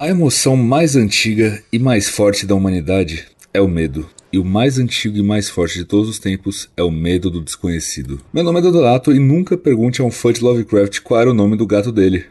[0.00, 4.06] A emoção mais antiga e mais forte da humanidade é o medo.
[4.32, 7.42] E o mais antigo e mais forte de todos os tempos é o medo do
[7.42, 8.18] desconhecido.
[8.32, 11.34] Meu nome é Dodonato e nunca pergunte a um fã de Lovecraft qual era o
[11.34, 12.24] nome do gato dele.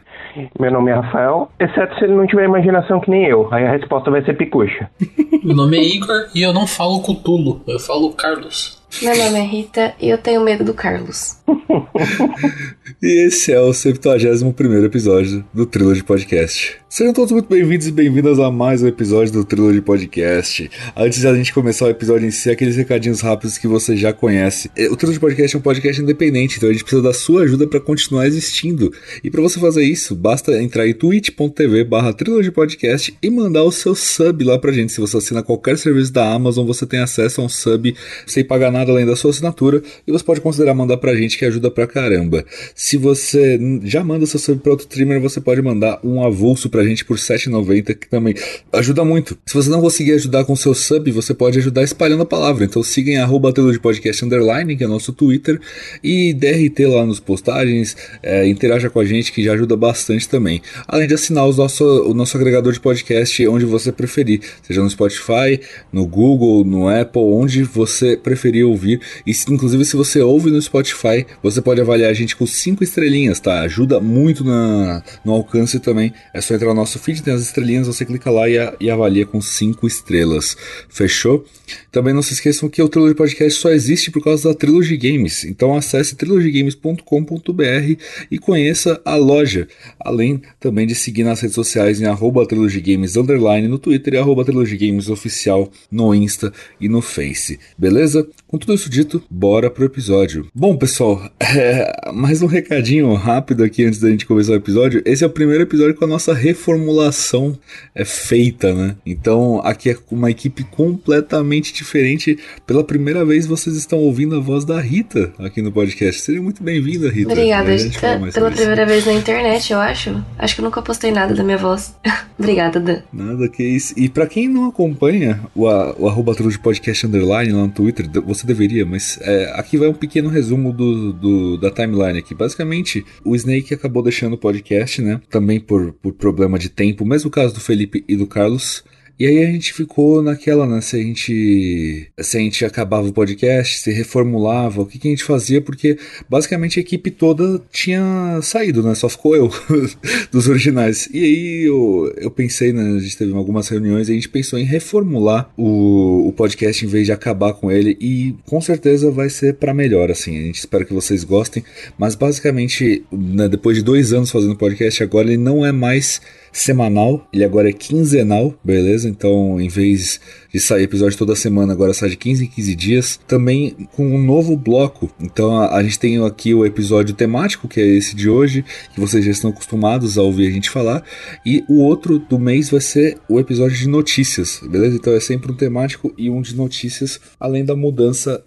[0.58, 3.46] Meu nome é Rafael, exceto se ele não tiver imaginação que nem eu.
[3.54, 4.90] Aí a resposta vai ser picucha.
[5.44, 8.79] Meu nome é Igor e eu não falo Cutulo, eu falo Carlos.
[9.02, 11.38] Meu nome é Rita e eu tenho medo do Carlos.
[13.00, 16.76] e esse é o 71 episódio do Trilogy Podcast.
[16.86, 20.68] Sejam todos muito bem-vindos e bem-vindas a mais um episódio do Trilogy Podcast.
[20.94, 24.12] Antes de a gente começar o episódio em si, aqueles recadinhos rápidos que você já
[24.12, 24.70] conhece.
[24.76, 27.66] É, o Trilogy Podcast é um podcast independente, então a gente precisa da sua ajuda
[27.68, 28.92] para continuar existindo.
[29.22, 32.12] E para você fazer isso, basta entrar em twitch.tv barra
[32.52, 34.92] Podcast e mandar o seu sub lá pra gente.
[34.92, 37.94] Se você assina qualquer serviço da Amazon, você tem acesso a um sub
[38.26, 41.44] sem pagar nada além da sua assinatura e você pode considerar mandar pra gente que
[41.44, 42.44] ajuda pra caramba.
[42.74, 46.84] Se você já manda seu sub pra outro streamer, você pode mandar um avulso pra
[46.84, 48.34] gente por 7,90 que também
[48.72, 49.36] ajuda muito.
[49.46, 52.64] Se você não conseguir ajudar com seu sub, você pode ajudar espalhando a palavra.
[52.64, 55.60] Então siga em arroba de podcast underline, que é nosso Twitter,
[56.02, 60.62] e DRT lá nos postagens, é, interaja com a gente que já ajuda bastante também.
[60.86, 64.90] Além de assinar os nosso, o nosso agregador de podcast onde você preferir, seja no
[64.90, 65.60] Spotify,
[65.92, 69.00] no Google, no Apple, onde você preferir ouvir.
[69.26, 73.40] E inclusive se você ouve no Spotify, você pode avaliar a gente com 5 estrelinhas,
[73.40, 73.60] tá?
[73.60, 76.12] Ajuda muito na, no alcance também.
[76.32, 79.26] É só entrar no nosso feed, tem as estrelinhas, você clica lá e, e avalia
[79.26, 80.56] com 5 estrelas.
[80.88, 81.44] Fechou?
[81.90, 85.44] Também não se esqueçam que o Trilogy Podcast só existe por causa da Trilogy Games.
[85.44, 87.96] Então acesse trilogygames.com.br
[88.30, 89.68] e conheça a loja.
[89.98, 94.44] Além também de seguir nas redes sociais em arroba Games Underline no Twitter e arroba
[94.44, 97.58] Games Oficial no Insta e no Face.
[97.76, 98.26] Beleza?
[98.46, 100.46] Com tudo isso dito, bora pro episódio.
[100.54, 105.02] Bom, pessoal, é, mais um recadinho rápido aqui antes da gente começar o episódio.
[105.04, 107.58] Esse é o primeiro episódio com a nossa reformulação
[107.94, 108.96] é feita, né?
[109.04, 112.38] Então aqui é uma equipe completamente diferente.
[112.66, 116.20] Pela primeira vez vocês estão ouvindo a voz da Rita aqui no podcast.
[116.20, 117.32] Seja muito bem-vinda, Rita.
[117.32, 120.22] Obrigada, é, pela primeira vez na internet, eu acho.
[120.38, 121.94] Acho que eu nunca postei nada da minha voz.
[122.38, 123.02] Obrigada, Dan.
[123.12, 123.92] Nada que isso.
[123.96, 128.46] E para quem não acompanha o, o arroba de podcast underline lá no Twitter, você
[128.50, 132.34] deveria, mas é, aqui vai um pequeno resumo do, do, da timeline aqui.
[132.34, 135.20] Basicamente, o Snake acabou deixando o podcast, né?
[135.30, 138.84] Também por, por problema de tempo, mesmo caso do Felipe e do Carlos.
[139.20, 140.80] E aí a gente ficou naquela, né?
[140.80, 145.10] Se a gente, se a gente acabava o podcast, se reformulava, o que, que a
[145.10, 148.94] gente fazia, porque basicamente a equipe toda tinha saído, né?
[148.94, 149.50] Só ficou eu
[150.32, 151.06] dos originais.
[151.12, 152.96] E aí eu, eu pensei, né?
[152.96, 156.88] A gente teve algumas reuniões e a gente pensou em reformular o, o podcast em
[156.88, 157.98] vez de acabar com ele.
[158.00, 160.38] E com certeza vai ser para melhor, assim.
[160.38, 161.62] A gente espera que vocês gostem.
[161.98, 167.26] Mas basicamente, né, depois de dois anos fazendo podcast, agora ele não é mais semanal,
[167.32, 169.08] ele agora é quinzenal, beleza?
[169.08, 170.20] Então, em vez
[170.52, 174.22] de sair episódio toda semana, agora sai de 15 em 15 dias, também com um
[174.22, 175.10] novo bloco.
[175.20, 179.00] Então, a, a gente tem aqui o episódio temático, que é esse de hoje, que
[179.00, 181.04] vocês já estão acostumados a ouvir a gente falar,
[181.44, 184.96] e o outro do mês vai ser o episódio de notícias, beleza?
[184.96, 188.42] Então, é sempre um temático e um de notícias, além da mudança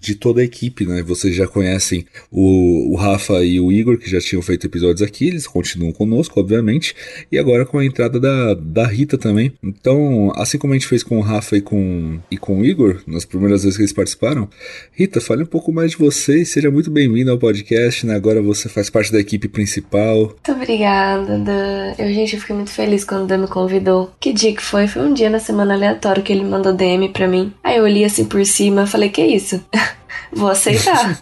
[0.00, 1.02] de toda a equipe, né?
[1.02, 5.26] Vocês já conhecem o, o Rafa e o Igor, que já tinham feito episódios aqui,
[5.26, 6.94] eles continuam conosco, obviamente,
[7.30, 9.52] e agora com a entrada da, da Rita também.
[9.62, 13.00] Então, assim como a gente fez com o Rafa e com, e com o Igor,
[13.06, 14.48] nas primeiras vezes que eles participaram,
[14.92, 18.14] Rita, fale um pouco mais de você e seja muito bem-vinda ao podcast, né?
[18.14, 20.18] Agora você faz parte da equipe principal.
[20.18, 21.94] Muito obrigada, Dan.
[21.98, 24.12] Eu, gente, eu fiquei muito feliz quando o Dan me convidou.
[24.20, 24.86] Que dia que foi?
[24.86, 27.52] Foi um dia na semana aleatório que ele mandou DM pra mim.
[27.62, 29.60] Aí eu olhei assim por cima e falei, que isso?
[30.32, 31.18] vou aceitar.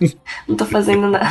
[0.49, 1.29] não tô fazendo nada.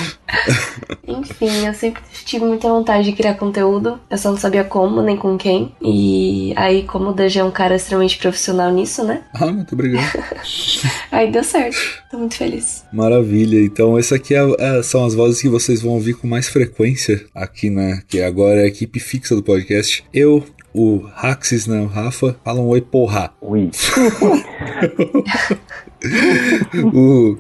[1.07, 3.99] Enfim, eu sempre tive muita vontade de criar conteúdo.
[4.09, 5.73] Eu só não sabia como, nem com quem.
[5.81, 9.23] E aí, como o DG é um cara extremamente profissional nisso, né?
[9.33, 10.23] Ah, muito obrigado.
[11.11, 11.77] aí deu certo.
[12.09, 12.83] Tô muito feliz.
[12.91, 13.61] Maravilha.
[13.61, 17.25] Então, essa aqui é, é, são as vozes que vocês vão ouvir com mais frequência
[17.33, 18.01] aqui, né?
[18.07, 20.03] Que agora é a equipe fixa do podcast.
[20.13, 20.43] Eu,
[20.75, 21.79] o Raxis, né?
[21.79, 23.33] O Rafa, falam oi, porra.
[23.39, 23.71] Oi.
[26.93, 27.37] o,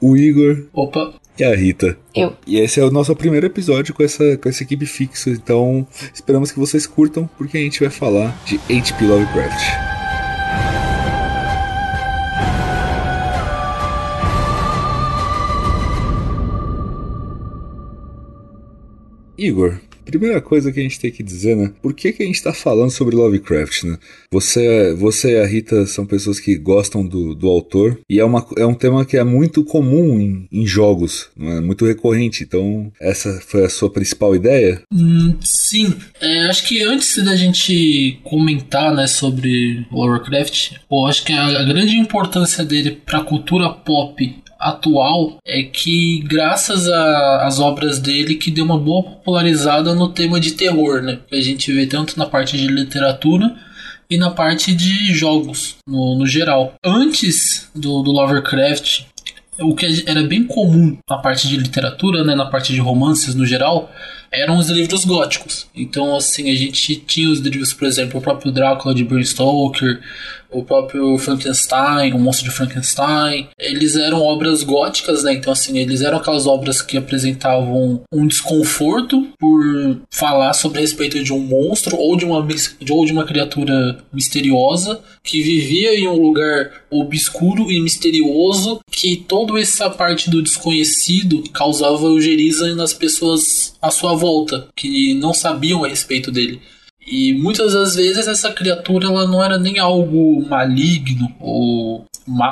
[0.00, 0.64] o Igor.
[0.72, 1.12] Opa.
[1.38, 1.98] E a Rita.
[2.14, 2.34] Eu.
[2.46, 5.28] E esse é o nosso primeiro episódio com essa, com essa equipe fixa.
[5.28, 9.98] Então, esperamos que vocês curtam, porque a gente vai falar de HP Lovecraft.
[19.36, 19.78] Igor,
[20.10, 21.70] primeira coisa que a gente tem que dizer, né?
[21.82, 23.98] Por que, que a gente tá falando sobre Lovecraft, né?
[24.32, 28.46] Você, você e a Rita são pessoas que gostam do, do autor e é, uma,
[28.56, 31.60] é um tema que é muito comum em, em jogos, é?
[31.60, 32.42] muito recorrente.
[32.42, 34.80] Então, essa foi a sua principal ideia?
[34.92, 35.94] Hum, sim.
[36.20, 41.64] É, acho que antes da gente comentar né, sobre Lovecraft, eu acho que a, a
[41.64, 48.50] grande importância dele para a cultura pop atual é que graças às obras dele que
[48.50, 51.18] deu uma boa popularizada no tema de terror, né?
[51.28, 53.54] Que a gente vê tanto na parte de literatura
[54.10, 56.74] e na parte de jogos no, no geral.
[56.84, 59.02] Antes do, do Lovecraft,
[59.60, 63.44] o que era bem comum na parte de literatura, né, na parte de romances no
[63.44, 63.90] geral,
[64.30, 65.66] eram os livros góticos.
[65.74, 70.00] Então, assim, a gente tinha os livros, por exemplo, o próprio Drácula de Bram Stoker,
[70.50, 75.34] o próprio Frankenstein, o Monstro de Frankenstein, eles eram obras góticas, né?
[75.34, 81.22] Então, assim, eles eram aquelas obras que apresentavam um desconforto por falar sobre a respeito
[81.22, 82.46] de um monstro ou de uma,
[82.90, 89.60] ou de uma criatura misteriosa que vivia em um lugar obscuro e misterioso que toda
[89.60, 95.88] essa parte do desconhecido causava eugeriza nas pessoas à sua volta, que não sabiam a
[95.88, 96.60] respeito dele.
[97.10, 102.06] E muitas das vezes essa criatura ela não era nem algo maligno ou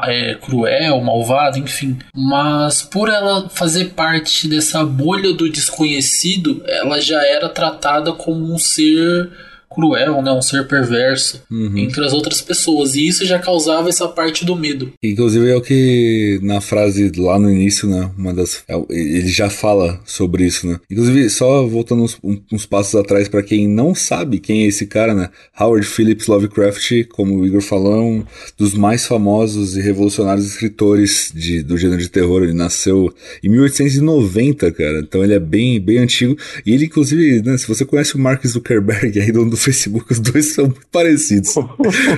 [0.04, 1.98] é, cruel, malvado, enfim.
[2.14, 8.58] Mas por ela fazer parte dessa bolha do desconhecido, ela já era tratada como um
[8.58, 9.30] ser
[9.68, 10.32] cruel, né?
[10.32, 11.76] Um ser perverso uhum.
[11.76, 12.94] entre as outras pessoas.
[12.94, 14.92] E isso já causava essa parte do medo.
[15.02, 18.10] Inclusive é o que na frase lá no início, né?
[18.16, 18.62] Uma das.
[18.68, 20.78] É ele já fala sobre isso, né?
[20.90, 22.18] Inclusive, só voltando uns,
[22.52, 25.30] uns passos atrás para quem não sabe quem é esse cara, né?
[25.58, 28.24] Howard Phillips Lovecraft, como o Igor falou, é um
[28.56, 32.42] dos mais famosos e revolucionários escritores de, do gênero de terror.
[32.42, 33.12] Ele nasceu
[33.42, 35.00] em 1890, cara.
[35.00, 36.36] Então ele é bem, bem antigo.
[36.64, 40.20] E ele, inclusive, né, se você conhece o Mark Zuckerberg aí, dono do Facebook, os
[40.20, 41.56] dois são muito parecidos.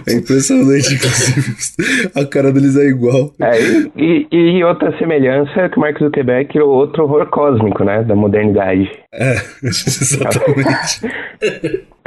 [0.06, 2.10] é impressionante, inclusive.
[2.14, 3.32] A cara deles é igual.
[3.40, 3.58] É,
[3.96, 8.02] e, e, outra semelhança é que o Mark Zuckerberg é outro horror cósmico, né?
[8.02, 8.90] Da modernidade.
[9.14, 11.00] É, exatamente.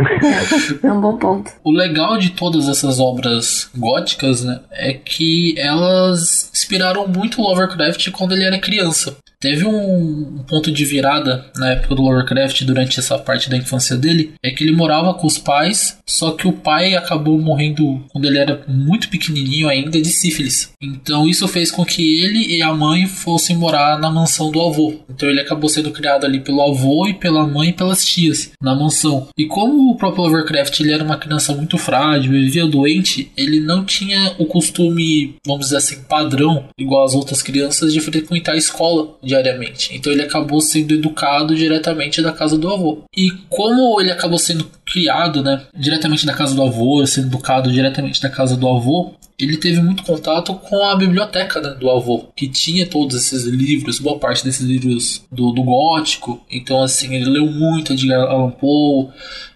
[0.83, 1.51] É um bom ponto.
[1.63, 8.31] O legal de todas essas obras góticas, né, é que elas inspiraram muito Lovecraft quando
[8.31, 9.15] ele era criança.
[9.41, 14.33] Teve um ponto de virada na época do Lovecraft, durante essa parte da infância dele,
[14.43, 18.37] é que ele morava com os pais, só que o pai acabou morrendo quando ele
[18.37, 20.71] era muito pequenininho ainda de sífilis.
[20.79, 24.93] Então isso fez com que ele e a mãe fossem morar na mansão do avô.
[25.09, 28.75] Então ele acabou sendo criado ali pelo avô e pela mãe e pelas tias na
[28.75, 29.27] mansão.
[29.35, 33.83] E como o próprio Lovecraft ele era uma criança muito frágil, vivia doente, ele não
[33.83, 39.15] tinha o costume, vamos dizer assim, padrão, igual as outras crianças, de frequentar a escola
[39.31, 39.95] diariamente.
[39.95, 43.03] Então ele acabou sendo educado diretamente da casa do avô.
[43.15, 48.21] E como ele acabou sendo criado, né, diretamente da casa do avô, sendo educado diretamente
[48.21, 52.47] da casa do avô, ele teve muito contato com a biblioteca né, do avô, que
[52.47, 56.45] tinha todos esses livros, boa parte desses livros do, do gótico.
[56.51, 59.07] Então, assim, ele leu muito de Allan Poe,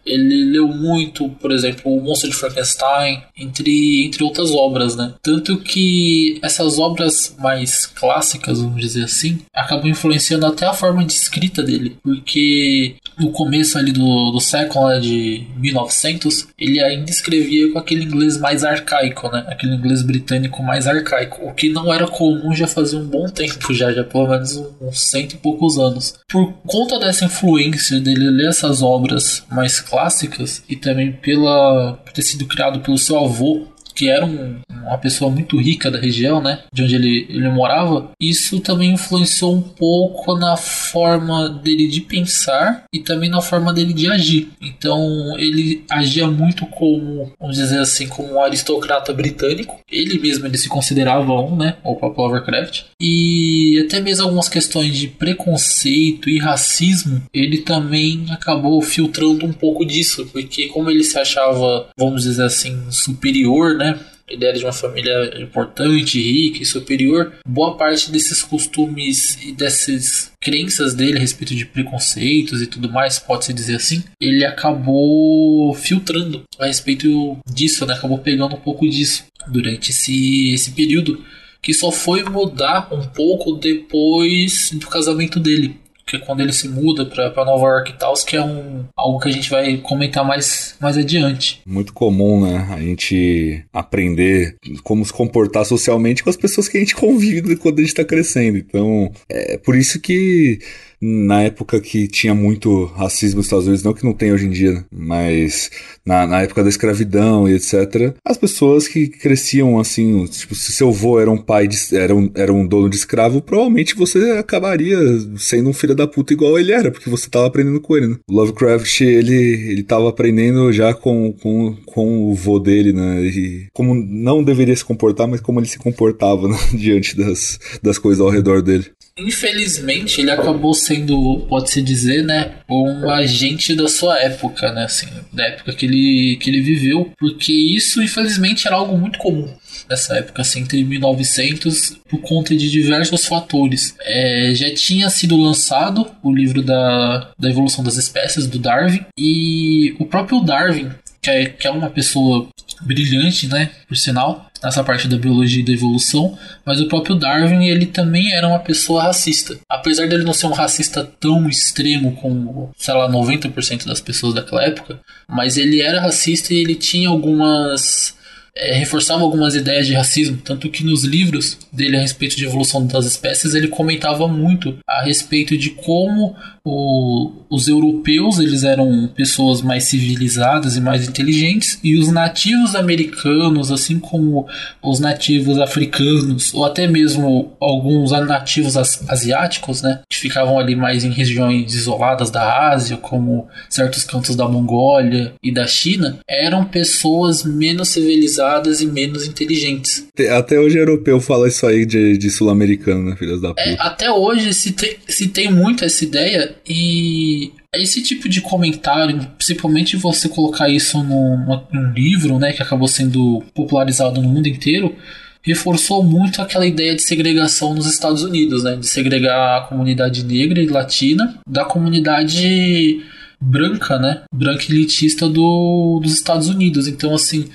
[0.06, 5.14] ele leu muito, por exemplo, O Monstro de Frankenstein, entre, entre outras obras, né?
[5.22, 11.14] Tanto que essas obras mais clássicas, vamos dizer assim, acabam influenciando até a forma de
[11.14, 17.72] escrita dele, porque no começo ali do, do século né, de 1900, ele ainda escrevia
[17.72, 19.46] com aquele inglês mais arcaico, né?
[19.48, 23.74] Aquele inglês britânico mais arcaico, o que não era comum já fazia um bom tempo,
[23.74, 26.16] já, já pelo menos uns cento e poucos anos.
[26.28, 32.12] Por conta dessa influência dele ler essas obras mais clássicas, clássicas e também pela por
[32.12, 36.42] ter sido criado pelo seu avô que era um, uma pessoa muito rica da região,
[36.42, 42.02] né, de onde ele, ele morava, isso também influenciou um pouco na forma dele de
[42.02, 44.50] pensar e também na forma dele de agir.
[44.62, 49.80] Então ele agia muito como, vamos dizer assim, como um aristocrata britânico.
[49.92, 52.84] Ele mesmo ele se considerava um, né, o próprio Lovecraft.
[53.00, 59.86] E até mesmo algumas questões de preconceito e racismo, ele também acabou filtrando um pouco
[59.86, 64.00] disso, porque como ele se achava, vamos dizer assim, superior, né?
[64.28, 67.34] Ele era de uma família importante, rica e superior.
[67.48, 73.20] Boa parte desses costumes e dessas crenças dele a respeito de preconceitos e tudo mais,
[73.20, 77.94] pode-se dizer assim, ele acabou filtrando a respeito disso, né?
[77.94, 81.24] Acabou pegando um pouco disso durante esse, esse período
[81.62, 86.68] que só foi mudar um pouco depois do casamento dele que é quando ele se
[86.68, 90.24] muda para Nova York e tal, que é um, algo que a gente vai comentar
[90.24, 91.62] mais, mais adiante.
[91.66, 92.68] Muito comum, né?
[92.72, 97.80] A gente aprender como se comportar socialmente com as pessoas que a gente convive quando
[97.80, 98.58] a gente está crescendo.
[98.58, 100.60] Então, é por isso que
[101.08, 104.50] na época que tinha muito racismo nos Estados Unidos, não que não tem hoje em
[104.50, 104.84] dia, né?
[104.92, 105.70] mas
[106.06, 110.90] na, na época da escravidão e etc., as pessoas que cresciam assim, tipo, se seu
[110.90, 114.98] avô era um pai, de, era, um, era um dono de escravo, provavelmente você acabaria
[115.38, 118.16] sendo um filho da puta igual ele era, porque você tava aprendendo com ele, né?
[118.30, 119.36] Lovecraft, ele,
[119.70, 123.22] ele tava aprendendo já com, com, com o vô dele, né?
[123.22, 126.58] E como não deveria se comportar, mas como ele se comportava né?
[126.74, 128.86] diante das, das coisas ao redor dele.
[129.18, 135.46] Infelizmente, ele acabou sendo, pode-se dizer, né, um agente da sua época, né, assim, da
[135.46, 139.50] época que ele, que ele viveu, porque isso, infelizmente, era algo muito comum
[139.90, 143.96] nessa época, assim, entre 1900, por conta de diversos fatores.
[144.02, 149.96] É, já tinha sido lançado o livro da, da evolução das espécies, do Darwin, e
[149.98, 150.90] o próprio Darwin,
[151.22, 152.50] que é, que é uma pessoa
[152.82, 157.68] brilhante, né, por sinal, nessa parte da biologia e da evolução, mas o próprio Darwin
[157.68, 159.58] ele também era uma pessoa racista.
[159.70, 164.64] Apesar dele não ser um racista tão extremo como, sei lá, 90% das pessoas daquela
[164.64, 168.16] época, mas ele era racista e ele tinha algumas
[168.58, 172.88] é, reforçava algumas ideias de racismo, tanto que nos livros dele a respeito de evolução
[172.88, 179.62] das espécies ele comentava muito a respeito de como o, os europeus eles eram pessoas
[179.62, 184.48] mais civilizadas e mais inteligentes e os nativos americanos, assim como
[184.82, 191.12] os nativos africanos ou até mesmo alguns nativos asiáticos, né, que ficavam ali mais em
[191.12, 197.90] regiões isoladas da Ásia, como certos cantos da Mongólia e da China, eram pessoas menos
[197.90, 200.08] civilizadas e menos inteligentes.
[200.32, 203.70] Até hoje europeu fala isso aí de, de sul-americano, né, filhas da é, puta.
[203.70, 209.20] É, até hoje se tem, se tem muito essa ideia e esse tipo de comentário,
[209.38, 214.96] principalmente você colocar isso num, num livro, né, que acabou sendo popularizado no mundo inteiro,
[215.42, 220.60] reforçou muito aquela ideia de segregação nos Estados Unidos, né, de segregar a comunidade negra
[220.60, 223.02] e latina da comunidade
[223.40, 226.88] branca, né, branca elitista do, dos Estados Unidos.
[226.88, 227.48] Então, assim,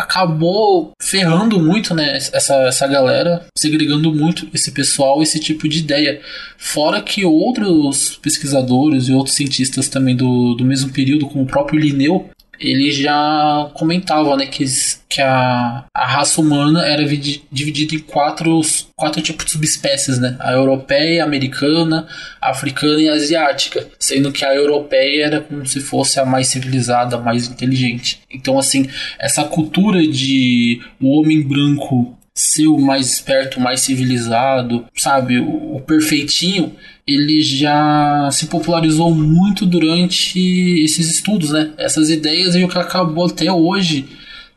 [0.00, 6.20] acabou ferrando muito, né, essa, essa galera, segregando muito esse pessoal, esse tipo de ideia.
[6.56, 11.78] Fora que outros pesquisadores e outros cientistas também do, do mesmo período, como o próprio
[11.78, 12.30] Linneu,
[12.60, 14.64] ele já comentava né, que,
[15.08, 17.02] que a, a raça humana era
[17.50, 18.60] dividida em quatro,
[18.94, 20.36] quatro tipos de subespécies, né?
[20.38, 22.06] A europeia, a americana,
[22.40, 23.88] a africana e a asiática.
[23.98, 28.20] Sendo que a europeia era como se fosse a mais civilizada, a mais inteligente.
[28.30, 28.88] Então, assim,
[29.18, 35.38] essa cultura de o homem branco ser o mais esperto, o mais civilizado, sabe?
[35.38, 36.74] O, o perfeitinho,
[37.14, 40.38] ele já se popularizou muito durante
[40.84, 41.70] esses estudos, né?
[41.76, 44.06] Essas ideias e o que acabou até hoje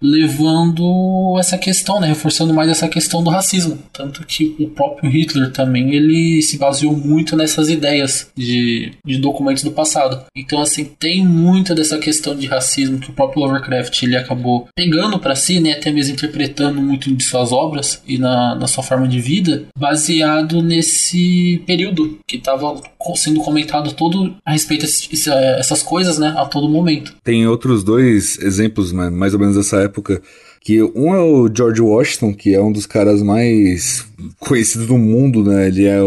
[0.03, 5.50] levando essa questão, né, reforçando mais essa questão do racismo, tanto que o próprio Hitler
[5.51, 10.25] também ele se baseou muito nessas ideias de, de documentos do passado.
[10.36, 15.17] Então assim tem muita dessa questão de racismo que o próprio Lovecraft ele acabou pegando
[15.17, 19.07] para si, né, até mesmo interpretando muito de suas obras e na, na sua forma
[19.07, 22.81] de vida, baseado nesse período que estava
[23.15, 27.15] sendo comentado todo a respeito dessas coisas, né, a todo momento.
[27.24, 30.21] Tem outros dois exemplos, né, mais ou menos dessa época época.
[30.59, 34.05] Que um é o George Washington, que é um dos caras mais
[34.39, 35.67] conhecidos do mundo, né?
[35.67, 36.00] Ele é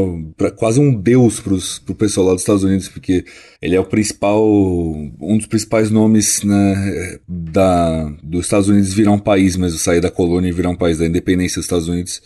[0.56, 3.24] quase um deus pros, pro pessoal lá dos Estados Unidos, porque
[3.60, 9.18] ele é o principal, um dos principais nomes né, da, dos Estados Unidos virar um
[9.18, 12.22] país mesmo, sair da colônia e virar um país da independência dos Estados Unidos.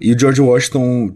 [0.00, 1.12] E o George Washington,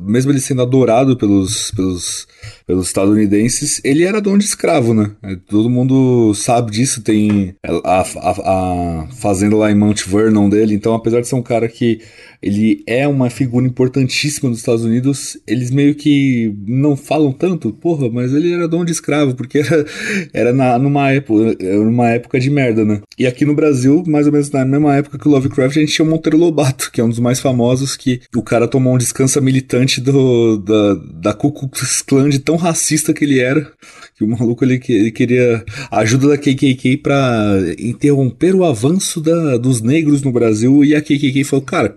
[0.00, 2.26] mesmo ele sendo adorado pelos, pelos
[2.66, 5.10] pelos estadunidenses, ele era dono de escravo, né?
[5.22, 10.74] É, todo mundo sabe disso, tem a, a, a fazenda lá em Mount Vernon dele,
[10.74, 12.00] então apesar de ser um cara que
[12.44, 18.10] ele é uma figura importantíssima nos Estados Unidos, eles meio que não falam tanto, porra,
[18.10, 19.86] mas ele era dono de escravo, porque era,
[20.30, 23.00] era na, numa, época, numa época de merda, né?
[23.18, 25.94] E aqui no Brasil, mais ou menos na mesma época que o Lovecraft, a gente
[25.94, 28.98] tinha o Monteiro Lobato, que é um dos mais famosos, que o cara tomou um
[28.98, 33.72] descanso militante do, da, da Ku Klux Klan de tão racista que ele era,
[34.18, 39.80] que o maluco ele, ele queria ajuda da KKK para interromper o avanço da, dos
[39.80, 41.96] negros no Brasil, e a KKK falou, cara,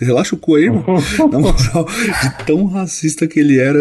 [0.00, 0.84] relaxa o cu aí, mano.
[1.30, 1.86] Na moral,
[2.22, 3.78] de tão racista que ele era,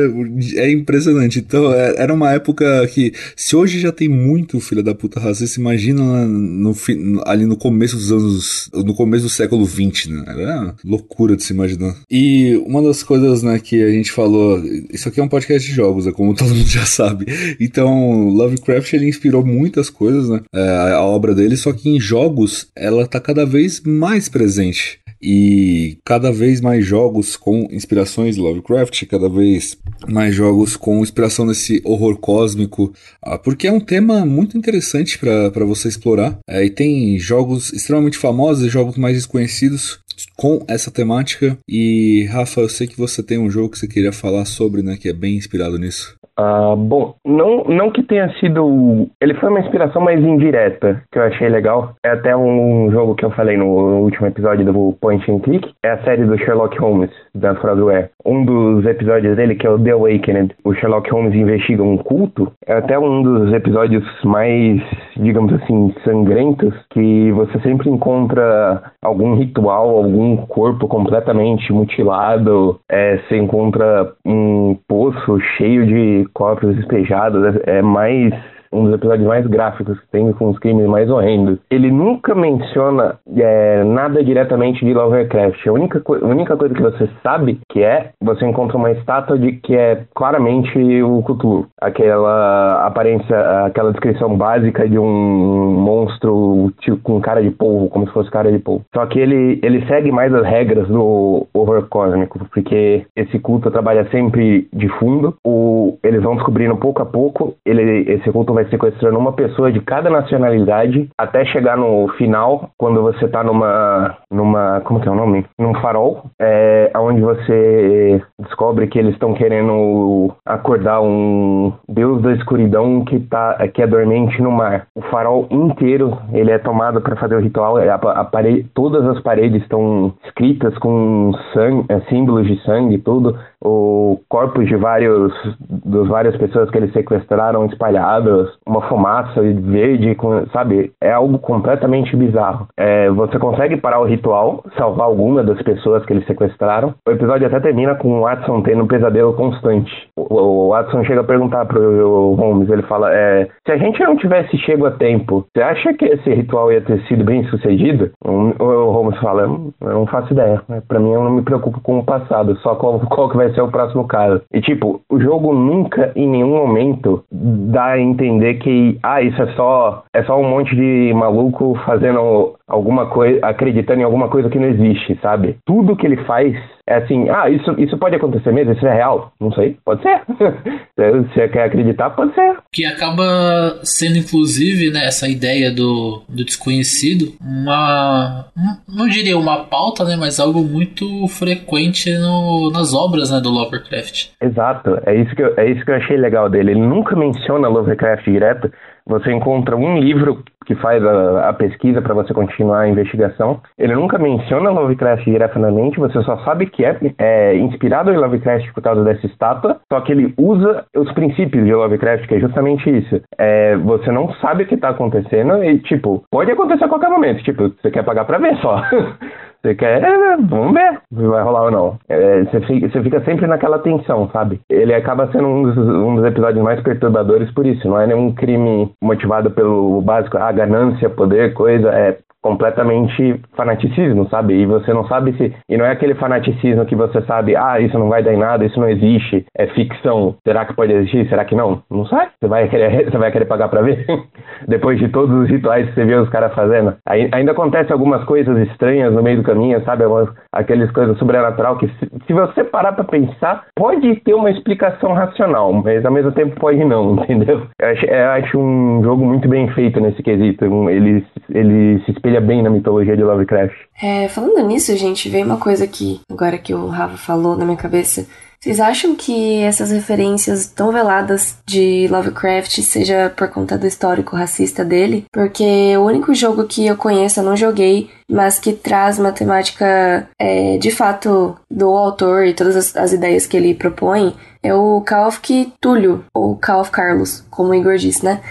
[0.55, 1.39] é impressionante.
[1.39, 5.59] Então, é, era uma época que, se hoje já tem muito filho da puta racista,
[5.59, 10.23] imagina no, no, ali no começo dos anos, no começo do século XX, né?
[10.27, 11.95] Era loucura de se imaginar.
[12.09, 14.61] E uma das coisas, né, que a gente falou,
[14.91, 17.25] isso aqui é um podcast de jogos, é como todo mundo já sabe.
[17.59, 22.67] Então, Lovecraft, ele inspirou muitas coisas, né, é, a obra dele, só que em jogos,
[22.75, 24.99] ela tá cada vez mais presente.
[25.21, 31.81] E cada vez mais jogos com inspirações Lovecraft, cada vez mais jogos com inspiração nesse
[31.83, 36.37] horror cósmico, ah, porque é um tema muito interessante para você explorar.
[36.47, 39.99] É, e tem jogos extremamente famosos e jogos mais desconhecidos
[40.35, 41.57] com essa temática.
[41.67, 44.97] E Rafa, eu sei que você tem um jogo que você queria falar sobre, né,
[44.97, 46.15] que é bem inspirado nisso.
[46.39, 49.07] Uh, bom, não, não que tenha sido.
[49.19, 51.95] Ele foi uma inspiração mais indireta, que eu achei legal.
[52.03, 55.73] É até um jogo que eu falei no último episódio do Point and Click.
[55.83, 58.11] É a série do Sherlock Holmes, da Frozware.
[58.25, 62.51] Um dos episódios dele, que é o The Awakened, o Sherlock Holmes investiga um culto.
[62.65, 64.81] É até um dos episódios mais,
[65.15, 72.79] digamos assim, sangrentos, que você sempre encontra algum ritual, algum corpo completamente mutilado.
[72.89, 78.33] É, você encontra um poço cheio de corpos despejados, é, é mais
[78.71, 81.59] um dos episódios mais gráficos que tem, com os crimes mais horrendos.
[81.69, 85.67] Ele nunca menciona é, nada diretamente de Lovecraft.
[85.67, 89.53] A única, a única coisa que você sabe que é, você encontra uma estátua de
[89.53, 91.67] que é claramente o Cthulhu.
[91.81, 98.13] Aquela aparência, aquela descrição básica de um monstro tipo, com cara de polvo, como se
[98.13, 98.85] fosse cara de polvo.
[98.93, 104.09] Só que ele, ele segue mais as regras do horror cósmico, porque esse culto trabalha
[104.09, 105.35] sempre de fundo.
[105.45, 107.55] O, eles vão descobrindo pouco a pouco.
[107.65, 113.01] Ele, esse culto vai sequestrando uma pessoa de cada nacionalidade até chegar no final, quando
[113.03, 114.17] você tá numa.
[114.31, 114.81] numa.
[114.81, 115.45] como que é o nome?
[115.59, 123.05] Num farol, é, onde você descobre que eles estão querendo acordar um deus da escuridão
[123.05, 124.87] que, tá, que é dormente no mar.
[124.95, 129.05] O farol inteiro ele é tomado para fazer o ritual, é, a, a parede, todas
[129.05, 134.75] as paredes estão escritas com sangue, é, símbolos de sangue e tudo o corpos de
[134.75, 135.33] vários
[135.69, 140.15] das várias pessoas que eles sequestraram espalhados, uma fumaça verde,
[140.51, 140.91] sabe?
[141.01, 142.67] É algo completamente bizarro.
[142.77, 146.93] É, você consegue parar o ritual, salvar alguma das pessoas que eles sequestraram.
[147.07, 149.91] O episódio até termina com o Watson tendo um pesadelo constante.
[150.15, 154.15] O, o Watson chega a perguntar pro Holmes, ele fala, é, se a gente não
[154.15, 158.11] tivesse chego a tempo, você acha que esse ritual ia ter sido bem sucedido?
[158.23, 158.31] O,
[158.63, 160.61] o Holmes fala, eu não faço ideia.
[160.87, 163.61] Para mim eu não me preocupo com o passado, só qual, qual que vai ser
[163.61, 164.41] o próximo caso.
[164.53, 169.47] E tipo, o jogo nunca em nenhum momento dá a entender que ah, isso é
[169.53, 174.59] só é só um monte de maluco fazendo alguma coisa, acreditando em alguma coisa que
[174.59, 175.57] não existe, sabe?
[175.65, 176.53] Tudo que ele faz
[176.85, 179.31] é assim, ah, isso, isso pode acontecer mesmo, isso é real?
[179.39, 180.21] Não sei, pode ser.
[180.95, 182.57] Se você quer acreditar, pode ser.
[182.71, 188.45] Que acaba sendo, inclusive, né, essa ideia do, do desconhecido, uma.
[188.87, 194.29] Não diria uma pauta, né, mas algo muito frequente no, nas obras né, do Lovecraft.
[194.41, 196.71] Exato, é isso, que eu, é isso que eu achei legal dele.
[196.71, 198.71] Ele nunca menciona Lovecraft direto,
[199.07, 203.61] você encontra um livro que faz a, a pesquisa para você continuar a investigação.
[203.77, 208.83] Ele nunca menciona Lovecraft diretamente, você só sabe que é, é, inspirado em Lovecraft por
[208.83, 213.21] causa dessa estátua, só que ele usa os princípios de Lovecraft, que é justamente isso.
[213.37, 217.41] É, você não sabe o que está acontecendo e, tipo, pode acontecer a qualquer momento.
[217.43, 218.81] Tipo, você quer pagar para ver só.
[219.61, 221.99] Você quer, é, vamos ver se vai rolar ou não.
[222.07, 224.61] É, você, fica, você, fica, sempre naquela tensão, sabe?
[224.69, 227.87] Ele acaba sendo um dos, um dos, episódios mais perturbadores por isso.
[227.87, 231.89] Não é nenhum crime motivado pelo básico, ah, ganância, poder, coisa.
[231.89, 234.53] É completamente fanaticismo, sabe?
[234.53, 235.53] E você não sabe se.
[235.69, 238.65] E não é aquele fanaticismo que você sabe, ah, isso não vai dar em nada,
[238.65, 240.35] isso não existe, é ficção.
[240.45, 241.27] Será que pode existir?
[241.29, 241.81] Será que não?
[241.89, 242.31] Não sabe.
[242.39, 244.05] Você vai querer, você vai querer pagar pra ver?
[244.67, 246.95] Depois de todos os rituais que você vê os caras fazendo.
[247.05, 250.03] Ainda acontece algumas coisas estranhas no meio do caminho, sabe?
[250.51, 255.73] Aquelas coisas sobrenatural que, se, se você parar pra pensar, pode ter uma explicação racional,
[255.73, 257.63] mas ao mesmo tempo pode não, entendeu?
[257.79, 260.65] Eu acho, eu acho um jogo muito bem feito nesse quesito.
[260.89, 263.75] Ele, ele se espelha bem na mitologia de Lovecraft.
[264.01, 267.77] É, falando nisso, gente, veio uma coisa aqui, agora que o Rafa falou na minha
[267.77, 268.25] cabeça.
[268.59, 274.83] Vocês acham que essas referências tão veladas de Lovecraft seja por conta do histórico racista
[274.83, 275.25] dele?
[275.31, 280.27] Porque o único jogo que eu conheço, eu não joguei, mas que traz uma temática
[280.39, 285.01] é, de fato do autor e todas as, as, ideias que ele propõe é o
[285.07, 288.41] Call of Cthulhu, ou Call of Carlos, como o Igor disse, né?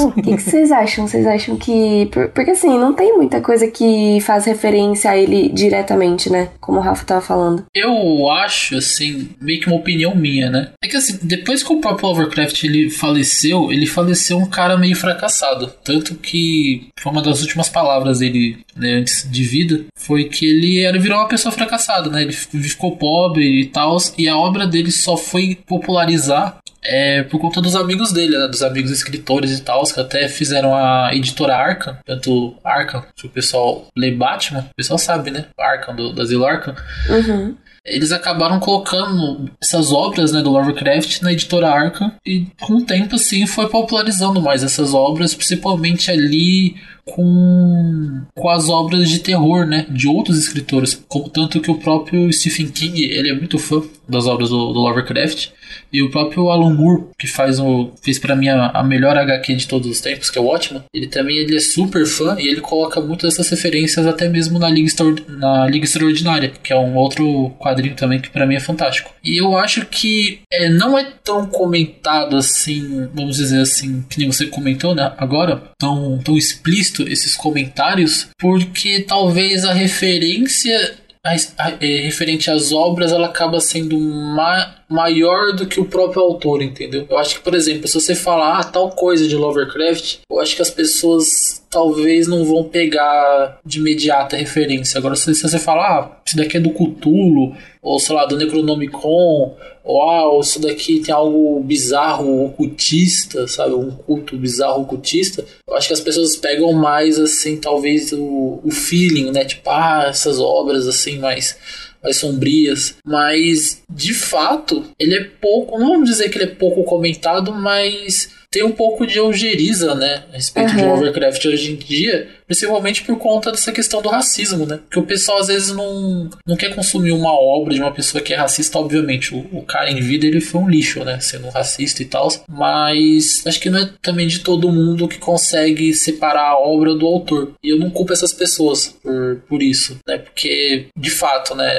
[0.00, 1.06] O que, que, vocês acham?
[1.06, 2.08] Vocês acham que.
[2.34, 6.50] Porque assim, não tem muita coisa que faz referência a ele diretamente, né?
[6.60, 7.64] Como o Rafa tava falando.
[7.74, 10.70] Eu acho, assim, meio que uma opinião minha, né?
[10.82, 14.96] É que assim, depois que o próprio Lovecraft ele faleceu, ele faleceu um cara meio
[14.96, 15.72] fracassado.
[15.84, 20.80] Tanto que foi uma das últimas palavras dele né, antes de vida foi que ele
[20.80, 22.22] era, virou uma pessoa fracassada, né?
[22.22, 23.96] Ele ficou pobre e tal.
[24.16, 28.48] E a obra dele só foi popularizar é por conta dos amigos dele, né?
[28.48, 33.30] Dos amigos escritores e tal, que até fizeram a editora Arkham, tanto Arkham, que o
[33.30, 35.46] pessoal lê Batman, o pessoal sabe, né?
[35.58, 36.74] Arkham, do, do Asilo Arkham.
[37.08, 37.56] Uhum.
[37.84, 43.16] Eles acabaram colocando essas obras né, do Lovecraft na editora Arkham e com o tempo
[43.16, 49.86] assim foi popularizando mais essas obras, principalmente ali com, com as obras de terror, né,
[49.90, 54.26] de outros escritores, como tanto que o próprio Stephen King, ele é muito fã das
[54.26, 55.50] obras do, do Lovecraft,
[55.92, 59.54] e o próprio Alan Moore, que faz o fez para mim a, a, melhor HQ
[59.54, 62.48] de todos os tempos, que é o Watchman, ele também ele é super fã e
[62.48, 64.90] ele coloca muitas dessas referências até mesmo na Liga,
[65.28, 69.12] na Liga Extraordinária, que é um outro quadrinho também que para mim é fantástico.
[69.22, 74.30] E eu acho que é, não é tão comentado assim, vamos dizer assim, que nem
[74.30, 81.70] você comentou, né, agora, tão, tão explícito esses comentários, porque talvez a referência a, a,
[81.80, 87.06] é, referente às obras ela acaba sendo ma maior do que o próprio autor, entendeu?
[87.08, 90.56] Eu acho que, por exemplo, se você falar ah, tal coisa de Lovecraft, eu acho
[90.56, 94.98] que as pessoas talvez não vão pegar de imediata referência.
[94.98, 99.56] Agora, se, você falar, ah, isso daqui é do Cthulhu, ou sei lá, do Necronomicon,
[99.84, 103.74] ou ah, isso daqui tem algo bizarro, ocultista, sabe?
[103.74, 108.70] Um culto bizarro ocultista, eu acho que as pessoas pegam mais, assim, talvez o, o
[108.70, 109.44] feeling, né?
[109.44, 111.56] Tipo, ah, essas obras, assim, mais
[112.02, 116.82] mais sombrias, mas de fato ele é pouco, não vamos dizer que ele é pouco
[116.82, 120.76] comentado, mas tem um pouco de algeriza, né, a respeito uhum.
[120.76, 124.78] de Lovecraft hoje em dia, principalmente por conta dessa questão do racismo, né?
[124.78, 128.34] Porque o pessoal às vezes não, não quer consumir uma obra de uma pessoa que
[128.34, 129.32] é racista, obviamente.
[129.32, 131.20] O, o cara em vida ele foi um lixo, né?
[131.20, 132.28] Sendo racista e tal.
[132.48, 137.06] Mas acho que não é também de todo mundo que consegue separar a obra do
[137.06, 137.52] autor.
[137.62, 140.18] E eu não culpo essas pessoas por, por isso, né?
[140.18, 141.70] Porque, de fato, né?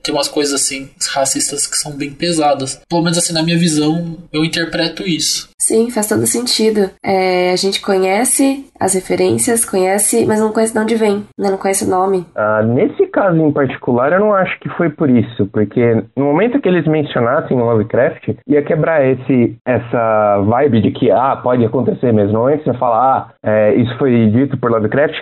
[0.00, 2.80] Tem umas coisas assim racistas que são bem pesadas.
[2.88, 5.50] Pelo menos assim, na minha visão, eu interpreto isso.
[5.60, 6.90] Sim, faz todo sentido.
[7.04, 11.50] É, a gente conhece as referências, conhece, mas não conhece de onde vem, né?
[11.50, 12.26] Não conhece o nome.
[12.34, 16.60] Ah, nesse caso em particular, eu não acho que foi por isso, porque no momento
[16.60, 22.12] que eles mencionassem o Lovecraft, ia quebrar esse, essa vibe de que, ah, pode acontecer
[22.12, 22.32] mesmo.
[22.32, 25.14] Não é que você fala, ah, é, isso foi dito por Lovecraft,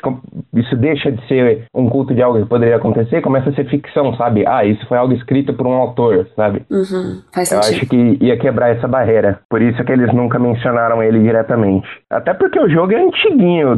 [0.55, 4.15] isso deixa de ser um culto de algo que poderia acontecer, começa a ser ficção,
[4.15, 4.45] sabe?
[4.47, 6.63] Ah, isso foi algo escrito por um autor, sabe?
[6.71, 7.79] Uhum, faz eu sentido.
[7.79, 9.41] acho que ia quebrar essa barreira.
[9.49, 11.87] Por isso que eles nunca mencionaram ele diretamente.
[12.11, 13.77] Até porque o jogo é antiguinho,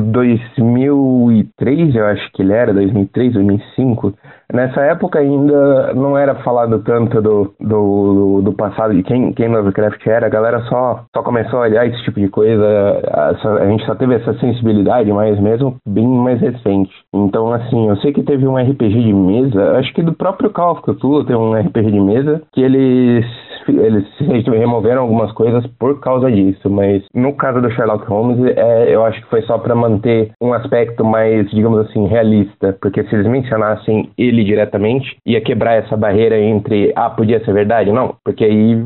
[1.11, 4.15] 2003 eu acho que ele era, 2003, 2005.
[4.53, 10.05] Nessa época ainda não era falado tanto do, do, do passado de quem, quem Lovecraft
[10.07, 12.65] era, a galera só, só começou a olhar esse tipo de coisa,
[13.09, 13.31] a,
[13.63, 16.93] a gente só teve essa sensibilidade, mas mesmo bem mais recente.
[17.15, 20.73] Então, assim, eu sei que teve um RPG de mesa, acho que do próprio Call
[20.73, 23.25] of Cthulhu tem um RPG de mesa, que eles
[23.69, 24.07] eles
[24.47, 29.21] removeram algumas coisas por causa disso, mas no caso do Sherlock Holmes, é, eu acho
[29.21, 34.11] que foi só para manter um aspecto mais, digamos assim, realista, porque se eles mencionassem
[34.17, 37.93] ele diretamente, ia quebrar essa barreira entre, ah, podia ser verdade?
[37.93, 38.77] Não, porque aí,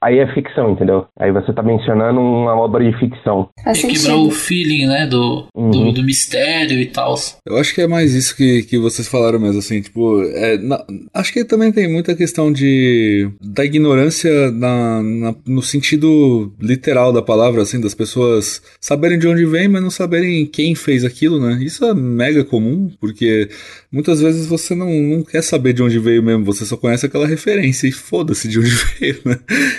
[0.00, 1.06] aí é ficção, entendeu?
[1.18, 3.48] Aí você tá mencionando uma obra de ficção.
[3.64, 5.70] Faz quebrar o feeling, né, do, uhum.
[5.70, 7.14] do, do, mistério e tal.
[7.46, 10.84] Eu acho que é mais isso que, que vocês falaram mesmo, assim, tipo, é, na,
[11.14, 17.22] acho que também tem muita questão de da ignorância na, na, no sentido literal da
[17.22, 21.58] palavra, assim, das pessoas saberem de onde vem, mas não saberem quem fez aquilo, né?
[21.62, 23.48] Isso é mega comum, porque
[23.90, 27.26] muitas vezes você não, não quer saber de onde veio mesmo, você só conhece aquela
[27.26, 29.38] referência e foda-se de onde veio, né?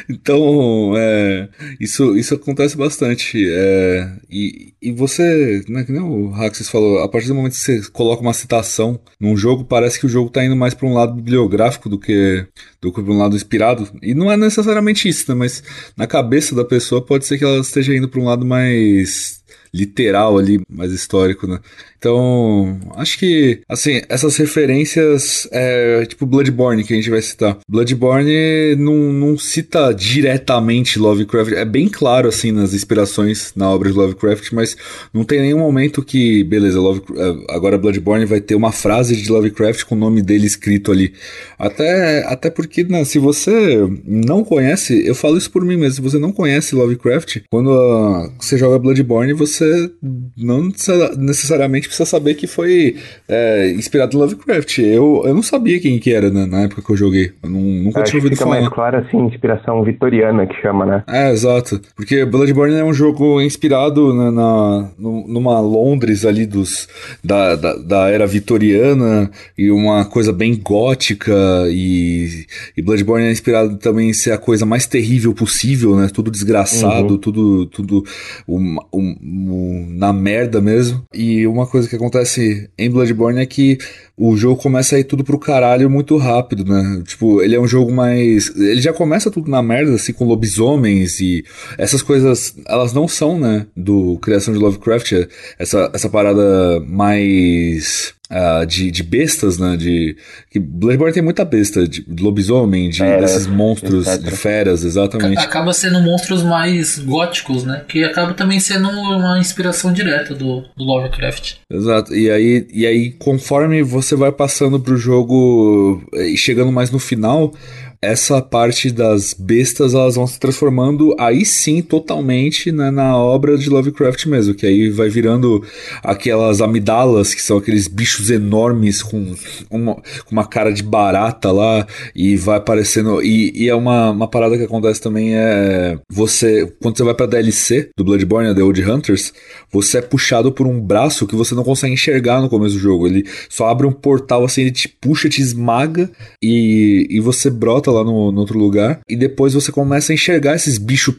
[0.09, 1.49] Então, é,
[1.79, 3.43] isso, isso acontece bastante.
[3.49, 7.59] É, e, e você, né, que nem o Raxis falou, a partir do momento que
[7.59, 10.93] você coloca uma citação num jogo, parece que o jogo tá indo mais para um
[10.93, 12.45] lado bibliográfico do que,
[12.81, 13.89] do que para um lado inspirado.
[14.01, 15.35] E não é necessariamente isso, né?
[15.35, 15.63] Mas
[15.95, 19.37] na cabeça da pessoa pode ser que ela esteja indo para um lado mais
[19.77, 21.59] literal ali, mais histórico, né?
[21.99, 27.57] Então, acho que, assim, essas referências, é, tipo Bloodborne, que a gente vai citar.
[27.67, 33.97] Bloodborne não, não cita diretamente Lovecraft, é bem claro, assim, nas inspirações na obra de
[33.97, 34.77] Lovecraft, mas
[35.11, 39.31] não tem nenhum momento que, beleza, Love, é, agora Bloodborne vai ter uma frase de
[39.31, 41.13] Lovecraft com o nome dele escrito ali.
[41.57, 46.01] Até, até porque, né, se você não conhece, eu falo isso por mim mesmo, se
[46.01, 49.91] você não conhece Lovecraft, quando uh, você joga Bloodborne, você você
[50.37, 50.69] não
[51.17, 52.95] necessariamente precisa saber que foi
[53.27, 54.79] é, inspirado em Lovecraft.
[54.79, 57.31] Eu, eu não sabia quem que era né, na época que eu joguei.
[57.43, 58.61] Eu não, nunca Acho tinha ouvido fica falar.
[58.61, 61.03] mais claro assim, inspiração vitoriana que chama, né?
[61.07, 61.79] É, exato.
[61.95, 66.87] Porque Bloodborne é um jogo inspirado na, na numa Londres ali dos
[67.23, 71.33] da, da, da, era vitoriana e uma coisa bem gótica
[71.69, 76.09] e, e Bloodborne é inspirado também em ser a coisa mais terrível possível, né?
[76.13, 77.17] Tudo desgraçado, uhum.
[77.17, 78.03] tudo tudo
[78.47, 79.15] um, um,
[79.53, 81.03] um, na merda mesmo.
[81.13, 83.77] E uma coisa que acontece em Bloodborne é que
[84.17, 87.03] o jogo começa a ir tudo pro caralho muito rápido, né?
[87.05, 88.49] Tipo, ele é um jogo mais.
[88.55, 91.45] Ele já começa tudo na merda, assim, com lobisomens e
[91.77, 92.55] essas coisas.
[92.67, 93.67] Elas não são, né?
[93.75, 95.27] Do criação de Lovecraft.
[95.59, 98.15] Essa, essa parada mais.
[98.29, 99.77] Uh, de, de bestas, né?
[99.77, 100.17] De,
[100.51, 104.21] que Bloodborne tem muita besta, de, de lobisomem, de, desses monstros, etc.
[104.21, 105.39] de feras, exatamente.
[105.39, 107.85] Acaba sendo monstros mais góticos, né?
[107.87, 111.55] Que acaba também sendo uma inspiração direta do, do Lovecraft.
[111.71, 112.13] Exato.
[112.13, 117.53] E aí, e aí, conforme você vai passando pro jogo e chegando mais no final,
[118.01, 123.69] essa parte das bestas elas vão se transformando aí sim totalmente né, na obra de
[123.69, 125.63] Lovecraft mesmo, que aí vai virando
[126.03, 129.35] aquelas amidalas, que são aqueles bichos enormes com
[129.69, 133.21] uma, com uma cara de barata lá, e vai aparecendo.
[133.21, 137.25] E, e é uma, uma parada que acontece também é você, quando você vai pra
[137.25, 139.33] DLC do Bloodborne, The Old Hunters,
[139.71, 143.07] você é puxado por um braço que você não consegue enxergar no começo do jogo.
[143.07, 146.09] Ele só abre um portal assim, ele te puxa, te esmaga
[146.41, 148.99] e, e você brota lá no, no, outro lugar.
[149.07, 151.15] E depois você começa a enxergar esses bichos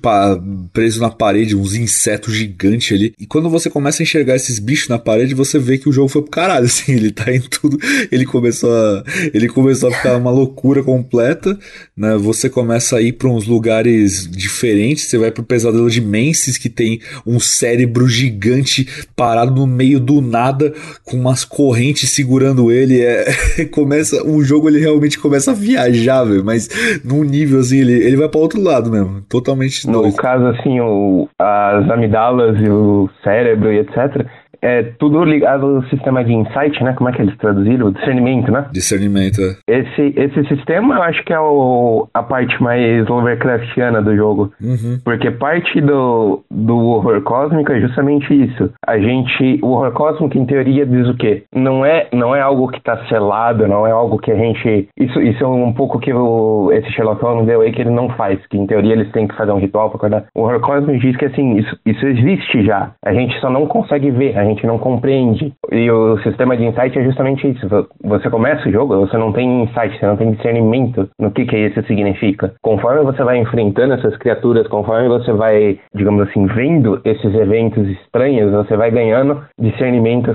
[0.72, 3.12] presos na parede, uns insetos gigantes ali.
[3.18, 6.08] E quando você começa a enxergar esses bichos na parede, você vê que o jogo
[6.08, 6.92] foi pro caralho, assim.
[6.92, 7.78] Ele tá em tudo.
[8.10, 11.58] Ele começou a, ele começou a ficar uma loucura completa,
[11.96, 12.16] né?
[12.16, 15.04] Você começa a ir pra uns lugares diferentes.
[15.04, 20.20] Você vai pro pesadelo de Menses, que tem um cérebro gigante parado no meio do
[20.20, 20.72] nada,
[21.04, 23.00] com umas correntes segurando ele.
[23.00, 26.44] É, começa, o jogo ele realmente começa a viajar, velho.
[26.44, 30.16] Mas mas num nível assim, ele, ele vai para outro lado mesmo, totalmente No doido.
[30.16, 34.26] caso, assim, o, as amidalas e o cérebro e etc.,
[34.62, 36.92] é tudo ligado ao sistema de insight, né?
[36.94, 37.92] Como é que eles traduziram?
[37.92, 38.66] Discernimento, né?
[38.72, 39.78] Discernimento, é.
[39.78, 44.52] Esse, esse sistema eu acho que é o, a parte mais Lovecraftiana do jogo.
[44.60, 44.98] Uhum.
[45.04, 48.70] Porque parte do, do horror cósmico é justamente isso.
[48.86, 49.58] A gente.
[49.62, 51.44] O horror cósmico, em teoria, diz o quê?
[51.54, 54.88] Não é, não é algo que tá selado, não é algo que a gente.
[54.98, 58.08] Isso, isso é um pouco que o, esse Sherlock Holmes deu aí que ele não
[58.10, 58.38] faz.
[58.46, 60.24] Que em teoria eles têm que fazer um ritual pra acordar.
[60.34, 62.90] O horror cósmico diz que assim, isso, isso existe já.
[63.04, 64.38] A gente só não consegue ver.
[64.38, 65.52] A gente não compreende.
[65.70, 67.66] E o sistema de insight é justamente isso.
[68.04, 71.56] Você começa o jogo, você não tem insight, você não tem discernimento no que, que
[71.56, 72.54] isso significa.
[72.62, 78.52] Conforme você vai enfrentando essas criaturas, conforme você vai, digamos assim, vendo esses eventos estranhos,
[78.52, 80.32] você vai ganhando discernimento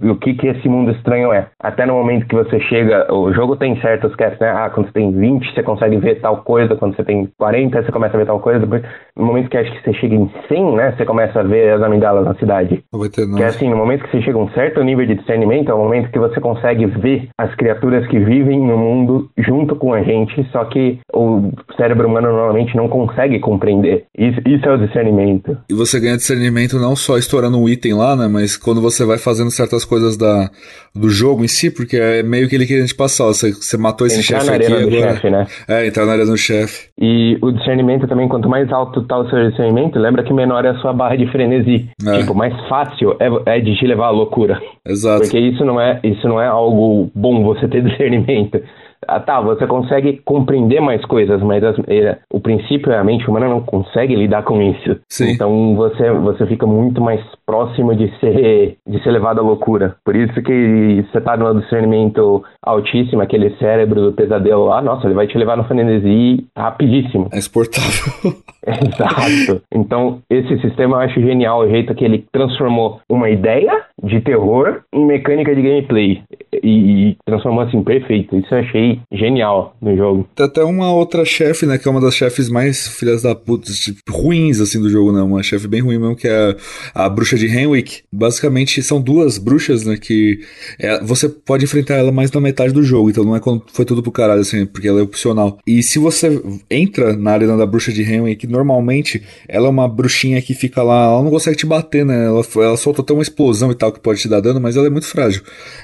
[0.00, 1.48] do que, que esse mundo estranho é.
[1.60, 4.50] Até no momento que você chega, o jogo tem certos casts, né?
[4.50, 7.92] Ah, quando você tem 20, você consegue ver tal coisa, quando você tem 40, você
[7.92, 8.60] começa a ver tal coisa.
[8.60, 8.82] Depois,
[9.16, 10.94] no momento que acho que você chega em 100, né?
[10.96, 12.84] Você começa a ver as amidalas na cidade.
[12.92, 15.70] Vai ter é assim, no momento que você chega a um certo nível de discernimento,
[15.70, 19.92] é o momento que você consegue ver as criaturas que vivem no mundo junto com
[19.92, 24.04] a gente, só que o cérebro humano normalmente não consegue compreender.
[24.16, 25.56] Isso, isso é o discernimento.
[25.70, 28.28] E você ganha discernimento não só estourando um item lá, né?
[28.28, 30.50] Mas quando você vai fazendo certas coisas da,
[30.94, 33.24] do jogo em si, porque é meio que ele querendo te passar.
[33.26, 35.30] Você, você matou esse chefe aqui agora.
[35.30, 35.46] Né?
[35.68, 36.88] É, entrar na área do chefe.
[37.00, 40.68] E o discernimento também, quanto mais alto tá o seu discernimento, lembra que menor é
[40.68, 41.90] a sua barra de frenesi.
[42.06, 42.18] É.
[42.18, 44.60] Tipo, mais fácil é, é de te levar à loucura.
[44.86, 45.22] Exato.
[45.22, 48.60] Porque isso não é, isso não é algo bom você ter discernimento.
[49.08, 53.28] Ah, tá, você consegue compreender mais coisas, mas as, é, o princípio é a mente
[53.28, 54.98] humana não consegue lidar com isso.
[55.08, 55.32] Sim.
[55.32, 59.96] Então você, você fica muito mais próximo de ser, de ser levado à loucura.
[60.04, 65.14] Por isso que você tá no discernimento altíssimo, aquele cérebro do pesadelo lá, nossa, ele
[65.14, 67.28] vai te levar no frenesi rapidíssimo.
[67.32, 68.34] É exportável.
[68.66, 69.62] Exato.
[69.72, 74.82] Então, esse sistema eu acho genial, o jeito que ele transformou uma ideia de terror
[74.92, 76.22] em mecânica de gameplay.
[76.62, 78.36] E, e transformou assim, perfeito.
[78.36, 80.28] Isso eu achei genial no jogo.
[80.34, 83.72] Tem até uma outra chefe, né, que é uma das chefes mais filhas da puta,
[83.72, 86.56] tipo, ruins, assim, do jogo, né, uma chefe bem ruim mesmo, que é
[86.94, 88.02] a, a bruxa de Henwick.
[88.12, 90.40] Basicamente, são duas bruxas, né, que
[90.78, 93.84] é, você pode enfrentar ela mais na metade do jogo, então não é quando foi
[93.84, 95.58] tudo pro caralho, assim, porque ela é opcional.
[95.66, 100.40] E se você entra na arena da bruxa de Henwick normalmente ela é uma bruxinha
[100.40, 102.26] que fica lá, ela não consegue te bater, né?
[102.26, 104.86] Ela, ela solta até uma explosão e tal que pode te dar dano, mas ela
[104.86, 105.42] é muito frágil.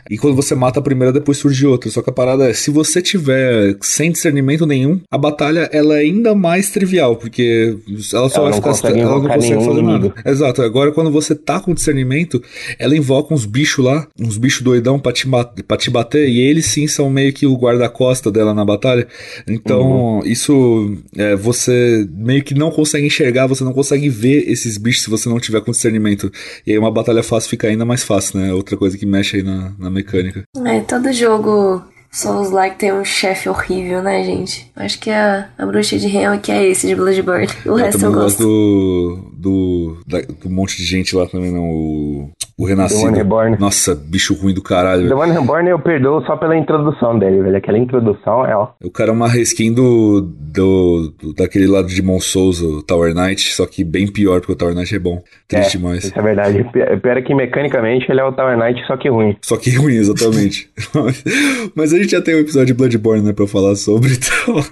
[0.09, 1.91] E quando você mata a primeira, depois surge outra.
[1.91, 6.01] Só que a parada é, se você tiver sem discernimento nenhum, a batalha ela é
[6.01, 7.77] ainda mais trivial, porque
[8.13, 8.69] ela só Ela vai ficar.
[8.71, 10.13] consegue Ela não consegue fazer inimigo.
[10.15, 10.15] nada.
[10.25, 10.63] Exato.
[10.63, 12.43] Agora, quando você tá com discernimento,
[12.79, 15.27] ela invoca uns bichos lá, uns bichos doidão pra te,
[15.67, 19.07] pra te bater, e eles sim são meio que o guarda-costa dela na batalha.
[19.49, 25.05] Então, isso é, você meio que não consegue enxergar, você não consegue ver esses bichos
[25.05, 26.31] se você não tiver com discernimento.
[26.67, 28.53] E aí uma batalha fácil fica ainda mais fácil, né?
[28.53, 30.43] Outra coisa que mexe aí na, na mecânica.
[30.67, 34.71] É, todo jogo Souls-like tem um chefe horrível, né, gente?
[34.75, 36.09] Acho que a, a bruxa de
[36.41, 37.47] que é esse de Bloodborne.
[37.65, 38.43] O eu resto eu gosto gosto.
[38.43, 41.69] do, do, da- do monte de gente lá também, não.
[41.71, 42.31] O,
[42.63, 43.01] o Renascido.
[43.03, 43.57] The One Reborn.
[43.59, 45.09] Nossa, bicho ruim do caralho.
[45.09, 45.15] The.
[45.15, 47.57] One Reborn eu perdoo só pela introdução dele, velho.
[47.57, 48.69] Aquela introdução é, ó.
[48.83, 53.15] O cara é uma reskin do, do, do- daquele lado de Mon Souls, o Tower
[53.15, 55.23] Knight, só que bem pior, porque o Tower Knight é bom.
[55.49, 56.05] Triste é, demais.
[56.05, 56.65] Isso é verdade.
[56.65, 59.37] Pi- Pior é que mecanicamente ele é o Tower Knight, só que ruim.
[59.43, 60.69] Só que ruim, exatamente.
[61.75, 64.63] Mas a gente já tem um episódio de Bloodborne, né, pra falar sobre, então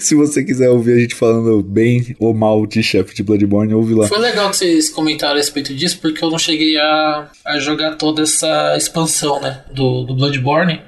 [0.00, 3.94] se você quiser ouvir a gente falando bem ou mal de chefe de Bloodborne, ouve
[3.94, 4.06] lá.
[4.08, 7.96] Foi legal que vocês comentaram a respeito disso, porque eu não cheguei a, a jogar
[7.96, 10.80] toda essa expansão, né, do, do Bloodborne.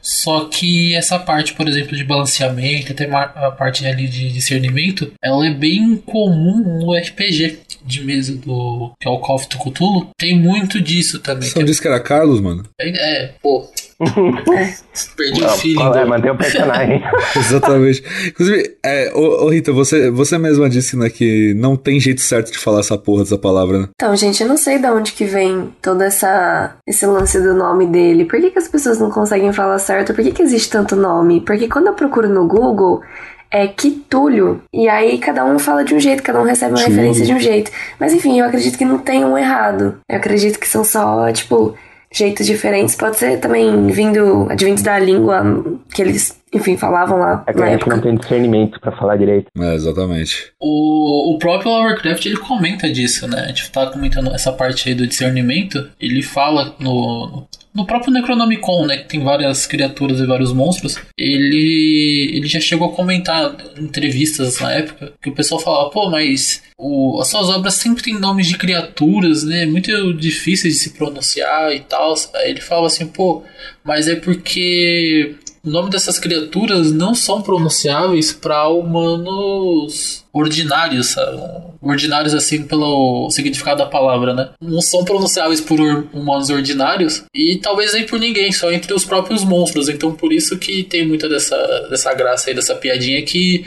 [0.00, 5.46] Só que essa parte, por exemplo, de balanceamento, até a parte ali de discernimento, ela
[5.46, 10.08] é bem comum no RPG de mesa do que é o Call of Cthulhu.
[10.18, 11.48] Tem muito disso também.
[11.48, 12.64] Você não disse que era Carlos, mano?
[12.78, 13.68] É, é, pô.
[15.16, 16.04] Perdi o Não, qual é?
[16.04, 17.02] Manter o personagem.
[17.36, 18.02] Exatamente.
[18.28, 22.52] Inclusive, é, ô, ô, Rita, você, você mesma disse né, que não tem jeito certo
[22.52, 23.88] de falar essa porra dessa palavra, né?
[23.94, 27.86] Então, gente, eu não sei de onde que vem todo essa, esse lance do nome
[27.86, 28.24] dele.
[28.24, 30.14] Por que, que as pessoas não conseguem falar certo?
[30.14, 31.40] Por que, que existe tanto nome?
[31.40, 33.02] Porque quando eu procuro no Google,
[33.54, 34.62] é Quitulho.
[34.72, 36.90] E aí cada um fala de um jeito, cada um recebe uma Chulo.
[36.90, 37.70] referência de um jeito.
[38.00, 39.98] Mas enfim, eu acredito que não tem um errado.
[40.10, 41.74] Eu acredito que são só, tipo,
[42.14, 42.94] jeitos diferentes.
[42.94, 45.42] Pode ser também vindo, advindos da língua
[45.92, 47.96] que eles, enfim, falavam lá É que na a gente época.
[47.96, 49.48] não tem discernimento pra falar direito.
[49.58, 50.52] É, exatamente.
[50.60, 53.40] O, o próprio Lovecraft ele comenta disso, né?
[53.44, 55.90] A gente tá comentando essa parte aí do discernimento.
[56.00, 58.98] Ele fala no, no próprio Necronomicon, né?
[58.98, 60.96] Que tem várias criaturas e vários monstros.
[61.18, 66.08] Ele, ele já chegou a comentar em entrevistas na época que o pessoal falava, pô,
[66.08, 69.66] mas o, as suas obras sempre têm nomes de criaturas, né?
[69.66, 72.14] Muito difíceis de se pronunciar e tal.
[72.36, 73.42] Aí ele fala assim, pô,
[73.82, 75.34] mas é porque
[75.64, 81.40] o nome dessas criaturas não são pronunciáveis para humanos ordinários, sabe?
[81.80, 84.50] Ordinários assim pelo significado da palavra, né?
[84.60, 89.04] Não são pronunciáveis por or- humanos ordinários e talvez nem por ninguém, só entre os
[89.04, 89.88] próprios monstros.
[89.88, 91.56] Então por isso que tem muita dessa,
[91.90, 93.64] dessa graça aí, dessa piadinha que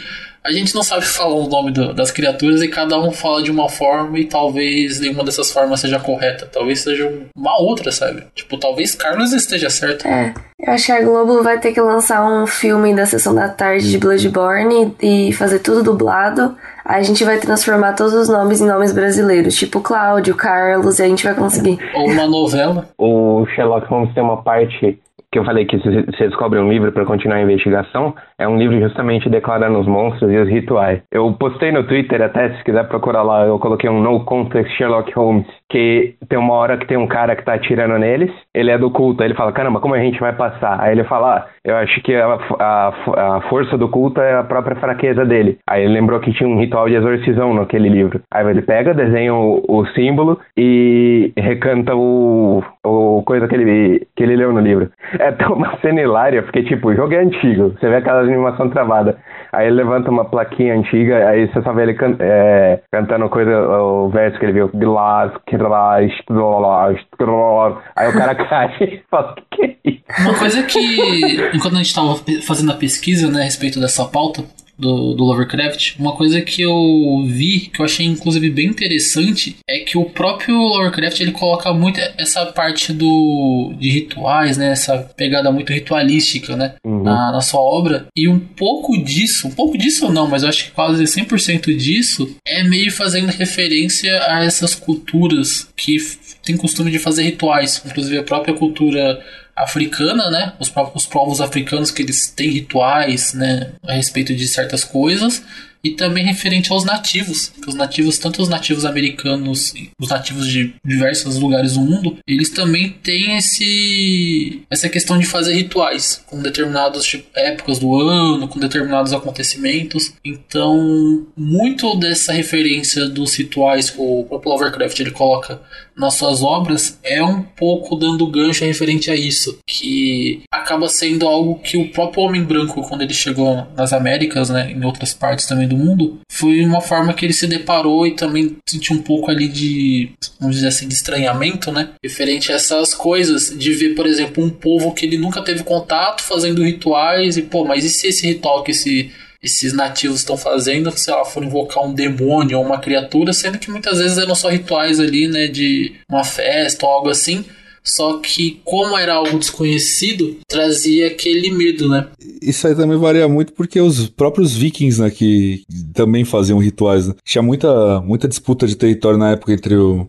[0.48, 3.52] a gente não sabe falar o nome do- das criaturas e cada um fala de
[3.52, 6.48] uma forma e talvez nenhuma dessas formas seja correta.
[6.52, 8.24] Talvez seja uma outra, sabe?
[8.34, 10.08] Tipo, talvez Carlos esteja certo.
[10.08, 13.50] É, eu acho que a Globo vai ter que lançar um filme da sessão da
[13.50, 16.56] tarde de Bloodborne e fazer tudo dublado.
[16.86, 21.04] Aí a gente vai transformar todos os nomes em nomes brasileiros, tipo Cláudio, Carlos, e
[21.04, 21.78] a gente vai conseguir.
[21.94, 22.88] Ou uma novela.
[22.98, 24.98] O Sherlock Holmes tem uma parte
[25.32, 28.80] que eu falei que você descobre um livro para continuar a investigação, é um livro
[28.80, 31.02] justamente declarando os monstros e os rituais.
[31.12, 35.12] Eu postei no Twitter até, se quiser procurar lá, eu coloquei um No Context Sherlock
[35.14, 38.78] Holmes, que tem uma hora que tem um cara que tá atirando neles, ele é
[38.78, 40.80] do culto, aí ele fala, caramba, como a gente vai passar?
[40.82, 44.44] Aí ele fala, ah, eu acho que a, a, a força do culto é a
[44.44, 45.58] própria fraqueza dele.
[45.68, 48.22] Aí ele lembrou que tinha um ritual de exorcisão naquele livro.
[48.32, 54.24] Aí ele pega, desenha o, o símbolo e recanta o, o coisa que ele, que
[54.24, 54.90] ele leu no livro.
[55.20, 58.70] É tão uma cena hilária, porque tipo, o jogo é antigo, você vê aquela animação
[58.70, 59.18] travada.
[59.58, 64.38] Aí levanta uma plaquinha antiga, aí você vê ele can, é, cantando coisa, o verso
[64.38, 64.70] que ele viu.
[64.72, 67.78] Glass, glass, glass, glass.
[67.96, 70.04] Aí o cara cai e fala, que é isso?
[70.20, 72.16] Uma coisa que, enquanto a gente estava
[72.46, 74.44] fazendo a pesquisa né, a respeito dessa pauta
[74.78, 79.80] do, do Lovecraft, uma coisa que eu vi, que eu achei inclusive bem interessante, é
[79.80, 85.52] que o próprio Lovecraft ele coloca muito essa parte do de rituais, né, essa pegada
[85.52, 87.04] muito ritualística, né, Uhum.
[87.04, 88.08] na, na sua obra.
[88.16, 92.36] E um pouco disso, um pouco disso não, mas eu acho que quase 100% disso
[92.46, 95.98] é meio fazendo referência a essas culturas que
[96.46, 99.20] têm costume de fazer rituais, inclusive a própria cultura
[99.58, 100.54] africana, né?
[100.60, 105.44] Os próprios povos africanos que eles têm rituais, né, a respeito de certas coisas.
[105.84, 107.52] e também referente aos nativos.
[107.66, 112.90] Os nativos, tanto os nativos americanos, os nativos de diversos lugares do mundo, eles também
[112.90, 119.14] têm esse essa questão de fazer rituais com determinadas tipo, épocas do ano, com determinados
[119.14, 120.14] acontecimentos.
[120.26, 125.62] Então, muito dessa referência dos rituais que o próprio Lovecraft ele coloca
[125.98, 131.60] nas suas obras é um pouco dando gancho referente a isso, que acaba sendo algo
[131.60, 135.68] que o próprio homem branco, quando ele chegou nas Américas, né, em outras partes também
[135.68, 139.48] do mundo, foi uma forma que ele se deparou e também sentiu um pouco ali
[139.48, 144.44] de, vamos dizer assim, de estranhamento, né, referente a essas coisas, de ver, por exemplo,
[144.44, 148.28] um povo que ele nunca teve contato fazendo rituais e, pô, mas e se esse
[148.28, 149.12] ritual que esse
[149.42, 153.70] esses nativos estão fazendo, se ela for invocar um demônio ou uma criatura, sendo que
[153.70, 157.46] muitas vezes eram só rituais ali, né, de uma festa ou algo assim.
[157.88, 162.08] Só que, como era algo desconhecido, trazia aquele medo, né?
[162.42, 165.64] Isso aí também varia muito porque os próprios vikings, né, que
[165.94, 167.16] também faziam rituais, né?
[167.24, 170.06] Tinha muita, muita disputa de território na época entre, o,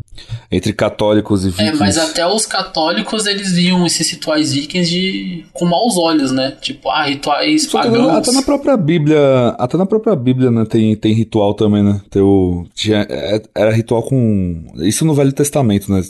[0.51, 1.76] entre católicos e vikings.
[1.76, 6.57] É, mas até os católicos, eles viam esses rituais vikings de, com maus olhos, né?
[6.61, 8.09] Tipo, ah, rituais Só pagãos.
[8.09, 12.01] Até na própria Bíblia, até na própria Bíblia, né, tem, tem ritual também, né?
[12.11, 14.64] Teu, tinha, é, era ritual com...
[14.79, 16.03] Isso no Velho Testamento, né?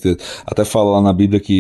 [0.47, 1.58] Até fala lá na Bíblia que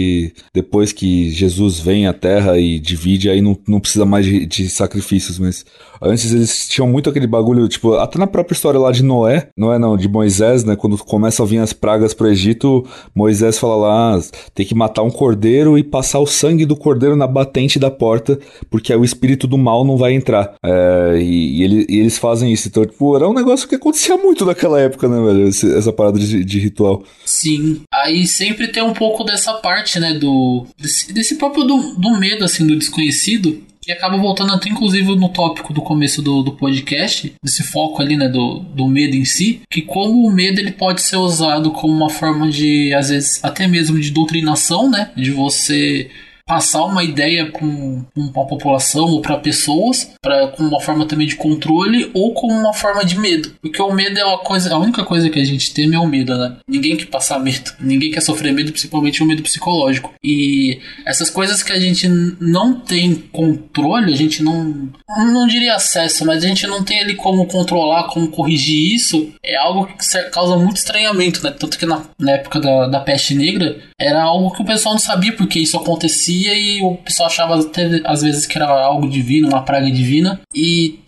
[0.54, 4.68] depois que Jesus vem à Terra e divide, aí não, não precisa mais de, de
[4.68, 5.64] sacrifícios, mas
[6.00, 9.78] antes eles tinham muito aquele bagulho, tipo, até na própria história lá de Noé, Noé
[9.78, 12.84] não, de Moisés, né, quando começam a vir as pragas pro Egito,
[13.14, 14.20] Moisés fala lá, ah,
[14.54, 18.38] tem que matar um cordeiro e passar o sangue do cordeiro na batente da porta,
[18.70, 20.54] porque aí o espírito do mal não vai entrar.
[20.64, 24.16] É, e, e, ele, e, eles fazem isso, então, tipo, era um negócio que acontecia
[24.16, 27.02] muito naquela época, né, velho, essa parada de, de ritual.
[27.24, 32.18] Sim, aí sempre tem um pouco dessa parte né, do desse, desse próprio do, do,
[32.18, 36.52] medo, assim, do desconhecido, que acaba voltando até inclusive no tópico do começo do, do
[36.52, 40.72] podcast, desse foco ali, né, do, do medo em si, que como o medo ele
[40.72, 45.30] pode ser usado como uma forma de, às vezes, até mesmo de doutrinação, né, de
[45.30, 46.10] você
[46.48, 51.36] passar uma ideia para uma população ou para pessoas, para com uma forma também de
[51.36, 55.04] controle ou como uma forma de medo, porque o medo é uma coisa, a única
[55.04, 56.56] coisa que a gente teme é o medo, né?
[56.66, 60.14] Ninguém quer passar medo, ninguém quer sofrer medo, principalmente o medo psicológico.
[60.24, 62.08] E essas coisas que a gente
[62.40, 64.88] não tem controle, a gente não
[65.18, 69.56] não diria acesso, mas a gente não tem ali como controlar, como corrigir isso, é
[69.56, 71.50] algo que causa muito estranhamento, né?
[71.50, 75.00] Tanto que na, na época da, da peste negra era algo que o pessoal não
[75.00, 79.08] sabia porque isso acontecia acontecia e o pessoal achava até às vezes que era algo
[79.08, 81.00] divino, uma praga divina, e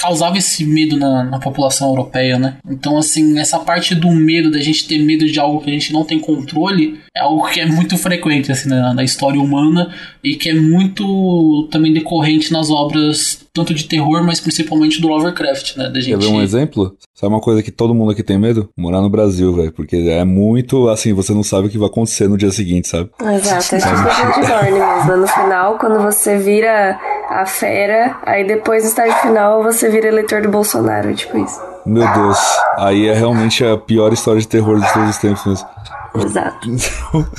[0.00, 2.56] causava esse medo na, na população europeia, né?
[2.68, 5.92] Então, assim, essa parte do medo, da gente ter medo de algo que a gente
[5.92, 10.34] não tem controle, é algo que é muito frequente, assim, na, na história humana e
[10.34, 15.90] que é muito também decorrente nas obras tanto de terror, mas principalmente do Lovecraft, né?
[15.90, 16.18] Da gente...
[16.18, 16.96] Quer ver um exemplo?
[17.14, 18.70] Sabe uma coisa que todo mundo aqui tem medo?
[18.76, 19.72] Morar no Brasil, velho.
[19.72, 23.10] Porque é muito, assim, você não sabe o que vai acontecer no dia seguinte, sabe?
[23.20, 25.16] Exato, é tipo de Borne mesmo.
[25.16, 26.98] No final, quando você vira
[27.28, 31.60] a fera, aí depois do estágio final você vira eleitor do Bolsonaro, tipo isso.
[31.84, 32.38] Meu Deus,
[32.78, 35.68] aí é realmente a pior história de terror de todos os tempos mesmo.
[36.14, 36.68] Exato.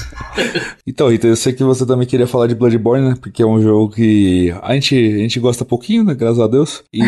[0.87, 3.15] então, Rita, eu sei que você também queria falar de Bloodborne, né?
[3.21, 6.13] Porque é um jogo que a gente, a gente gosta pouquinho, né?
[6.13, 6.83] Graças a Deus.
[6.91, 7.01] E,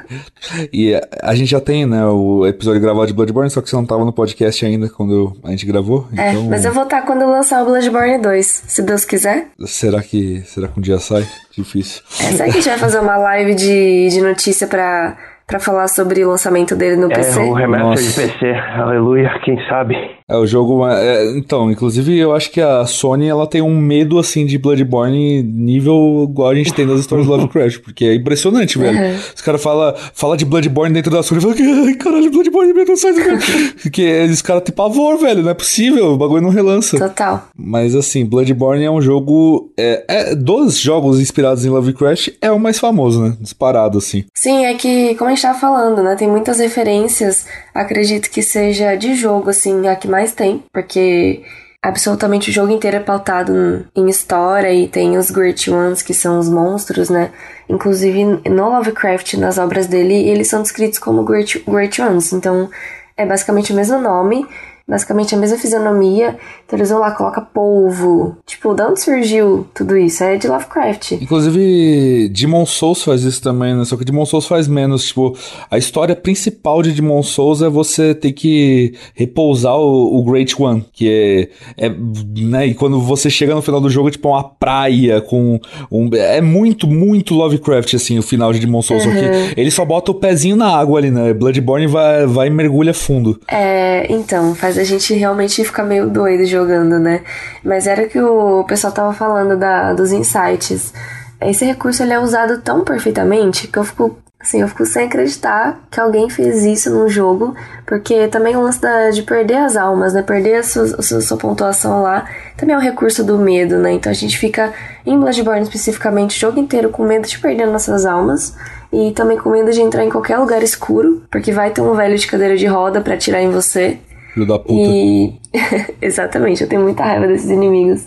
[0.72, 2.04] e a gente já tem, né?
[2.06, 5.50] O episódio gravado de Bloodborne, só que você não tava no podcast ainda quando a
[5.50, 6.08] gente gravou.
[6.16, 6.48] É, então...
[6.48, 9.48] mas eu vou estar quando lançar o Bloodborne 2, se Deus quiser.
[9.64, 11.26] Será que, será que um dia sai?
[11.56, 12.02] Difícil.
[12.20, 15.16] É, será que a gente vai fazer uma live de, de notícia pra
[15.46, 17.40] para falar sobre o lançamento dele no é, PC.
[17.40, 19.94] É, o remaster de PC, aleluia, quem sabe.
[20.32, 20.86] É, o jogo.
[20.88, 25.42] É, então, inclusive, eu acho que a Sony ela tem um medo assim de Bloodborne
[25.42, 28.98] nível igual a gente tem nas histórias do Lovecraft, porque é impressionante, velho.
[28.98, 29.16] Uhum.
[29.34, 32.86] Os caras falam fala de Bloodborne dentro da Sony e falam, ai, caralho, Bloodborne, meu
[32.86, 33.12] Deus, sai
[33.82, 36.98] Porque os caras têm pavor, velho, não é possível, o bagulho não relança.
[36.98, 37.48] Total.
[37.56, 39.70] Mas assim, Bloodborne é um jogo.
[39.76, 43.36] É, é, dos jogos inspirados em Lovecraft, é o mais famoso, né?
[43.40, 44.24] Disparado, assim.
[44.34, 46.14] Sim, é que, como a gente tava falando, né?
[46.16, 51.42] Tem muitas referências, acredito que seja de jogo, assim, a que mais tem, porque
[51.82, 56.38] absolutamente o jogo inteiro é pautado em história e tem os Great Ones, que são
[56.38, 57.32] os monstros, né?
[57.68, 62.70] Inclusive no Lovecraft, nas obras dele, eles são descritos como Great, Great Ones, então
[63.16, 64.46] é basicamente o mesmo nome.
[64.86, 66.36] Basicamente a mesma fisionomia.
[66.66, 68.36] Então eles vão lá, coloca polvo.
[68.46, 70.22] Tipo, de onde surgiu tudo isso?
[70.24, 71.12] É de Lovecraft.
[71.12, 73.84] Inclusive, Demon Souls faz isso também, né?
[73.84, 75.06] Só que Demon Souls faz menos.
[75.06, 75.36] Tipo,
[75.70, 80.84] a história principal de Demon Souls é você ter que repousar o, o Great One,
[80.92, 81.92] que é, é.
[82.38, 82.66] né?
[82.66, 85.60] E quando você chega no final do jogo, é tipo uma praia com.
[85.90, 89.04] Um, é muito, muito Lovecraft, assim, o final de Demon Souls.
[89.04, 89.12] Uhum.
[89.12, 91.32] Que ele só bota o pezinho na água ali, né?
[91.32, 93.40] Bloodborne vai, vai e mergulha fundo.
[93.48, 97.22] É, então, faz a gente realmente ficar meio doido jogando, né?
[97.64, 100.92] Mas era que o pessoal tava falando da, dos insights.
[101.40, 105.84] Esse recurso ele é usado tão perfeitamente que eu fico Assim, eu fico sem acreditar
[105.88, 107.54] que alguém fez isso num jogo,
[107.86, 110.20] porque também o lance da, de perder as almas, né?
[110.20, 113.92] Perder a sua, a sua, pontuação lá, também é um recurso do medo, né?
[113.92, 114.72] Então a gente fica,
[115.06, 118.52] em Bloodborne especificamente, o jogo inteiro com medo de perder nossas almas
[118.92, 122.18] e também com medo de entrar em qualquer lugar escuro, porque vai ter um velho
[122.18, 123.96] de cadeira de roda para atirar em você.
[124.32, 124.72] Filho da puta.
[124.74, 125.34] E.
[126.00, 128.06] Exatamente, eu tenho muita raiva desses inimigos.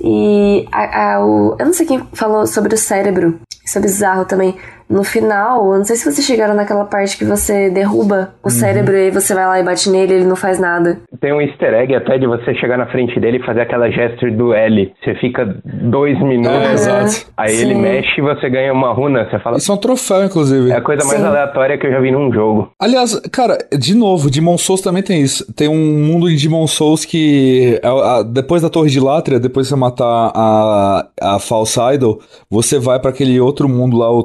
[0.00, 1.56] E a, a, o...
[1.58, 3.40] eu não sei quem falou sobre o cérebro.
[3.64, 4.54] Isso é bizarro também.
[4.88, 8.96] No final, eu não sei se vocês chegaram naquela parte que você derruba o cérebro
[8.96, 10.98] e aí você vai lá e bate nele e ele não faz nada.
[11.20, 14.30] Tem um easter egg até de você chegar na frente dele e fazer aquela gesture
[14.34, 14.92] do L.
[15.04, 17.26] Você fica dois É, minutos, exato.
[17.36, 17.80] aí ele Sim.
[17.82, 19.28] mexe e você ganha uma runa.
[19.30, 19.58] Você fala.
[19.58, 20.70] Isso é um troféu, inclusive.
[20.70, 21.26] É a coisa mais Sim.
[21.26, 22.70] aleatória que eu já vi num jogo.
[22.80, 25.52] Aliás, cara, de novo, Demon Souls também tem isso.
[25.54, 25.76] Tem um
[26.06, 29.78] mundo de Demon Souls que é a- depois da Torre de Látria, depois que você
[29.78, 32.20] matar a, a False Idol,
[32.50, 34.22] você vai pra aquele outro mundo lá, o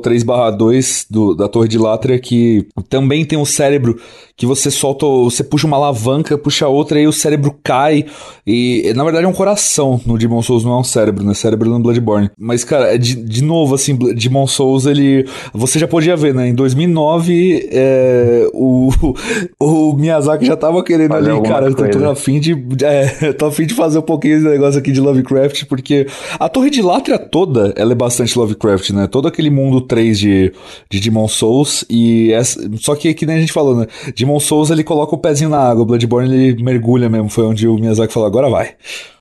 [0.58, 3.98] 3/2 do, da Torre de Látria, que também tem um cérebro
[4.36, 8.06] que você solta, você puxa uma alavanca, puxa outra e o cérebro cai.
[8.46, 11.34] E na verdade é um coração no Demon Souls, não é um cérebro, né?
[11.34, 12.32] Cérebro no Bloodborne.
[12.38, 15.26] Mas, cara, é de, de novo, assim, Demon Souls, ele.
[15.54, 16.48] Você já podia ver, né?
[16.48, 18.90] Em 2009, é, o,
[19.60, 22.12] o Miyazaki já tava querendo Fazer ali, cara, eu tô, coisa.
[22.12, 22.54] afim de.
[22.84, 26.06] É, tô afim de fazer um pouquinho esse negócio aqui de Lovecraft, porque
[26.38, 29.08] a Torre de Látria toda, ela é bastante Lovecraft, né?
[29.08, 30.43] Todo aquele mundo 3 de,
[30.90, 33.88] de Demon Souls, e essa, só que, que nem a gente falou, né?
[34.16, 37.76] Demon Souls, ele coloca o pezinho na água, Bloodborne, ele mergulha mesmo, foi onde o
[37.76, 38.72] Miyazaki falou, agora vai.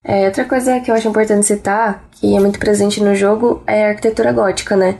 [0.04, 3.86] É, outra coisa que eu acho importante citar, que é muito presente no jogo, é
[3.86, 4.96] a arquitetura gótica, né?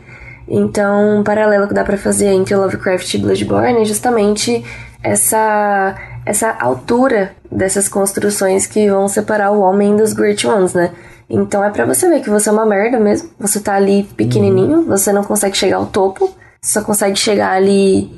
[0.49, 4.65] Então, um paralelo que dá pra fazer entre Lovecraft e Bloodborne é justamente
[5.03, 10.93] essa essa altura dessas construções que vão separar o homem dos Great Ones, né?
[11.35, 13.31] Então é pra você ver que você é uma merda mesmo.
[13.41, 16.27] Você tá ali pequenininho, você não consegue chegar ao topo,
[16.61, 18.11] você só consegue chegar ali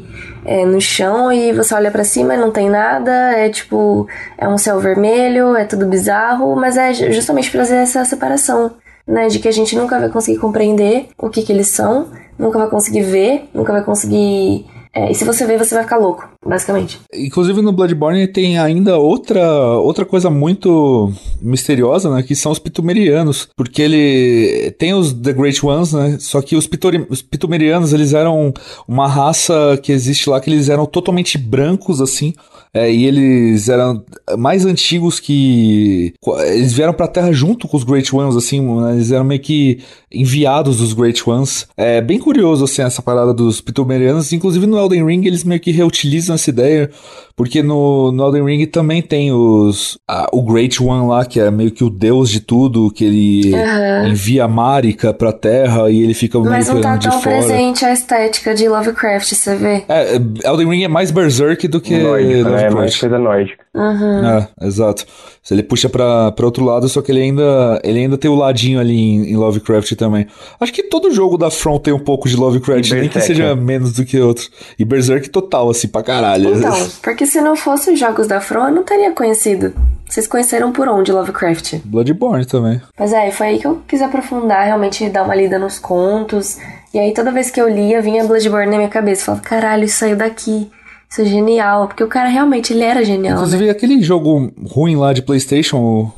[0.45, 4.49] é, no chão e você olha pra cima e não tem nada, é tipo, é
[4.49, 8.73] um céu vermelho, é tudo bizarro, mas é ju- justamente pra fazer essa separação,
[9.07, 12.09] né, de que a gente nunca vai conseguir compreender o que que eles são,
[12.39, 15.97] nunca vai conseguir ver, nunca vai conseguir, é, e se você ver, você vai ficar
[15.97, 17.01] louco, basicamente.
[17.13, 19.43] Inclusive no Bloodborne tem ainda outra,
[19.79, 22.23] outra coisa muito misteriosa, né?
[22.23, 23.49] Que são os Pitumerianos.
[23.57, 26.17] Porque ele tem os The Great Ones, né?
[26.21, 28.55] Só que os, Pitori, os Pitumerianos, eles eram
[28.87, 32.33] uma raça que existe lá, que eles eram totalmente brancos, assim.
[32.75, 34.05] É, e eles eram
[34.37, 36.13] mais antigos que.
[36.45, 38.95] Eles vieram pra Terra junto com os Great Ones, assim, né?
[38.95, 39.79] eles eram meio que
[40.13, 41.69] enviados dos Great Ones.
[41.77, 44.33] É bem curioso, assim, essa parada dos Pitumerianos.
[44.33, 46.91] Inclusive no Elden Ring eles meio que reutilizam essa ideia,
[47.37, 49.99] porque no, no Elden Ring também tem os.
[50.09, 53.55] a- o Great One lá, que é meio que o deus de tudo, que ele
[53.55, 54.09] Aham.
[54.09, 57.93] envia Marika pra Terra e ele fica meio Mas que não tá tão presente a
[57.93, 59.85] estética de Lovecraft, você vê?
[59.89, 60.15] É,
[60.45, 62.65] Elden Ring é mais Berserk do que Nórdico, né?
[62.65, 63.65] É mais coisa nórdica.
[63.75, 64.27] Uhum.
[64.27, 65.05] É, exato.
[65.45, 68.35] Se ele puxa pra, pra outro lado, só que ele ainda, ele ainda tem o
[68.35, 70.27] ladinho ali em, em Lovecraft também.
[70.59, 73.55] Acho que todo jogo da From tem um pouco de Lovecraft, E nem que seja
[73.55, 73.61] né?
[73.61, 74.49] menos do que outro.
[74.79, 76.57] E Berserk total, assim, pra caralho.
[76.57, 76.73] Então,
[77.03, 79.75] porque se não fossem os jogos da From, eu não teria conhecido.
[80.09, 81.75] Vocês conheceram por onde Lovecraft?
[81.85, 82.81] Bloodborne também.
[82.99, 86.57] Mas é, foi aí que eu quis aprofundar, realmente dar uma lida nos contos.
[86.95, 89.21] E aí toda vez que eu lia, vinha Bloodborne na minha cabeça.
[89.23, 90.71] Eu falava, caralho, isso saiu daqui.
[91.15, 91.87] Isso é genial.
[91.87, 93.37] Porque o cara realmente, ele era genial.
[93.37, 93.41] né?
[93.41, 96.13] Inclusive, aquele jogo ruim lá de PlayStation,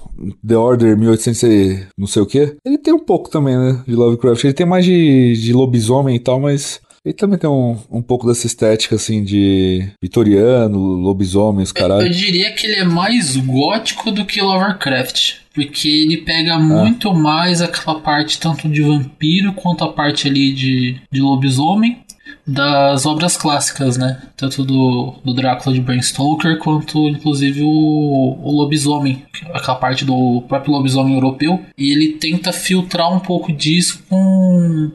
[0.47, 3.94] The Order 1800 e não sei o que, ele tem um pouco também, né, de
[3.94, 4.44] Lovecraft.
[4.44, 8.26] Ele tem mais de, de lobisomem e tal, mas ele também tem um, um pouco
[8.26, 12.11] dessa estética, assim, de vitoriano, lobisomem, os Eu caralho.
[12.11, 15.34] diria que ele é mais gótico do que Lovecraft.
[15.55, 20.97] Porque ele pega muito mais aquela parte tanto de vampiro quanto a parte ali de,
[21.11, 21.99] de lobisomem
[22.47, 24.22] das obras clássicas, né?
[24.36, 30.42] Tanto do, do Drácula de Bram Stoker quanto inclusive o, o lobisomem, aquela parte do
[30.47, 31.64] próprio lobisomem europeu.
[31.76, 34.92] E ele tenta filtrar um pouco disso com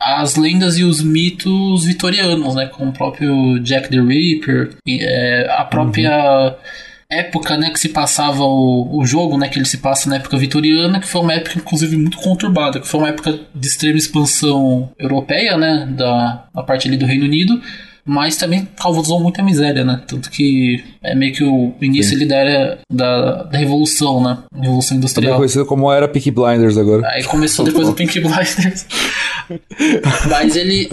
[0.00, 2.66] as lendas e os mitos vitorianos, né?
[2.66, 6.56] Com o próprio Jack the Ripper, e, é, a própria.
[7.20, 10.36] Época, né, que se passava o, o jogo, né, que ele se passa na época
[10.36, 14.90] vitoriana, que foi uma época inclusive muito conturbada, que foi uma época de extrema expansão
[14.98, 17.60] europeia, né, da, da parte ali do Reino Unido,
[18.06, 20.02] mas também causou muita miséria, né?
[20.06, 24.38] Tanto que é meio que o início ali da era da, da revolução, né?
[24.54, 25.24] Revolução industrial.
[25.24, 27.06] Também conhecido como era Peaky Blinders agora.
[27.08, 28.86] Aí começou depois o Pink Blinders.
[30.28, 30.88] Mas ele,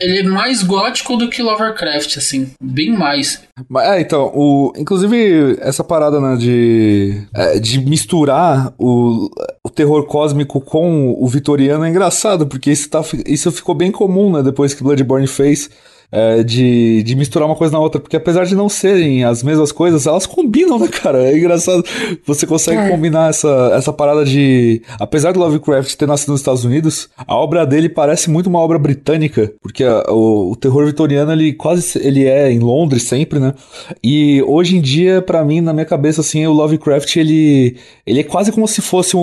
[0.00, 2.50] ele é mais gótico do que Lovecraft, assim.
[2.60, 3.40] Bem mais.
[3.78, 9.30] É, então, o, inclusive essa parada né, de, é, de misturar o,
[9.64, 14.32] o terror cósmico com o vitoriano é engraçado, porque isso, tá, isso ficou bem comum,
[14.32, 15.70] né, depois que Bloodborne fez
[16.10, 19.72] é, de, de misturar uma coisa na outra, porque apesar de não serem as mesmas
[19.72, 21.22] coisas, elas combinam, né, cara?
[21.30, 21.84] É engraçado.
[22.24, 22.88] Você consegue é.
[22.88, 24.82] combinar essa, essa parada de.
[24.98, 28.78] Apesar do Lovecraft ter nascido nos Estados Unidos, a obra dele parece muito uma obra
[28.78, 33.54] britânica, porque a, o, o, terror vitoriano ele quase ele é em Londres sempre, né?
[34.02, 37.76] E hoje em dia, para mim, na minha cabeça, assim, o Lovecraft ele,
[38.06, 39.20] ele é quase como se fosse um,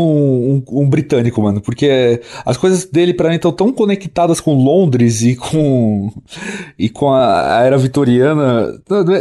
[0.67, 5.21] um, um britânico, mano, porque as coisas dele para mim estão tão conectadas com Londres
[5.21, 6.11] e com
[6.77, 8.67] e com a, a, era vitoriana,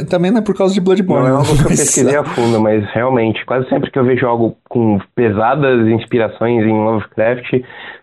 [0.09, 1.29] também não é por causa de Bloodborne.
[1.29, 4.27] Não é algo que eu pesquisei a fundo, mas realmente, quase sempre que eu vejo
[4.27, 7.63] algo com pesadas inspirações em Lovecraft,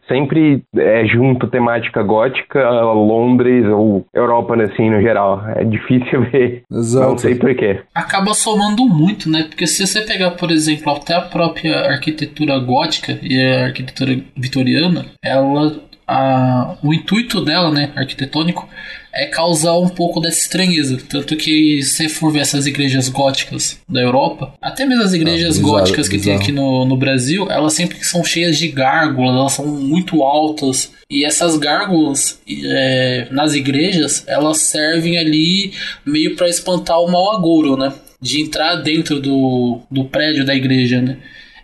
[0.10, 5.43] sempre é junto temática gótica, Londres ou Europa, assim, no geral.
[5.56, 6.64] É difícil ver.
[6.70, 7.10] Exato.
[7.12, 7.82] Não sei porquê.
[7.93, 9.43] Acaba somando muito, né?
[9.47, 15.06] Porque se você pegar, por exemplo, até a própria arquitetura gótica e a arquitetura vitoriana,
[15.24, 15.88] ela.
[16.12, 18.68] A, o intuito dela, né, arquitetônico,
[19.14, 20.97] é causar um pouco dessa estranheza.
[21.07, 25.62] Tanto que se for ver essas igrejas góticas da Europa, até mesmo as igrejas ah,
[25.62, 26.38] góticas que bizarro.
[26.38, 30.91] tem aqui no, no Brasil, elas sempre são cheias de gárgulas, elas são muito altas.
[31.10, 35.74] E essas gárgulas é, nas igrejas, elas servem ali
[36.05, 37.93] meio para espantar o mau agouro, né?
[38.22, 41.18] De entrar dentro do, do prédio da igreja, né?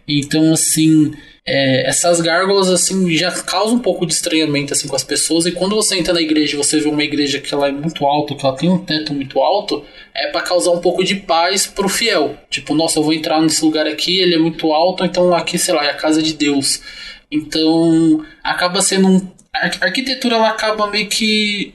[0.08, 1.14] Então, assim,
[1.48, 5.52] é, essas gárgulas assim já causam um pouco de estranhamento assim com as pessoas e
[5.52, 8.44] quando você entra na igreja você vê uma igreja que ela é muito alta que
[8.44, 12.36] ela tem um teto muito alto é para causar um pouco de paz pro fiel.
[12.50, 15.76] Tipo nossa eu vou entrar nesse lugar aqui ele é muito alto então aqui sei
[15.76, 16.82] lá é a casa de Deus.
[17.32, 21.74] Então acaba sendo um a arquitetura ela acaba meio que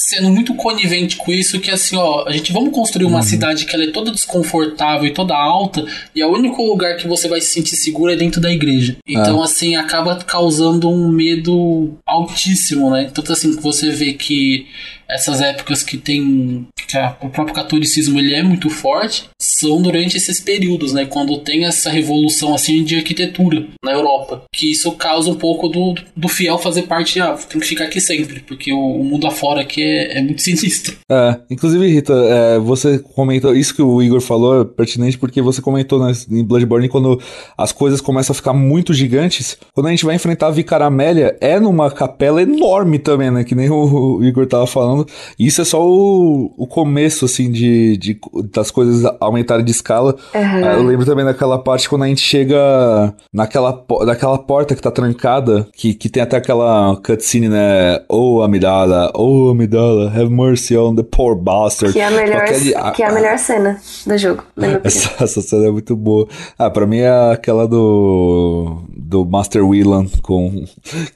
[0.00, 3.22] sendo muito conivente com isso, que assim, ó, a gente vamos construir uma uhum.
[3.22, 5.84] cidade que ela é toda desconfortável e toda alta,
[6.14, 8.96] e o único lugar que você vai se sentir seguro é dentro da igreja.
[9.06, 9.44] Então, é.
[9.44, 13.10] assim, acaba causando um medo altíssimo, né?
[13.12, 14.66] Tanto assim que você vê que
[15.14, 20.16] essas épocas que tem que a, o próprio catolicismo ele é muito forte são durante
[20.16, 21.04] esses períodos, né?
[21.04, 25.94] Quando tem essa revolução assim de arquitetura na Europa, que isso causa um pouco do,
[26.16, 29.60] do fiel fazer parte, ah, tem que ficar aqui sempre, porque o, o mundo afora
[29.60, 30.96] aqui é, é, muito sinistro.
[31.10, 35.60] É, inclusive Rita, é, você comentou isso que o Igor falou é pertinente porque você
[35.60, 37.20] comentou né, em Bloodborne quando
[37.56, 41.36] as coisas começam a ficar muito gigantes, quando a gente vai enfrentar a Vicar Amélia
[41.40, 43.44] é numa capela enorme também, né?
[43.44, 45.06] Que nem o, o Igor tava falando falando.
[45.38, 48.18] Isso é só o, o começo, assim, de, de,
[48.52, 50.16] das coisas aumentarem de escala.
[50.34, 50.60] Uhum.
[50.60, 55.66] Eu lembro também daquela parte quando a gente chega naquela, naquela porta que tá trancada,
[55.74, 58.00] que, que tem até aquela cutscene, né?
[58.08, 61.92] Oh, Amidala, oh, Amidala, have mercy on the poor bastard.
[61.92, 64.44] Que é a melhor, aquele, que é a melhor cena do jogo.
[64.84, 66.26] Essa, essa, cena é muito boa.
[66.58, 70.64] Ah, pra mim é aquela do, do Master Whelan com.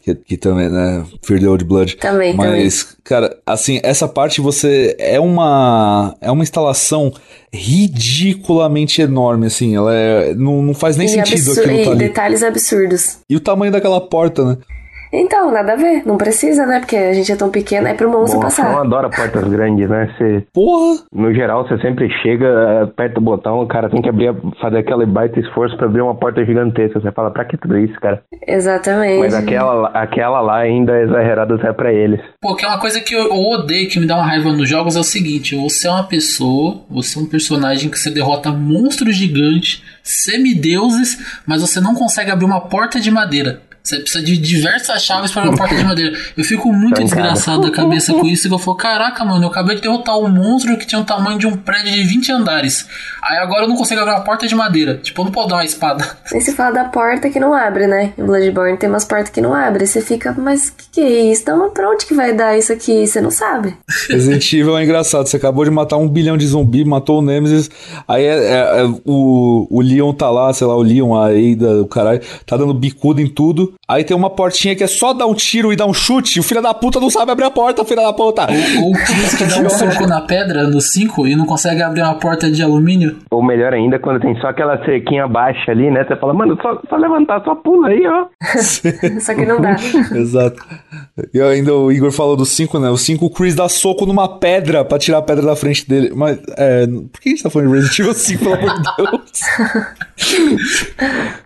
[0.03, 1.05] Que, que também, né?
[1.22, 1.97] Fear the Old Blood.
[1.97, 2.97] Também, Mas, também.
[3.05, 7.12] cara, assim, assim, essa parte você é uma é uma instalação
[7.52, 11.98] ridiculamente enorme, assim, ela é, não, não faz nem e sentido aquilo tá ali.
[11.98, 13.18] detalhes absurdos.
[13.28, 14.58] E o tamanho daquela porta, né?
[15.14, 16.02] Então, nada a ver.
[16.04, 16.80] Não precisa, né?
[16.80, 18.72] Porque a gente é tão pequeno, é pro monstro Bom, passar.
[18.72, 20.12] Eu adoro portas grandes, né?
[20.18, 21.04] Você, Porra!
[21.12, 25.06] No geral, você sempre chega, aperta o botão, o cara tem que abrir, fazer aquele
[25.06, 27.00] baita esforço pra abrir uma porta gigantesca.
[27.00, 28.22] Você fala, pra que tudo isso, cara?
[28.46, 29.20] Exatamente.
[29.20, 32.20] Mas aquela, aquela lá ainda é exagerada até pra eles.
[32.40, 34.96] Pô, que é uma coisa que eu odeio, que me dá uma raiva nos jogos,
[34.96, 39.14] é o seguinte: você é uma pessoa, você é um personagem que você derrota monstros
[39.14, 43.60] gigantes, semideuses, mas você não consegue abrir uma porta de madeira.
[43.87, 46.16] Você precisa de diversas chaves para uma porta de madeira.
[46.35, 48.49] Eu fico muito desgraçado da cabeça com isso.
[48.49, 51.39] E eu falo, caraca, mano, eu acabei de derrotar um monstro que tinha o tamanho
[51.39, 52.89] de um prédio de 20 andares.
[53.22, 54.97] Aí agora eu não consigo abrir uma porta de madeira.
[54.97, 56.16] Tipo, eu não posso dar uma espada.
[56.32, 58.14] Aí você fala da porta que não abre, né?
[58.16, 59.87] Em Bloodborne tem umas portas que não abrem.
[59.87, 61.43] Você fica, mas que que é isso?
[61.43, 63.07] Então pra onde que vai dar isso aqui?
[63.07, 63.76] Você não sabe.
[64.09, 65.26] Resident Evil é engraçado.
[65.26, 67.70] Você acabou de matar um bilhão de zumbi, matou o Nemesis.
[68.09, 71.82] Aí é, é, é, o, o Leon tá lá, sei lá, o Leon, a Ada,
[71.82, 73.73] o caralho, tá dando bicudo em tudo.
[73.86, 76.40] Aí tem uma portinha que é só dar um tiro e dar um chute.
[76.40, 78.46] O filho da puta não sabe abrir a porta, filho da puta.
[78.82, 82.02] Ou o Chris que dá um soco na pedra no 5 e não consegue abrir
[82.02, 83.18] uma porta de alumínio.
[83.30, 86.04] Ou melhor ainda, quando tem só aquela cerquinha baixa ali, né?
[86.04, 88.26] Você fala, mano, só, só levantar, só pula aí, ó.
[89.20, 89.76] Só que não dá.
[90.14, 90.62] Exato.
[91.32, 92.90] E ainda o Igor falou do 5, né?
[92.90, 96.12] O 5, o Chris dá soco numa pedra pra tirar a pedra da frente dele.
[96.14, 98.82] Mas, é, por que a gente tá falando de Resident Evil 5, pelo amor de
[98.96, 99.40] Deus?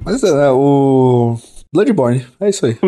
[0.05, 0.51] Mas é, né?
[0.51, 1.37] O.
[1.73, 2.77] Bloodborne, é isso aí.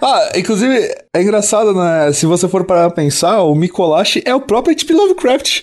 [0.00, 2.12] ah, inclusive, é engraçado, né?
[2.12, 4.92] Se você for parar pra pensar, o Mikolashi é o próprio H.P.
[4.92, 5.62] Lovecraft.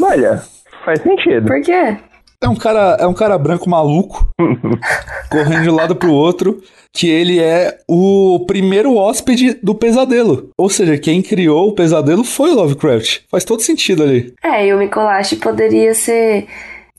[0.00, 0.42] Olha,
[0.84, 1.46] faz sentido.
[1.46, 1.96] Por quê?
[2.42, 4.28] É um cara, é um cara branco maluco,
[5.32, 6.60] correndo de um lado pro outro,
[6.92, 10.50] que ele é o primeiro hóspede do pesadelo.
[10.58, 13.20] Ou seja, quem criou o pesadelo foi o Lovecraft.
[13.30, 14.34] Faz todo sentido ali.
[14.42, 16.46] É, e o Mikolashi poderia ser.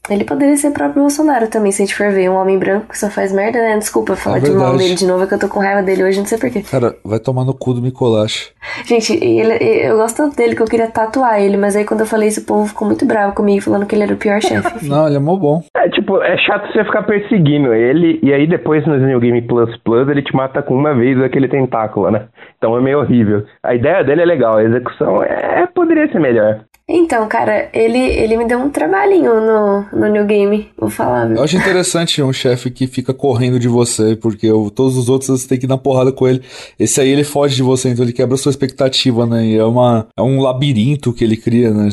[0.09, 2.29] Ele poderia ser o próprio Bolsonaro também, se a gente for ver.
[2.29, 3.77] Um homem branco que só faz merda, né?
[3.77, 6.03] Desculpa falar É de mal dele de novo, é que eu tô com raiva dele
[6.03, 6.61] hoje, não sei porquê.
[6.61, 8.51] Cara, vai tomar no cu do Mikolashi.
[8.85, 9.53] Gente, ele,
[9.87, 12.41] eu gosto tanto dele que eu queria tatuar ele, mas aí quando eu falei isso,
[12.41, 14.85] o povo ficou muito bravo comigo, falando que ele era o pior chefe.
[14.87, 15.63] Não, ele é mó bom.
[15.75, 19.75] É, tipo, é chato você ficar perseguindo ele, e aí depois no New Game Plus
[19.83, 22.27] Plus ele te mata com uma vez aquele tentáculo, né?
[22.57, 23.43] Então é meio horrível.
[23.63, 26.61] A ideia dele é legal, a execução é poderia ser melhor.
[26.87, 31.37] Então, cara, ele, ele me deu um trabalhinho no, no New Game, vou falar, viu?
[31.37, 35.29] Eu acho interessante um chefe que fica correndo de você, porque o- todos os outros
[35.41, 36.43] você tem que dar porrada com ele.
[36.79, 39.43] Esse aí ele foge de você, então ele quebra a sua expectativa, né?
[39.45, 41.89] E é, uma, é um labirinto que ele cria, né?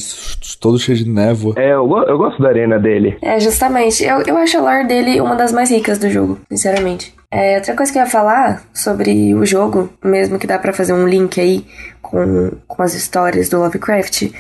[0.61, 1.55] Todo cheio de névoa.
[1.57, 3.17] É, eu, eu gosto da arena dele.
[3.23, 4.05] É, justamente.
[4.05, 7.15] Eu, eu acho a lore dele uma das mais ricas do jogo, sinceramente.
[7.31, 10.93] É, outra coisa que eu ia falar sobre o jogo, mesmo que dá pra fazer
[10.93, 11.65] um link aí
[12.03, 14.31] com, com as histórias do Lovecraft,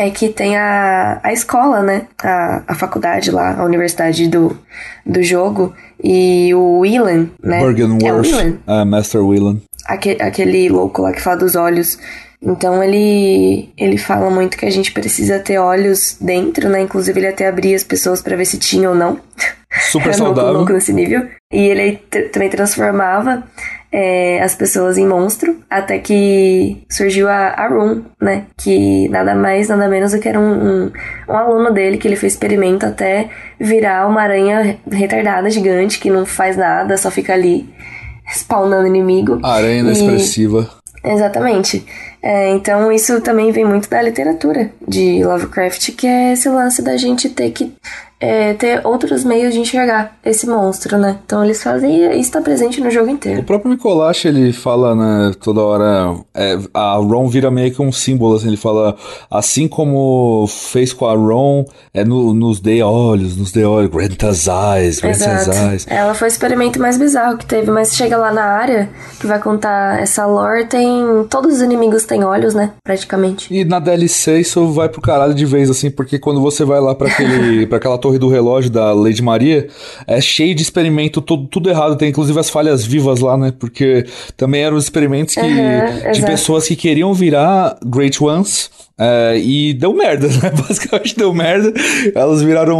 [0.00, 2.06] é que tem a, a escola, né?
[2.22, 4.56] A, a faculdade lá, a universidade do,
[5.04, 5.74] do jogo.
[6.02, 7.60] E o Willan, né?
[7.60, 7.64] É
[8.12, 8.58] o Willan.
[8.66, 9.58] é, Master Willan.
[9.86, 11.98] Aque- aquele louco lá que fala dos olhos.
[12.42, 16.80] Então ele ele fala muito que a gente precisa ter olhos dentro, né?
[16.80, 19.20] Inclusive ele até abria as pessoas pra ver se tinha ou não.
[19.90, 20.52] Super Era louco, saudável.
[20.54, 21.28] louco nesse nível.
[21.52, 21.96] E ele
[22.32, 23.42] também transformava
[23.92, 28.44] é, as pessoas em monstro, até que surgiu a, a Room, né?
[28.56, 30.92] Que nada mais, nada menos do que era um, um,
[31.28, 33.28] um aluno dele que ele fez experimento até
[33.58, 37.68] virar uma aranha retardada gigante que não faz nada, só fica ali
[38.32, 39.40] spawnando inimigo.
[39.42, 40.68] Aranha E- inexpressiva.
[41.02, 41.84] Exatamente.
[42.22, 46.96] É, então isso também vem muito da literatura de Lovecraft, que é esse lance da
[46.96, 47.72] gente ter que
[48.20, 51.18] é, ter outros meios de enxergar esse monstro, né?
[51.24, 53.42] Então eles fazem e isso tá presente no jogo O inteiro.
[53.42, 58.36] próprio Mikolashi, ele fala, né, toda hora, é, a Ron vira meio que um símbolo,
[58.36, 58.94] assim, ele fala,
[59.30, 61.64] assim como fez com a Ron,
[61.94, 65.48] é, no- nos dê olhos, nos dê olhos, grant us eyes, grant us eyes.
[65.86, 65.86] Exato.
[65.94, 69.38] Ela foi o experimento mais bizarro que teve, mas chega lá na área que vai
[69.38, 70.90] contar essa lore, tem.
[71.30, 72.72] Todos os inimigos têm olhos, né?
[72.84, 73.52] Praticamente.
[73.54, 76.94] E na DLC isso vai pro caralho de vez, assim, porque quando você vai lá
[76.94, 79.68] pra, aquele, pra aquela torre do relógio da Lady Maria,
[80.06, 81.96] é cheio de experimento, tudo, tudo errado.
[81.96, 83.52] Tem inclusive as falhas vivas lá, né?
[83.58, 84.04] Porque
[84.36, 86.26] também eram os experimentos que, Uhum, de exato.
[86.26, 88.70] pessoas que queriam virar Great Ones.
[89.00, 90.50] É, e deu merda, né?
[90.68, 91.72] Basicamente deu merda.
[92.14, 92.78] Elas viraram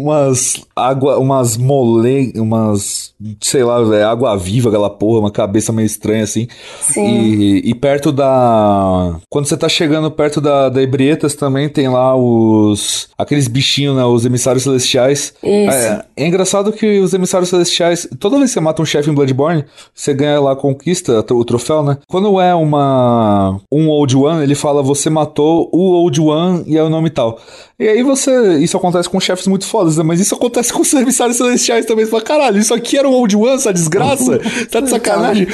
[0.00, 5.86] umas água, umas mole, umas, sei lá, é, água viva, aquela porra, uma cabeça meio
[5.86, 6.46] estranha assim.
[6.80, 7.04] Sim.
[7.04, 9.18] E, e perto da.
[9.28, 13.08] Quando você tá chegando perto da, da Ebrietas também tem lá os.
[13.18, 14.04] aqueles bichinhos, né?
[14.04, 15.34] Os emissários celestiais.
[15.42, 15.76] Isso.
[15.76, 18.08] É, é engraçado que os emissários celestiais.
[18.20, 21.44] Toda vez que você mata um chefe em Bloodborne, você ganha lá a conquista, o
[21.44, 21.98] troféu, né?
[22.06, 23.60] Quando é uma.
[23.72, 27.38] um Old One, ele fala você matou o Old One e é o nome tal.
[27.78, 28.58] E aí você.
[28.58, 30.04] Isso acontece com chefes muito fodas, né?
[30.04, 32.04] Mas isso acontece com os emissários celestiais também.
[32.04, 34.38] Você fala, caralho, isso aqui era um Old One, essa desgraça?
[34.72, 35.46] tá de sacanagem?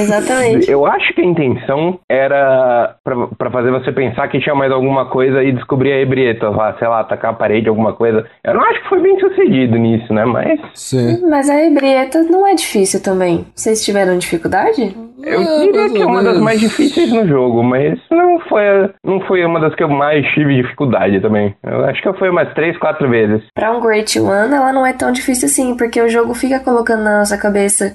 [0.00, 0.70] Exatamente.
[0.70, 5.06] Eu acho que a intenção era pra, pra fazer você pensar que tinha mais alguma
[5.06, 8.24] coisa e descobrir a Ebrieta, lá, sei lá, atacar a parede, alguma coisa.
[8.44, 10.24] Eu não acho que foi bem sucedido nisso, né?
[10.24, 11.20] Mas Sim.
[11.28, 13.46] Mas a Ebrieta não é difícil também.
[13.54, 14.94] Vocês tiveram dificuldade?
[15.22, 18.62] eu diria que é uma das mais difíceis no jogo, mas não foi,
[19.04, 21.54] não foi uma das que eu mais tive dificuldade também.
[21.62, 23.42] Eu acho que eu fui umas três, quatro vezes.
[23.54, 27.02] Pra um Great One, ela não é tão difícil assim, porque o jogo fica colocando
[27.02, 27.92] na nossa cabeça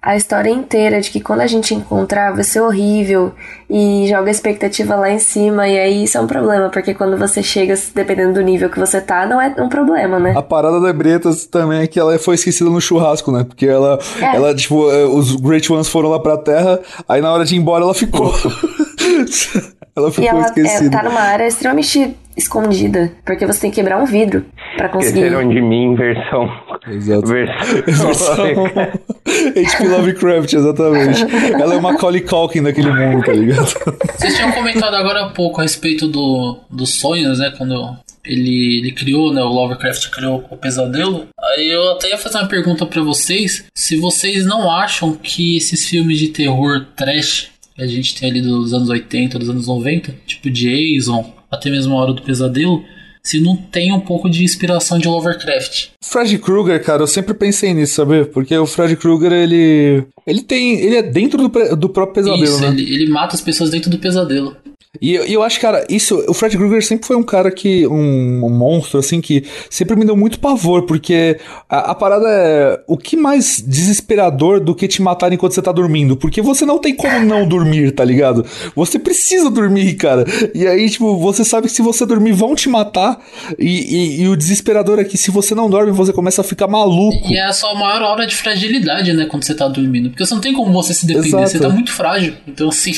[0.00, 3.32] a história inteira de que quando a gente encontrar vai ser horrível
[3.70, 7.16] e joga a expectativa lá em cima, e aí isso é um problema, porque quando
[7.16, 10.34] você chega, dependendo do nível que você tá, não é um problema, né?
[10.36, 13.44] A parada da Ebretas também é que ela foi esquecida no churrasco, né?
[13.44, 14.36] Porque ela, É.
[14.36, 17.58] ela tipo, eh, os Great Ones foram lá pra terra, aí na hora de ir
[17.58, 18.30] embora ela ficou.
[19.96, 20.90] ela E ficou ela é, esquecida.
[20.90, 24.44] tá numa área extremamente escondida, porque você tem que quebrar um vidro
[24.76, 25.20] pra conseguir.
[25.20, 26.50] Esqueceram de mim, versão
[26.88, 27.26] Exato.
[27.26, 28.66] Versão.
[28.66, 29.88] H.P.
[29.88, 31.22] Lovecraft, exatamente.
[31.54, 33.72] Ela é uma Macaulay Culkin daquele mundo, tá ligado?
[34.16, 37.52] Vocês tinham comentado agora há pouco a respeito do, dos sonhos, né?
[37.56, 39.42] Quando ele, ele criou, né?
[39.42, 41.26] O Lovecraft criou o pesadelo.
[41.40, 43.64] Aí eu até ia fazer uma pergunta para vocês.
[43.74, 48.72] Se vocês não acham que esses filmes de terror trash a gente tem ali dos
[48.72, 52.84] anos 80, dos anos 90, tipo Jason, até mesmo a Hora do Pesadelo,
[53.22, 55.88] se não tem um pouco de inspiração de Lovecraft.
[56.02, 58.26] Fred Krueger, cara, eu sempre pensei nisso, sabe?
[58.26, 60.04] Porque o Fred Krueger, ele.
[60.26, 60.78] Ele tem.
[60.78, 62.68] Ele é dentro do, do próprio pesadelo, Isso, né?
[62.68, 64.54] ele, ele mata as pessoas dentro do pesadelo.
[65.00, 66.24] E eu, eu acho, cara, isso.
[66.28, 67.86] O Fred Krueger sempre foi um cara que.
[67.86, 71.38] Um, um monstro, assim, que sempre me deu muito pavor, porque
[71.68, 72.80] a, a parada é.
[72.86, 76.16] O que mais desesperador do que te matar enquanto você tá dormindo?
[76.16, 78.44] Porque você não tem como não dormir, tá ligado?
[78.76, 80.24] Você precisa dormir, cara.
[80.54, 83.20] E aí, tipo, você sabe que se você dormir, vão te matar.
[83.58, 86.66] E, e- e o desesperador é que se você não dorme, você começa a ficar
[86.68, 87.28] maluco.
[87.28, 89.26] E é a sua maior hora de fragilidade, né?
[89.26, 90.10] Quando você tá dormindo.
[90.10, 91.48] Porque você não tem como você se defender, Exato.
[91.50, 92.34] você tá muito frágil.
[92.46, 92.92] Então, assim.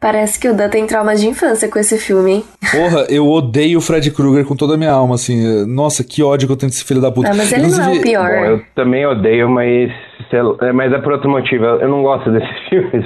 [0.00, 2.44] Parece que o Dan tem traumas de infância com esse filme, hein?
[2.72, 5.66] Porra, eu odeio o Fred Krueger com toda a minha alma, assim.
[5.66, 7.28] Nossa, que ódio que eu tenho desse filho da puta.
[7.30, 8.30] Ah, mas ele não é o Inclusive- pior.
[8.30, 9.90] Bom, eu também odeio, mas,
[10.62, 11.64] é, mas é por outro motivo.
[11.66, 13.04] Eu eu não gosto desses filmes,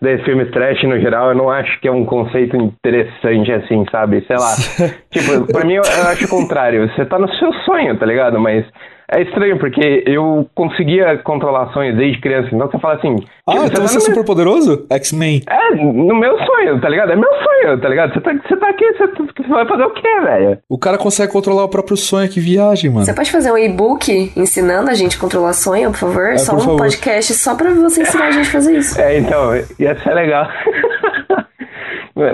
[0.00, 1.28] desses filmes trash no geral.
[1.28, 4.24] Eu não acho que é um conceito interessante assim, sabe?
[4.26, 4.54] Sei lá.
[5.12, 6.88] tipo, pra mim eu, eu acho o contrário.
[6.96, 8.40] Você tá no seu sonho, tá ligado?
[8.40, 8.64] Mas
[9.12, 12.48] é estranho, porque eu conseguia controlar sonhos desde criança.
[12.52, 13.16] Então você fala assim.
[13.46, 14.86] Ah, tipo, então tá você é no meu- super poderoso?
[14.90, 15.42] X-Men.
[15.48, 17.12] É, no meu sonho, tá ligado?
[17.12, 18.12] É meu sonho, tá ligado?
[18.14, 19.06] Você tá, você tá aqui, você,
[19.42, 20.58] você vai fazer o quê, velho?
[20.68, 23.04] O cara consegue controlar o próprio sonho, que viagem, mano.
[23.04, 26.38] Você pode fazer um e-book ensinando a gente a controlar sonho, por favor?
[26.38, 26.78] só É, por um favor.
[26.78, 29.00] podcast só pra você ensinar a gente a fazer isso.
[29.00, 30.46] É, então, ia ser legal.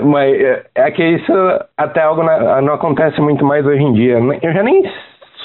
[0.03, 1.31] Mas é- é que isso
[1.77, 4.17] até algo na- não acontece muito mais hoje em dia.
[4.41, 4.83] Eu já nem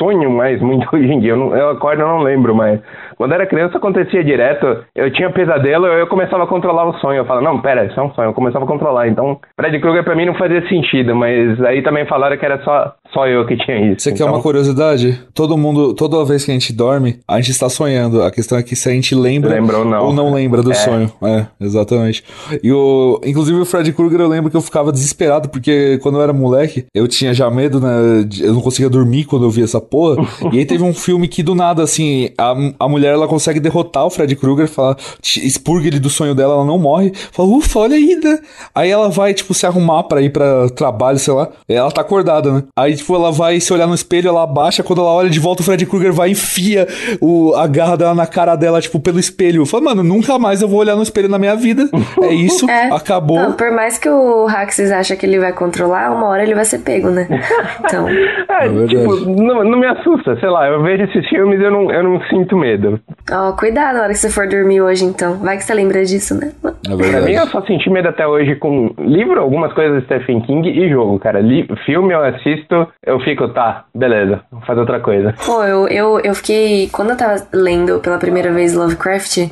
[0.03, 1.31] sonho mais muito hoje em dia.
[1.33, 2.81] Eu, não- eu acordo e não lembro mais.
[3.17, 4.85] Quando era criança acontecia direto.
[4.95, 7.19] Eu tinha pesadelo, eu começava a controlar o sonho.
[7.19, 8.31] Eu falava, não, pera, isso é um sonho.
[8.31, 9.07] Eu começava a controlar.
[9.09, 12.93] Então, Fred Krueger pra mim não fazia sentido, mas aí também falaram que era só,
[13.13, 14.01] só eu que tinha isso.
[14.05, 15.21] Você quer Então, uma curiosidade?
[15.35, 18.23] Todo mundo, toda vez que a gente dorme, a gente está sonhando.
[18.23, 20.33] A questão é que se a gente lembra, Lembra ou não.
[20.33, 20.75] lembra do É.
[20.75, 21.13] sonho.
[21.23, 22.25] É, exatamente.
[22.63, 26.23] E o, inclusive o Fred Krueger, eu lembro que eu ficava desesperado, porque quando eu
[26.23, 28.27] era moleque, eu tinha já medo, né?
[28.41, 30.17] Eu não conseguia dormir quando eu via essa porra.
[30.53, 34.07] e aí teve um filme que do nada, assim, a, a mulher ela consegue derrotar
[34.07, 37.13] o Fred Krueger, fala, expurga ele do sonho dela, ela não morre.
[37.33, 38.39] Fala, ufa, olha aí, né?
[38.75, 41.49] Aí ela vai, tipo, se arrumar pra ir pra trabalho, sei lá.
[41.69, 42.63] Ela tá acordada, né?
[42.77, 45.63] Aí, tipo, ela vai se olhar no espelho, ela abaixa, quando ela olha de volta,
[45.63, 46.87] o Fred Krueger vai e enfia
[47.21, 49.65] o, a garra dela na cara dela, tipo, pelo espelho.
[49.67, 51.89] Fala, mano, nunca mais eu vou olhar no espelho na minha vida.
[52.23, 52.91] É isso, É.
[52.93, 53.39] acabou.
[53.39, 56.65] Não, por mais que o Haxis acha que ele vai controlar, uma hora ele vai
[56.65, 57.29] ser pego, né?
[57.85, 61.65] Então, É, É tipo, não, não me assusta, sei lá, eu vejo esses filmes e
[61.65, 63.01] eu não, eu não sinto medo.
[63.31, 65.39] ó, cuidado na hora que você for dormir hoje, então.
[65.39, 66.53] Vai que você lembra disso, né?
[66.65, 70.41] É Pra mim, eu só senti medo até hoje com livro, algumas coisas do Stephen
[70.43, 71.41] King e jogo, cara.
[71.41, 75.35] Li- filme eu assisto, eu fico, tá, beleza, vou fazer outra coisa.
[75.45, 76.89] Pô, eu, eu, eu fiquei.
[76.91, 79.49] Quando eu tava lendo pela primeira vez Lovecraft,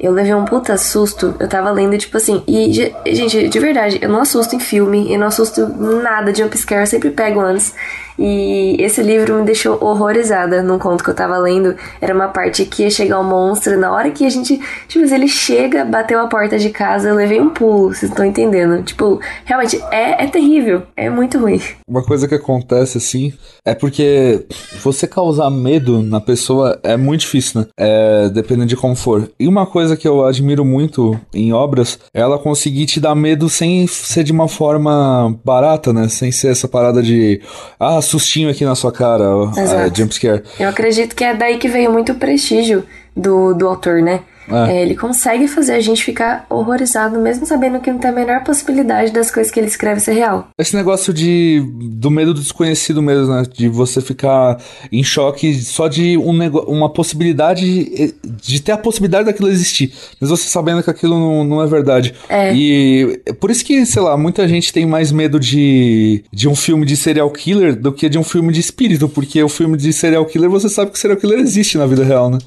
[0.00, 1.34] eu levei um puta susto.
[1.38, 2.42] Eu tava lendo, tipo assim.
[2.46, 5.66] E, ge- gente, de verdade, eu não assusto em filme, eu não assusto
[6.02, 7.74] nada de jumpscare, eu sempre pego antes.
[8.18, 11.74] E esse livro me deixou horrorizada num conto que eu tava lendo.
[12.00, 13.78] Era uma parte que ia chegar um monstro.
[13.78, 14.60] Na hora que a gente.
[14.88, 17.94] Tipo, ele chega, bateu a porta de casa, eu levei um pulo.
[17.94, 18.82] Vocês estão entendendo?
[18.82, 20.82] Tipo, realmente, é, é terrível.
[20.96, 21.60] É muito ruim.
[21.88, 23.32] Uma coisa que acontece assim
[23.64, 24.46] é porque
[24.82, 27.66] você causar medo na pessoa é muito difícil, né?
[27.78, 29.30] É, dependendo de como for.
[29.38, 33.48] E uma coisa que eu admiro muito em obras é ela conseguir te dar medo
[33.48, 36.08] sem ser de uma forma barata, né?
[36.08, 37.40] Sem ser essa parada de
[37.78, 39.74] ah, sustinho aqui na sua cara, ó, Exato.
[39.74, 40.42] é, jumpscare.
[40.58, 42.84] Eu acredito que é daí que veio muito o prestígio
[43.16, 44.20] do, do autor, né?
[44.48, 44.76] É.
[44.76, 48.44] É, ele consegue fazer a gente ficar horrorizado, mesmo sabendo que não tem a menor
[48.44, 50.48] possibilidade das coisas que ele escreve ser real.
[50.58, 53.44] Esse negócio de do medo do desconhecido mesmo, né?
[53.52, 54.58] De você ficar
[54.92, 56.34] em choque só de um
[56.66, 61.62] uma possibilidade de ter a possibilidade daquilo existir, mas você sabendo que aquilo não, não
[61.62, 62.14] é verdade.
[62.28, 62.54] É.
[62.54, 66.84] E por isso que, sei lá, muita gente tem mais medo de, de um filme
[66.84, 70.24] de serial killer do que de um filme de espírito, porque o filme de serial
[70.26, 72.38] killer você sabe que o serial killer existe na vida real, né?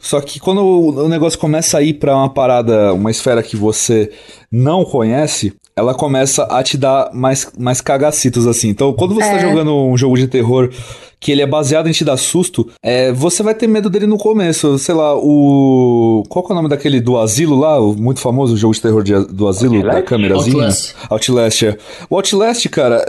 [0.00, 3.54] Só que quando o, o negócio começa a ir pra uma parada, uma esfera que
[3.54, 4.10] você
[4.50, 8.70] não conhece, ela começa a te dar mais, mais cagacitos, assim.
[8.70, 9.40] Então, quando você tá É.
[9.40, 10.70] jogando um jogo de terror
[11.24, 14.18] que ele é baseado em te dar susto, é, você vai ter medo dele no
[14.18, 14.78] começo.
[14.78, 16.22] Sei lá, o.
[16.28, 17.80] Qual que é o nome daquele do asilo lá?
[17.80, 19.96] O muito famoso jogo de terror de, do asilo, Outlast?
[19.96, 20.56] da câmerazinha?
[20.56, 20.94] Outlast.
[21.08, 21.78] Outlast, é.
[22.10, 23.02] O Outlast, cara,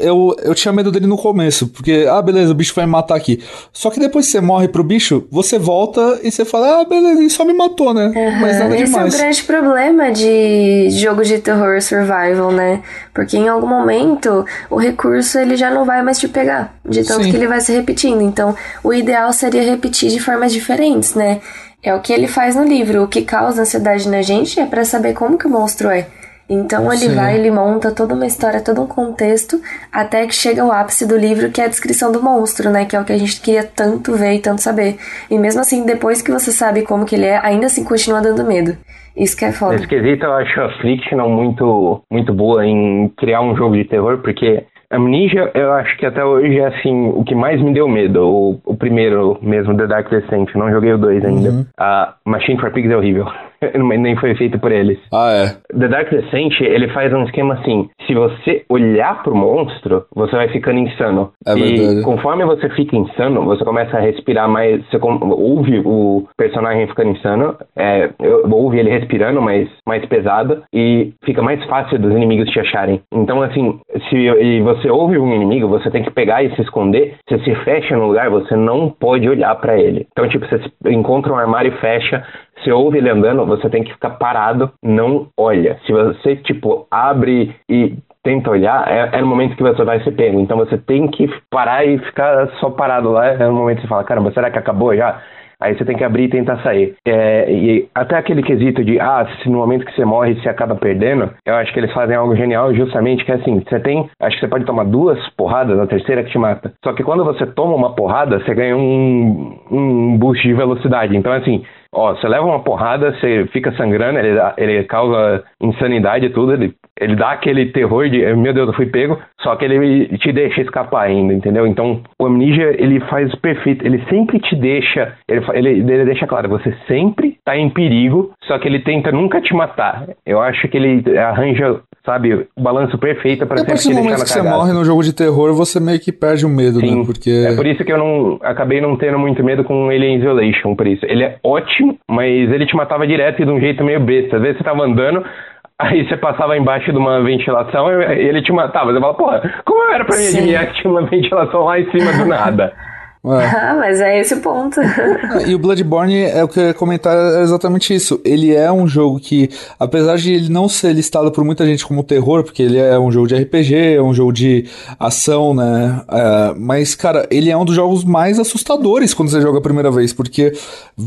[0.00, 3.14] eu, eu tinha medo dele no começo, porque, ah, beleza, o bicho vai me matar
[3.14, 3.40] aqui.
[3.72, 7.20] Só que depois que você morre pro bicho, você volta e você fala, ah, beleza,
[7.20, 8.10] ele só me matou, né?
[8.40, 9.16] Mas nada Esse é o demais.
[9.16, 12.82] grande problema de jogo de terror survival, né?
[13.14, 17.22] Porque em algum momento o recurso ele já não vai mais te pegar, de tanto
[17.22, 17.30] Sim.
[17.30, 18.22] que ele vai se repetindo.
[18.22, 21.40] Então, o ideal seria repetir de formas diferentes, né?
[21.82, 23.02] É o que ele faz no livro.
[23.02, 26.06] O que causa ansiedade na gente é pra saber como que o monstro é.
[26.50, 27.14] Então ele Sim.
[27.14, 29.60] vai, ele monta toda uma história, todo um contexto,
[29.92, 32.84] até que chega o ápice do livro, que é a descrição do monstro, né?
[32.84, 34.96] Que é o que a gente queria tanto ver e tanto saber.
[35.30, 38.44] E mesmo assim, depois que você sabe como que ele é, ainda assim continua dando
[38.44, 38.76] medo.
[39.16, 39.74] Isso que é foda.
[39.74, 44.18] Nesse quesito, eu acho a Frictional muito, muito boa em criar um jogo de terror,
[44.18, 48.26] porque Amnesia, eu acho que até hoje é assim, o que mais me deu medo.
[48.26, 50.52] O, o primeiro mesmo, The Dark Descent.
[50.56, 51.66] Não joguei o dois ainda.
[51.78, 53.26] A Machine for Pigs é horrível.
[54.00, 54.98] Nem foi feito por eles.
[55.12, 55.76] Ah, é.
[55.78, 60.48] The Dark Descent, ele faz um esquema assim: se você olhar pro monstro, você vai
[60.48, 61.32] ficando insano.
[61.46, 62.02] É e verdade.
[62.02, 64.84] conforme você fica insano, você começa a respirar mais.
[64.88, 71.12] Você ouve o personagem ficando insano, é, eu- ouve ele respirando mais, mais pesado e
[71.24, 73.00] fica mais fácil dos inimigos te acharem.
[73.12, 77.16] Então, assim, se e você ouve um inimigo, você tem que pegar e se esconder.
[77.28, 80.06] Você se fecha no lugar, você não pode olhar pra ele.
[80.12, 82.24] Então, tipo, você encontra um armário e fecha.
[82.62, 85.78] Você ouve ele andando, você tem que ficar parado, não olha.
[85.86, 90.12] Se você, tipo, abre e tenta olhar, é, é no momento que você vai ser
[90.12, 90.40] pego.
[90.40, 93.26] Então você tem que parar e ficar só parado lá.
[93.26, 95.20] É no momento que você fala, caramba, será que acabou já?
[95.60, 96.94] Aí você tem que abrir e tentar sair.
[97.06, 100.74] É, e até aquele quesito de, ah, se no momento que você morre você acaba
[100.74, 104.36] perdendo, eu acho que eles fazem algo genial justamente que é assim, você tem, acho
[104.36, 106.72] que você pode tomar duas porradas, a terceira que te mata.
[106.82, 111.14] Só que quando você toma uma porrada, você ganha um, um boost de velocidade.
[111.14, 116.30] Então assim, Ó, você leva uma porrada, você fica sangrando, ele, ele causa insanidade e
[116.30, 120.06] tudo, ele, ele dá aquele terror de, meu Deus, eu fui pego, só que ele
[120.18, 121.66] te deixa escapar ainda, entendeu?
[121.66, 126.48] Então, o Amnesia, ele faz perfeito, ele sempre te deixa, ele, ele, ele deixa claro,
[126.48, 130.06] você sempre tá em perigo, só que ele tenta nunca te matar.
[130.24, 133.94] Eu acho que ele arranja, sabe, o balanço perfeito pra E a sempre te do
[133.94, 136.80] deixar na que você morre no jogo de terror, você meio que perde o medo,
[136.80, 136.88] né?
[136.88, 137.30] Sim, Porque.
[137.30, 140.86] é por isso que eu não acabei não tendo muito medo com Alien Isolation, por
[140.86, 141.04] isso.
[141.06, 144.36] Ele é ótimo, mas ele te matava direto e de um jeito meio besta.
[144.36, 145.24] Às vezes você tava andando,
[145.78, 148.92] aí você passava embaixo de uma ventilação e ele te matava.
[148.92, 152.12] Você fala, porra, como era pra mim adivinhar que tinha uma ventilação lá em cima
[152.12, 152.72] do nada?
[153.24, 153.50] É.
[153.70, 154.80] Ah, mas é esse o ponto.
[155.46, 158.20] E o Bloodborne é o que eu ia comentar é exatamente isso.
[158.24, 162.02] Ele é um jogo que, apesar de ele não ser listado por muita gente como
[162.02, 164.66] terror, porque ele é um jogo de RPG, é um jogo de
[164.98, 166.02] ação, né?
[166.10, 169.90] É, mas, cara, ele é um dos jogos mais assustadores quando você joga a primeira
[169.90, 170.52] vez, porque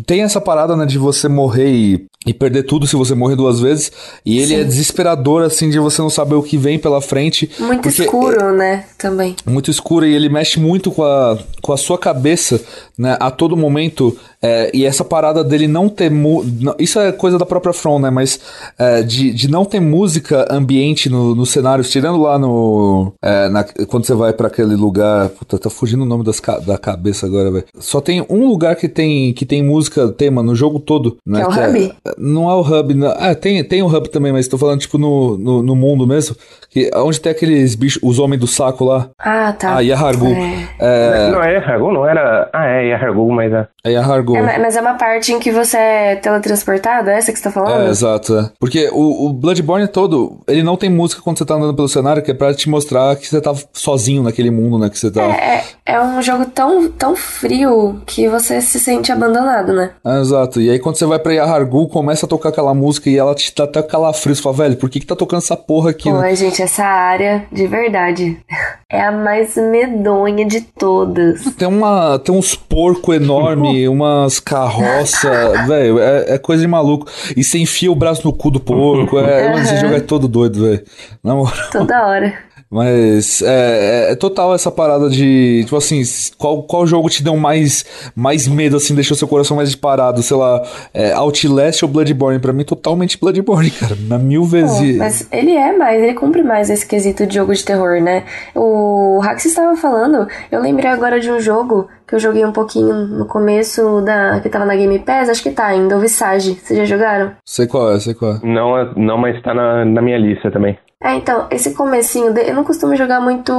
[0.06, 3.60] tem essa parada, né, de você morrer e, e perder tudo se você morrer duas
[3.60, 3.92] vezes.
[4.26, 4.62] E ele Sim.
[4.62, 7.50] é desesperador, assim, de você não saber o que vem pela frente.
[7.60, 8.86] Muito escuro, né?
[8.98, 9.36] Também.
[9.46, 12.62] muito escura e ele mexe muito com a, com a sua cabeça,
[12.98, 14.16] né, a todo momento.
[14.42, 16.10] é, e essa parada dele não ter.
[16.12, 18.10] mu- não- Isso é coisa da própria From, né?
[18.10, 18.40] Mas
[18.78, 23.14] é, de, de não ter música ambiente no, no cenário, tirando lá no.
[23.22, 25.30] é, na- quando você vai pra aquele lugar.
[25.30, 27.66] Puta, tá fugindo o nome das, ca- da cabeça agora, velho.
[27.80, 31.40] Só tem um lugar que tem, que tem música tema no jogo todo, né?
[31.46, 31.94] Que é o hub?
[32.18, 33.14] não é o hub, não.
[33.18, 36.36] Ah, tem, tem o hub também, mas tô falando, tipo, no, no, no mundo mesmo.
[36.70, 39.10] Que, onde tem aqueles bichos, os homens do saco lá.
[39.20, 39.78] Ah, tá.
[39.78, 40.28] Ah, Yahargu.
[40.28, 40.68] É.
[40.80, 41.92] É, Não é Yarhargu?
[41.92, 42.50] Não era...
[42.52, 43.68] Ah, é Yarhargu, mas é...
[43.86, 44.36] é Yahargu.
[44.38, 47.10] É, ma- mas é uma parte em que você é teletransportado?
[47.10, 47.84] É essa que você tá falando?
[47.84, 48.38] É, exato.
[48.38, 48.50] é.
[48.60, 52.22] Porque o, o Bloodborne todo, ele não tem música quando você tá andando pelo cenário,
[52.24, 54.90] que é pra te mostrar que você tá sozinho naquele mundo, né?
[54.90, 55.22] Que você tá.
[55.24, 59.92] É, é, é um jogo tão, tão frio que você se sente abandonado, né?
[60.06, 60.62] É, exato.
[60.62, 63.54] E aí quando você vai pra Yahargu, começa a tocar aquela música e ela te
[63.56, 64.36] dá até calafrio.
[64.36, 66.36] Você fala, velho, por que que tá tocando essa porra aqui, Pô, né?
[66.36, 68.38] gente, essa área, de verdade,
[68.90, 71.44] é a mais medonha de todas.
[71.56, 77.06] Tem, uma, tem uns porco enorme, umas carroça, velho, é, é coisa de maluco.
[77.38, 79.20] E você enfia o braço no cu do porco.
[79.20, 80.84] É, mano, esse jogo é todo doido, velho.
[81.24, 81.70] Na moral.
[81.72, 82.34] Toda hora.
[82.74, 86.02] Mas é, é- é total essa parada de, tipo assim,
[86.40, 90.24] qual, qual jogo te deu mais, mais medo, assim, deixou seu coração mais disparado?
[90.24, 90.60] Sei lá,
[90.92, 92.40] é, Outlast ou Bloodborne?
[92.40, 93.96] Pra mim, totalmente Bloodborne, cara.
[94.08, 94.98] Na mil vezes.
[94.98, 98.24] mas ele é mais, ele cumpre mais esse quesito de jogo de terror, né?
[98.56, 102.94] O Rax estava falando, eu lembrei agora de um jogo que eu joguei um pouquinho
[103.08, 104.40] no começo da.
[104.42, 106.60] que tava na Game Pass, acho que tá ainda, o Visage.
[106.62, 107.32] Vocês já jogaram?
[107.46, 108.40] Sei qual é, sei qual é.
[108.44, 110.78] Não, não mas tá na, na minha lista também.
[111.04, 113.52] É, então, esse comecinho, de- eu não costumo jogar muito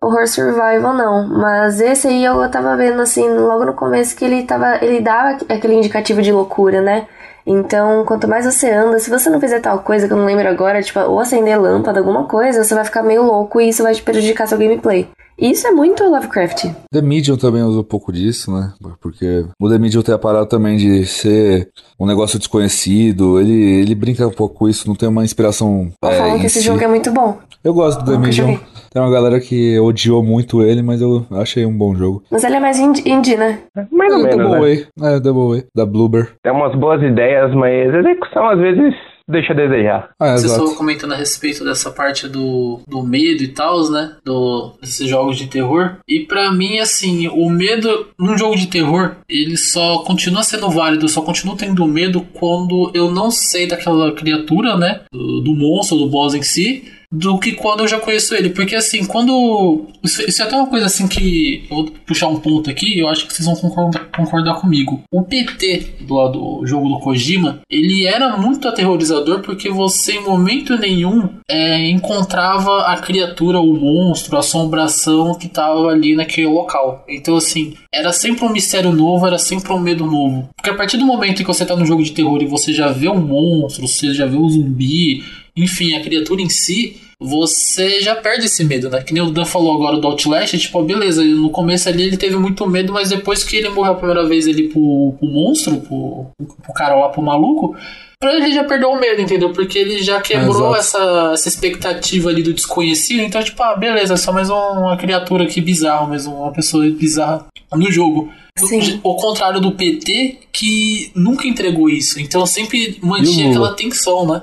[0.00, 1.28] horror survival, não.
[1.28, 4.76] Mas esse aí eu tava vendo, assim, logo no começo que ele tava.
[4.84, 7.06] Ele dava aquele indicativo de loucura, né?
[7.46, 10.46] Então, quanto mais você anda, se você não fizer tal coisa que eu não lembro
[10.48, 13.94] agora, tipo, ou acender lâmpada, alguma coisa, você vai ficar meio louco e isso vai
[13.94, 15.08] te prejudicar seu gameplay.
[15.38, 16.66] Isso é muito Lovecraft.
[16.92, 18.72] The Medium também usa um pouco disso, né?
[19.00, 23.40] Porque o The Medium tem a parada também de ser um negócio desconhecido.
[23.40, 25.90] Ele, ele brinca um pouco com isso, não tem uma inspiração.
[26.02, 26.66] Eu é, falo que esse si.
[26.66, 27.38] jogo é muito bom.
[27.62, 28.32] Eu gosto do The Medium.
[28.32, 28.60] joguei.
[28.90, 32.22] Tem uma galera que odiou muito ele, mas eu achei um bom jogo.
[32.30, 33.58] Mas ele é mais indie, indie né?
[33.92, 34.60] Mais ou é, menos, Double né?
[34.60, 34.86] Way.
[35.02, 35.66] É, Double Way.
[35.74, 36.32] Da Bloober.
[36.42, 38.94] Tem umas boas ideias, mas a execução às vezes
[39.28, 40.10] deixa a desejar.
[40.18, 44.16] Ah, Vocês estavam comentando a respeito dessa parte do, do medo e tal, né?
[44.24, 45.96] Do, desses jogos de terror.
[46.08, 51.04] E pra mim, assim, o medo num jogo de terror, ele só continua sendo válido,
[51.04, 55.02] eu só continuo tendo medo quando eu não sei daquela criatura, né?
[55.12, 56.90] Do, do monstro, do boss em si.
[57.10, 58.50] Do que quando eu já conheço ele.
[58.50, 59.86] Porque assim, quando.
[60.02, 61.64] Isso, isso é até uma coisa assim que.
[61.70, 65.02] Vou puxar um ponto aqui, eu acho que vocês vão concordar, concordar comigo.
[65.10, 70.22] O PT do lado do jogo do Kojima, ele era muito aterrorizador porque você em
[70.22, 77.04] momento nenhum é, encontrava a criatura, o monstro, a assombração que tava ali naquele local.
[77.08, 80.48] Então, assim, era sempre um mistério novo, era sempre um medo novo.
[80.56, 82.72] Porque a partir do momento em que você tá no jogo de terror e você
[82.72, 85.24] já vê um monstro, você já vê um zumbi,
[85.62, 89.02] enfim, a criatura em si, você já perde esse medo, né?
[89.02, 92.36] Que nem o Dan falou agora do Outlast, tipo, beleza, no começo ali ele teve
[92.36, 96.26] muito medo, mas depois que ele morreu a primeira vez ali pro, pro monstro, pro,
[96.62, 97.74] pro cara lá, pro maluco,
[98.20, 99.52] pra ele já perdeu o medo, entendeu?
[99.52, 100.76] Porque ele já quebrou Exato.
[100.76, 104.96] essa, essa expectativa ali do desconhecido, então, tipo, ah, beleza, é só mais um- uma
[104.96, 108.30] criatura aqui bizarra mesmo, uma pessoa bizarra no jogo.
[108.66, 109.00] Sim.
[109.02, 112.20] O contrário do PT, que nunca entregou isso.
[112.20, 114.42] Então sempre mantinha aquela tensão, né?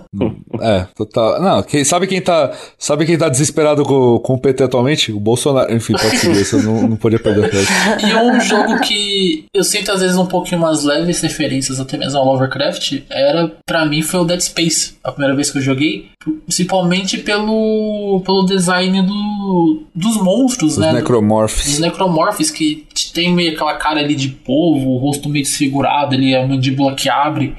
[0.62, 1.42] É, total.
[1.42, 2.52] Não, quem, sabe quem tá.
[2.78, 5.12] Sabe quem tá desesperado com, com o PT atualmente?
[5.12, 5.74] O Bolsonaro.
[5.74, 8.08] Enfim, pode seguir, isso eu não, não podia perder a.
[8.08, 11.98] E é um jogo que eu sinto às vezes um pouquinho mais leves referências, até
[11.98, 15.62] mesmo ao Lovecraft, era, pra mim, foi o Dead Space, a primeira vez que eu
[15.62, 16.08] joguei.
[16.46, 20.90] Principalmente pelo, pelo design do, dos monstros, Os né?
[20.90, 21.74] Do- necromorphs.
[21.74, 26.36] Os necromorphs que tem meio aquela cara ali de polvo, o rosto meio desfigurado, ali,
[26.36, 27.56] a mandíbula que abre.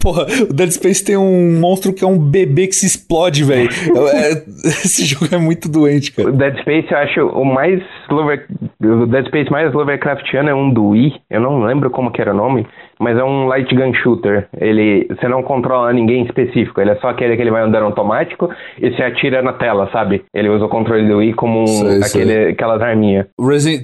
[0.00, 3.68] Porra, o Dead Space tem um monstro que é um bebê que se explode, velho.
[4.14, 6.32] É- esse jogo é muito doente, O cara.
[6.32, 8.46] Dead Space eu acho o mais Lover...
[8.82, 12.32] o Dead Space mais Lovecraftiano é um do Wii, eu não lembro como que era
[12.32, 12.66] o nome,
[12.98, 14.48] mas é um light gun shooter.
[14.60, 18.50] Ele você não controla ninguém específico, ele é só aquele que ele vai andando automático
[18.80, 20.22] e se atira na tela, sabe?
[20.34, 23.26] Ele usa o controle do Wii como um- Sei, aquele, aquelas arminhas.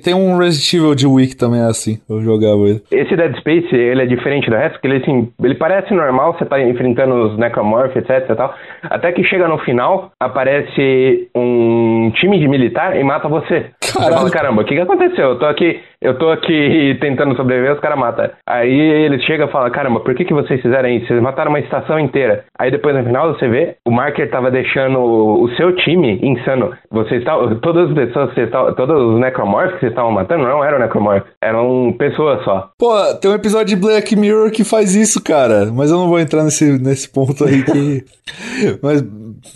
[0.02, 1.98] Tem um Resident Evil de Wii que também é assim.
[2.08, 2.82] Eu jogava ele.
[2.90, 6.44] Esse Dead Space, ele é diferente do resto, porque ele assim, ele parece normal, você
[6.44, 8.54] tá enfrentando os necromorphs, etc e tal.
[8.82, 13.66] Até que chega no final, aparece um time de militar e mata você.
[13.80, 15.30] Você fala, caramba, o que, que aconteceu?
[15.30, 18.30] Eu tô aqui, eu tô aqui tentando sobreviver, os caras matam.
[18.46, 21.06] Aí eles chegam e falam, caramba, por que, que vocês fizeram isso?
[21.06, 22.44] Vocês mataram uma estação inteira.
[22.58, 26.72] Aí depois no final você vê, o marker tava deixando o seu time insano.
[26.90, 30.62] Vocês estavam, todas as pessoas, vocês estavam, todos os necromorphs que vocês estavam matando não
[30.62, 32.70] eram necromorphs, eram pessoas só.
[32.78, 35.72] Pô, tem um episódio de Black Mirror que faz isso, cara.
[35.74, 38.04] Mas eu não vou entrar nesse, nesse ponto aí que.
[38.82, 39.02] mas,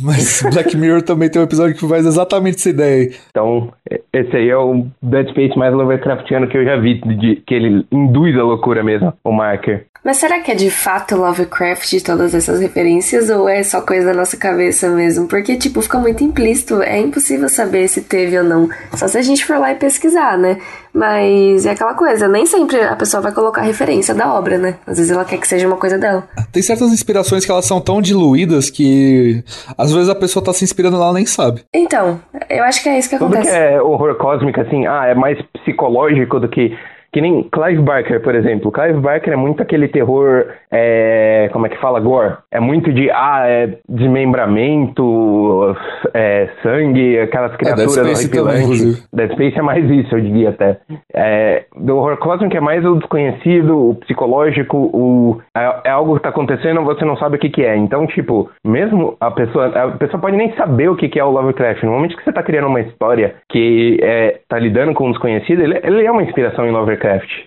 [0.01, 3.16] mas Black Mirror também tem um episódio que faz exatamente essa ideia aí.
[3.30, 3.72] Então,
[4.12, 7.86] esse aí é o Dead Space mais Lovecraftiano que eu já vi, de, que ele
[7.91, 9.86] induz a loucura mesmo, o marker.
[10.05, 14.14] Mas será que é de fato Lovecraft todas essas referências ou é só coisa da
[14.14, 15.26] nossa cabeça mesmo?
[15.26, 18.68] Porque, tipo, fica muito implícito, é impossível saber se teve ou não.
[18.95, 20.59] Só se a gente for lá e pesquisar, né?
[20.93, 24.76] Mas é aquela coisa, nem sempre a pessoa vai colocar referência da obra, né?
[24.86, 26.26] Às vezes ela quer que seja uma coisa dela.
[26.53, 29.43] Tem certas inspirações que elas são tão diluídas que
[29.76, 31.62] às vezes a pessoa tá se inspirando lá e ela nem sabe.
[31.74, 33.57] Então, eu acho que é isso que Tudo que acontece.
[33.57, 36.76] é horror cósmico, assim, ah, é mais psicológico do que.
[37.12, 38.72] Que nem Clive Barker, por exemplo.
[38.72, 42.36] Clive Barker é muito aquele terror, é, como é que fala, gore.
[42.50, 45.76] É muito de, ah, é desmembramento,
[46.12, 48.96] é, sangue, aquelas criaturas Dead Space também.
[49.12, 50.78] Dead Space é mais isso, eu diria até.
[51.14, 56.22] É, do horror cósmico é mais o desconhecido, o psicológico, o, é, é algo que
[56.22, 57.76] tá acontecendo você não sabe o que que é.
[57.76, 61.30] Então, tipo, mesmo a pessoa, a pessoa pode nem saber o que que é o
[61.30, 61.82] Lovecraft.
[61.82, 65.62] No momento que você tá criando uma história que é, tá lidando com o desconhecido,
[65.62, 66.97] ele, ele é uma inspiração em Lovecraft.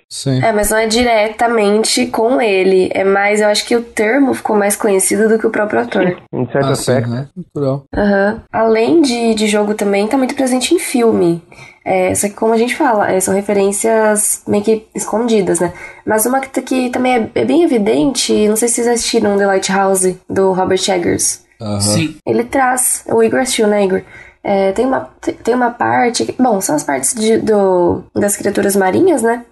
[0.10, 0.43] Sim.
[0.43, 2.89] É, mas não é diretamente com ele.
[2.93, 6.18] É mais, eu acho que o termo ficou mais conhecido do que o próprio ator.
[6.34, 7.10] Em certo Ah, sim, aspecto.
[7.10, 7.28] né?
[7.36, 7.84] Natural.
[7.95, 8.43] Aham.
[8.52, 11.41] Além de, de jogo também, tá muito presente em filme.
[11.84, 15.74] É, só que como a gente fala, é, são referências meio que escondidas, né?
[16.06, 19.38] Mas uma que, tá- que também é, é bem evidente, não sei se vocês assistiram
[19.38, 21.43] The Lighthouse, do Robert Eggers.
[21.60, 21.80] Aham.
[21.82, 22.16] Sim.
[22.26, 24.02] Ele traz, o Igor assistiu, né, Igor?
[24.44, 25.10] É, tem, uma,
[25.44, 26.34] tem uma parte.
[26.39, 29.44] Bom, são as partes de- do, das criaturas marinhas, né?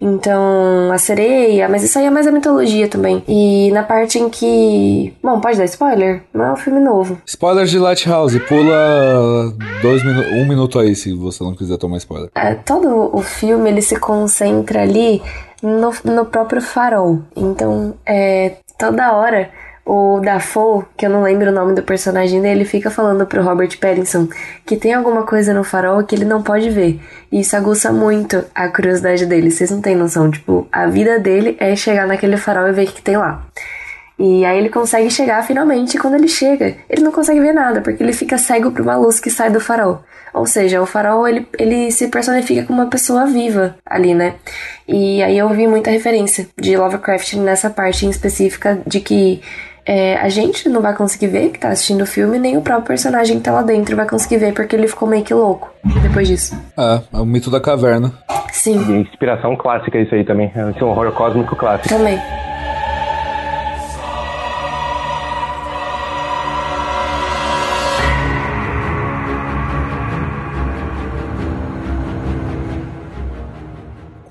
[0.00, 3.22] Então, a sereia, mas isso aí é mais a mitologia também.
[3.26, 5.12] E na parte em que.
[5.20, 6.22] Bom, pode dar spoiler?
[6.32, 7.18] Não é um filme novo.
[7.26, 12.30] Spoilers de Lighthouse, pula dois minu um minuto aí se você não quiser tomar spoiler.
[12.36, 15.20] É, todo o filme ele se concentra ali
[15.60, 17.18] no, no próprio farol.
[17.34, 19.50] Então, é, toda hora
[19.88, 23.78] o Dafoe, que eu não lembro o nome do personagem dele, fica falando pro Robert
[23.80, 24.28] Pattinson
[24.66, 27.00] que tem alguma coisa no farol que ele não pode ver.
[27.32, 29.50] E isso aguça muito a curiosidade dele.
[29.50, 32.92] Vocês não têm noção, tipo, a vida dele é chegar naquele farol e ver o
[32.92, 33.42] que, tem lá.
[34.18, 37.80] E aí ele consegue chegar finalmente, e quando ele chega, ele não consegue ver nada,
[37.80, 40.02] porque ele fica cego pra uma luz que sai do farol.
[40.34, 44.34] Ou seja, o farol ele, ele se personifica como uma pessoa viva ali, né?
[44.86, 49.40] E aí eu vi muita referência de Lovecraft nessa parte em específica de que
[49.88, 52.88] é, a gente não vai conseguir ver que tá assistindo o filme, nem o próprio
[52.88, 55.70] personagem que tá lá dentro vai conseguir ver, porque ele ficou meio que louco
[56.02, 56.54] depois disso.
[56.76, 58.12] É, é o mito da caverna.
[58.52, 60.48] Sim, Inspiração clássica isso aí também.
[60.48, 61.88] Esse é um horror cósmico clássico.
[61.88, 62.18] também.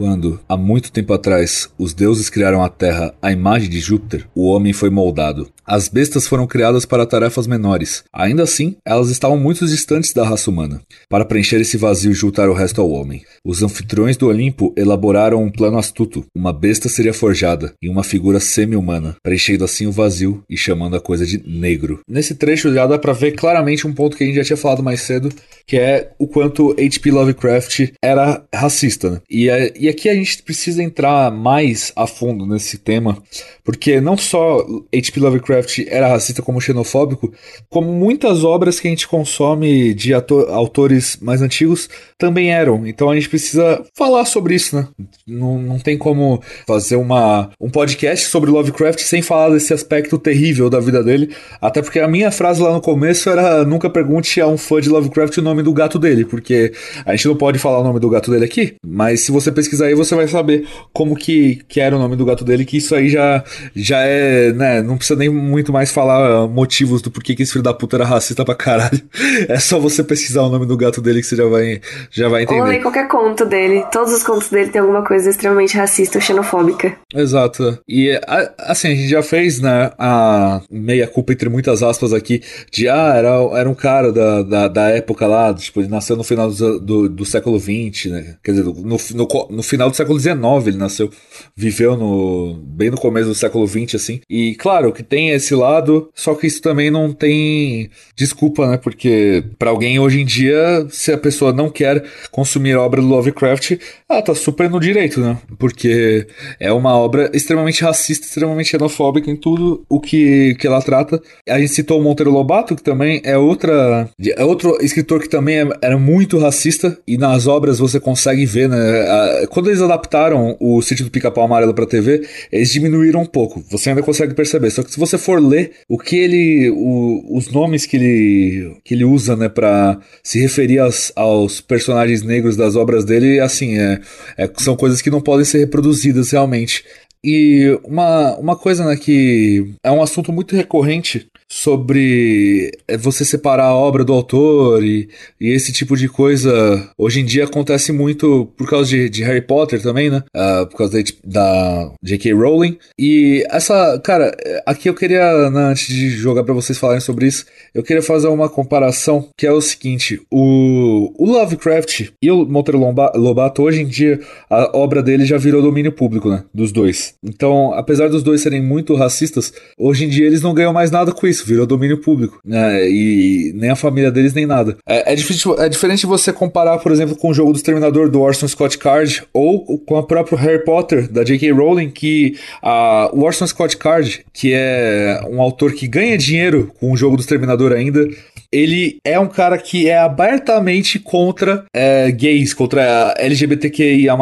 [0.07, 4.47] Quando, há muito tempo atrás, os deuses criaram a Terra à imagem de Júpiter, o
[4.47, 5.49] homem foi moldado.
[5.65, 8.05] As bestas foram criadas para tarefas menores.
[8.13, 10.79] Ainda assim, elas estavam muito distantes da raça humana.
[11.09, 15.43] Para preencher esse vazio e juntar o resto ao homem, os anfitriões do Olimpo elaboraram
[15.43, 16.23] um plano astuto.
[16.33, 21.01] Uma besta seria forjada em uma figura semi-humana, preenchendo assim o vazio e chamando a
[21.01, 21.99] coisa de negro.
[22.07, 24.81] Nesse trecho já dá pra ver claramente um ponto que a gente já tinha falado
[24.81, 25.27] mais cedo,
[25.67, 27.11] que é o quanto H.P.
[27.11, 29.09] Lovecraft era racista.
[29.11, 29.21] Né?
[29.29, 33.17] E, é- e aqui a gente precisa entrar mais a fundo nesse tema,
[33.63, 34.59] porque não só
[34.93, 35.19] H.P.
[35.19, 37.33] Lovecraft era racista como xenofóbico,
[37.67, 42.85] como muitas obras que a gente consome de autores mais antigos também eram.
[42.85, 44.87] Então a gente precisa falar sobre isso, né?
[45.25, 50.69] Não, não tem como fazer uma, um podcast sobre Lovecraft sem falar desse aspecto terrível
[50.69, 51.35] da vida dele.
[51.59, 54.89] Até porque a minha frase lá no começo era: nunca pergunte a um fã de
[54.89, 56.71] Lovecraft o nome do gato dele, porque
[57.05, 59.76] a gente não pode falar o nome do gato dele aqui, mas se você pesquisar
[59.81, 62.95] aí, você vai saber como que, que era o nome do gato dele, que isso
[62.95, 63.43] aí já,
[63.75, 64.81] já é, né?
[64.81, 67.97] Não precisa nem muito mais falar ah, motivos do porquê que esse filho da puta
[67.97, 69.01] era racista pra caralho.
[69.47, 71.81] É só você pesquisar o nome do gato dele que você já vai,
[72.11, 72.79] já vai Ou ler entender.
[72.81, 73.83] qualquer conto dele.
[73.91, 76.95] Todos os contos dele tem alguma coisa extremamente racista ou xenofóbica.
[77.13, 77.77] Exato.
[77.87, 78.19] E
[78.57, 82.41] assim, a gente já fez, né, a meia culpa entre muitas aspas aqui,
[82.71, 83.29] de ah, era,
[83.59, 87.09] era um cara da, da, da época lá, tipo, ele nasceu no final do, do,
[87.09, 88.35] do século XX, né?
[88.43, 90.37] Quer dizer, no, no, no final do século XIX
[90.67, 91.09] ele nasceu,
[91.55, 94.19] viveu no bem no começo do século XX, assim.
[94.29, 98.77] E claro que tem esse lado, só que isso também não tem desculpa, né?
[98.77, 103.07] Porque pra alguém hoje em dia, se a pessoa não quer consumir a obra do
[103.07, 103.77] Lovecraft,
[104.09, 105.37] ela tá super no direito, né?
[105.57, 106.27] Porque
[106.59, 111.21] é uma obra extremamente racista, extremamente xenofóbica em tudo o que, que ela trata.
[111.47, 115.59] A gente citou o Monteiro Lobato, que também é outra é outro escritor que também
[115.61, 118.77] é- era muito racista e nas obras você consegue ver, né?
[118.77, 123.65] a- Quando eles adaptaram o Sítio do Pica-Pau Amarelo pra TV, eles diminuíram um pouco.
[123.71, 124.69] Você ainda consegue perceber.
[124.69, 128.93] Só que se você for ler o que ele o- os nomes que ele que
[128.93, 133.99] ele usa, né, para se referir aos, aos personagens negros das obras dele, assim, é,
[134.37, 136.83] é- são coisas que não podem ser reproduzidas realmente.
[137.23, 143.65] E uma, uma coisa né, que é um assunto muito recorrente sobre é, você separar
[143.65, 145.09] a obra do autor e,
[145.39, 149.41] e esse tipo de coisa hoje em dia acontece muito por causa de, de Harry
[149.41, 150.23] Potter também, né?
[150.33, 152.33] Ah, por causa da, da J.K.
[152.33, 152.77] Rowling.
[152.99, 157.45] E essa, cara, aqui eu queria, né, antes de jogar pra vocês falarem sobre isso,
[157.73, 162.79] eu queria fazer uma comparação que é o seguinte: o, o Lovecraft e o Monteiro
[163.15, 164.19] Lobato, hoje em dia,
[164.49, 166.43] a obra dele já virou domínio público, né?
[166.53, 167.15] Dos dois.
[167.23, 171.11] Então, apesar dos dois serem muito racistas, hoje em dia eles não ganham mais nada
[171.11, 172.39] com isso, virou domínio público.
[172.43, 172.89] Né?
[172.89, 174.77] E nem a família deles, nem nada.
[174.87, 178.21] É, é, difícil, é diferente você comparar, por exemplo, com o jogo do Exterminador do
[178.21, 181.51] Orson Scott Card ou com a própria Harry Potter da J.K.
[181.51, 186.91] Rowling, que a, o Orson Scott Card, que é um autor que ganha dinheiro com
[186.91, 188.07] o jogo do Exterminador ainda,
[188.51, 194.15] ele é um cara que é abertamente contra é, gays, contra LGBTQIA+.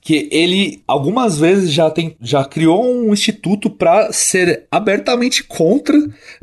[0.00, 5.96] Que ele, algumas vezes, já, tem, já criou um instituto para ser abertamente contra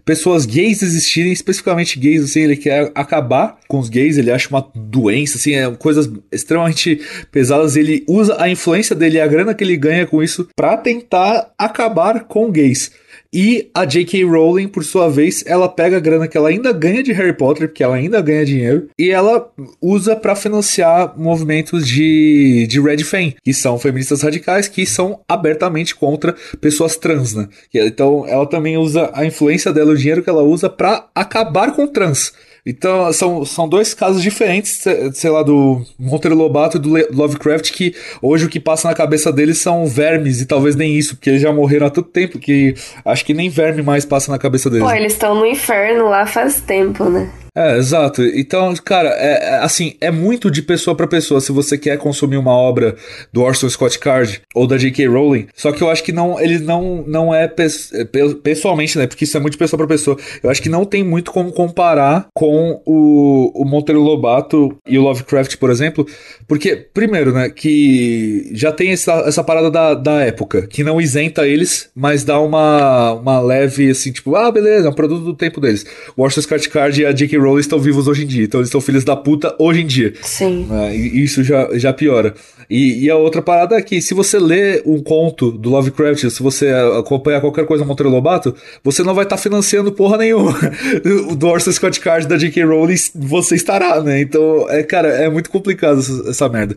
[0.03, 4.65] pessoas gays existirem, especificamente gays, assim, ele quer acabar com os gays, ele acha uma
[4.75, 9.77] doença, assim, é coisas extremamente pesadas, ele usa a influência dele a grana que ele
[9.77, 12.91] ganha com isso para tentar acabar com gays.
[13.37, 14.23] E a J.K.
[14.23, 17.67] Rowling, por sua vez, ela pega a grana que ela ainda ganha de Harry Potter,
[17.67, 19.51] porque ela ainda ganha dinheiro, e ela
[19.81, 25.93] usa para financiar movimentos de, de Red Fan, que são feministas radicais que são abertamente
[25.93, 27.49] contra pessoas trans, né?
[27.73, 31.85] Então ela também usa a influência dela, o dinheiro que ela usa para acabar com
[31.85, 32.31] trans.
[32.65, 34.83] Então, são, são dois casos diferentes,
[35.13, 39.31] sei lá, do Monteiro Lobato e do Lovecraft, que hoje o que passa na cabeça
[39.31, 42.73] deles são vermes, e talvez nem isso, porque eles já morreram há tanto tempo que
[43.05, 44.85] acho que nem verme mais passa na cabeça deles.
[44.87, 47.29] Pô, eles estão no inferno lá faz tempo, né?
[47.55, 48.21] É, exato.
[48.21, 52.35] Então, cara, é, é, assim, é muito de pessoa para pessoa se você quer consumir
[52.35, 52.97] uma obra
[53.31, 55.07] do Orson Scott Card ou da J.K.
[55.07, 55.47] Rowling.
[55.55, 58.05] Só que eu acho que não, ele não, não é, é
[58.43, 59.07] pessoalmente, né?
[59.07, 60.17] Porque isso é muito de pessoa para pessoa.
[60.43, 65.01] Eu acho que não tem muito como comparar com o, o Monteiro Lobato e o
[65.03, 66.05] Lovecraft, por exemplo.
[66.47, 71.47] Porque, primeiro, né, que já tem essa, essa parada da, da época, que não isenta
[71.47, 75.61] eles, mas dá uma, uma leve, assim, tipo, ah, beleza, é um produto do tempo
[75.61, 75.85] deles.
[76.17, 77.44] O Orson Scott Card e a J.K.
[77.45, 78.43] Rowling estão vivos hoje em dia.
[78.43, 80.13] Então eles são filhos da puta hoje em dia.
[80.21, 80.67] Sim.
[80.91, 82.33] E isso já, já piora.
[82.69, 86.41] E, e, a outra parada é que se você lê um conto do Lovecraft, se
[86.41, 90.57] você acompanhar qualquer coisa Monteiro Lobato, você não vai estar tá financiando porra nenhuma.
[91.37, 92.63] do Orson Scott Card da J.K.
[92.63, 94.19] Rowling, você estará, né?
[94.19, 96.75] Então, é, cara, é muito complicado essa, essa merda.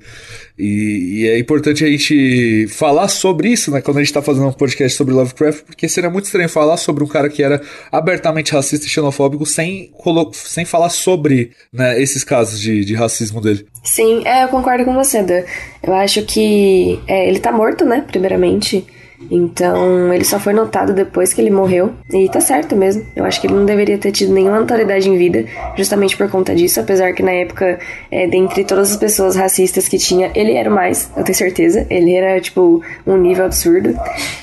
[0.58, 3.80] E, e, é importante a gente falar sobre isso, né?
[3.80, 7.04] Quando a gente tá fazendo um podcast sobre Lovecraft, porque seria muito estranho falar sobre
[7.04, 7.62] um cara que era
[7.92, 9.92] abertamente racista e xenofóbico sem,
[10.32, 13.66] sem falar sobre né, esses casos de, de racismo dele.
[13.84, 15.44] Sim, é, eu concordo com você, Dan.
[15.82, 18.04] Eu acho que é, ele tá morto, né?
[18.06, 18.84] Primeiramente.
[19.30, 21.92] Então, ele só foi notado depois que ele morreu.
[22.12, 23.04] E tá certo mesmo.
[23.14, 25.44] Eu acho que ele não deveria ter tido nenhuma autoridade em vida,
[25.76, 26.80] justamente por conta disso.
[26.80, 27.78] Apesar que na época,
[28.10, 31.86] é, dentre todas as pessoas racistas que tinha, ele era o mais, eu tenho certeza.
[31.90, 33.94] Ele era, tipo, um nível absurdo.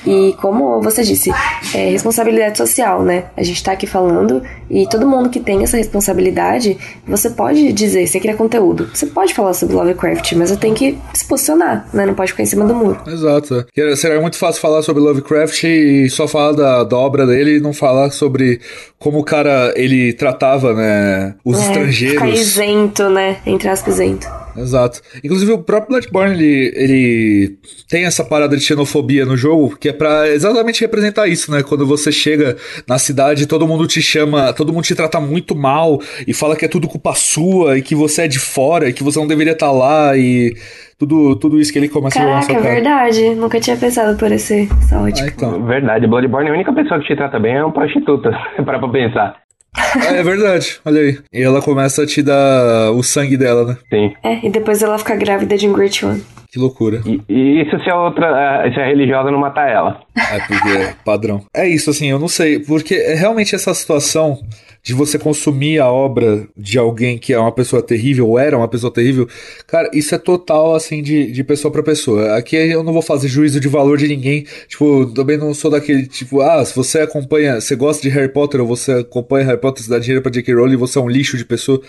[0.06, 1.30] E como você disse,
[1.74, 3.24] é responsabilidade social, né?
[3.36, 6.76] A gente tá aqui falando e todo mundo que tem essa responsabilidade,
[7.06, 8.90] você pode dizer, você cria conteúdo.
[8.92, 12.06] Você pode falar sobre Lovecraft, mas você tem que se posicionar, né?
[12.06, 13.00] Não pode ficar em cima do muro.
[13.06, 13.66] Exato.
[13.96, 17.72] Será muito fácil falar sobre Lovecraft e só falar da, da obra dele e não
[17.72, 18.60] falar sobre
[18.98, 22.14] como o cara ele tratava, né, os é, estrangeiros.
[22.14, 23.38] Ficar isento, né?
[23.46, 24.45] Entre aspas, isento.
[24.56, 25.00] Exato.
[25.22, 27.58] Inclusive o próprio Bloodborne, ele, ele
[27.88, 31.62] tem essa parada de xenofobia no jogo, que é para exatamente representar isso, né?
[31.62, 32.56] Quando você chega
[32.88, 36.64] na cidade, todo mundo te chama, todo mundo te trata muito mal e fala que
[36.64, 39.52] é tudo culpa sua e que você é de fora e que você não deveria
[39.52, 40.54] estar tá lá e
[40.98, 42.74] tudo, tudo isso que ele começa Caraca, a jogar na sua cara.
[42.74, 43.34] verdade.
[43.34, 45.22] Nunca tinha pensado por esse saúde.
[45.22, 45.62] Ah, então.
[45.64, 48.30] Verdade, Bloodborne, a única pessoa que te trata bem é uma prostituta,
[48.64, 49.45] para pra pensar.
[49.76, 51.18] É, é verdade, olha aí.
[51.32, 53.76] E ela começa a te dar o sangue dela, né?
[53.92, 54.14] Sim.
[54.22, 56.22] É, e depois ela fica grávida de um Great One.
[56.56, 57.02] Que loucura.
[57.04, 60.00] E, e isso se a outra, se a religiosa não matar ela.
[60.16, 61.44] É, porque é padrão.
[61.54, 62.58] É isso, assim, eu não sei.
[62.58, 64.40] Porque é realmente essa situação
[64.86, 68.68] de você consumir a obra de alguém que é uma pessoa terrível, ou era uma
[68.68, 69.28] pessoa terrível,
[69.66, 72.36] cara, isso é total, assim, de, de pessoa para pessoa.
[72.36, 76.06] Aqui eu não vou fazer juízo de valor de ninguém, tipo, também não sou daquele,
[76.06, 79.82] tipo, ah, se você acompanha, você gosta de Harry Potter, ou você acompanha Harry Potter,
[79.82, 80.54] você dá dinheiro pra J.K.
[80.54, 81.80] Rowling, você é um lixo de pessoa.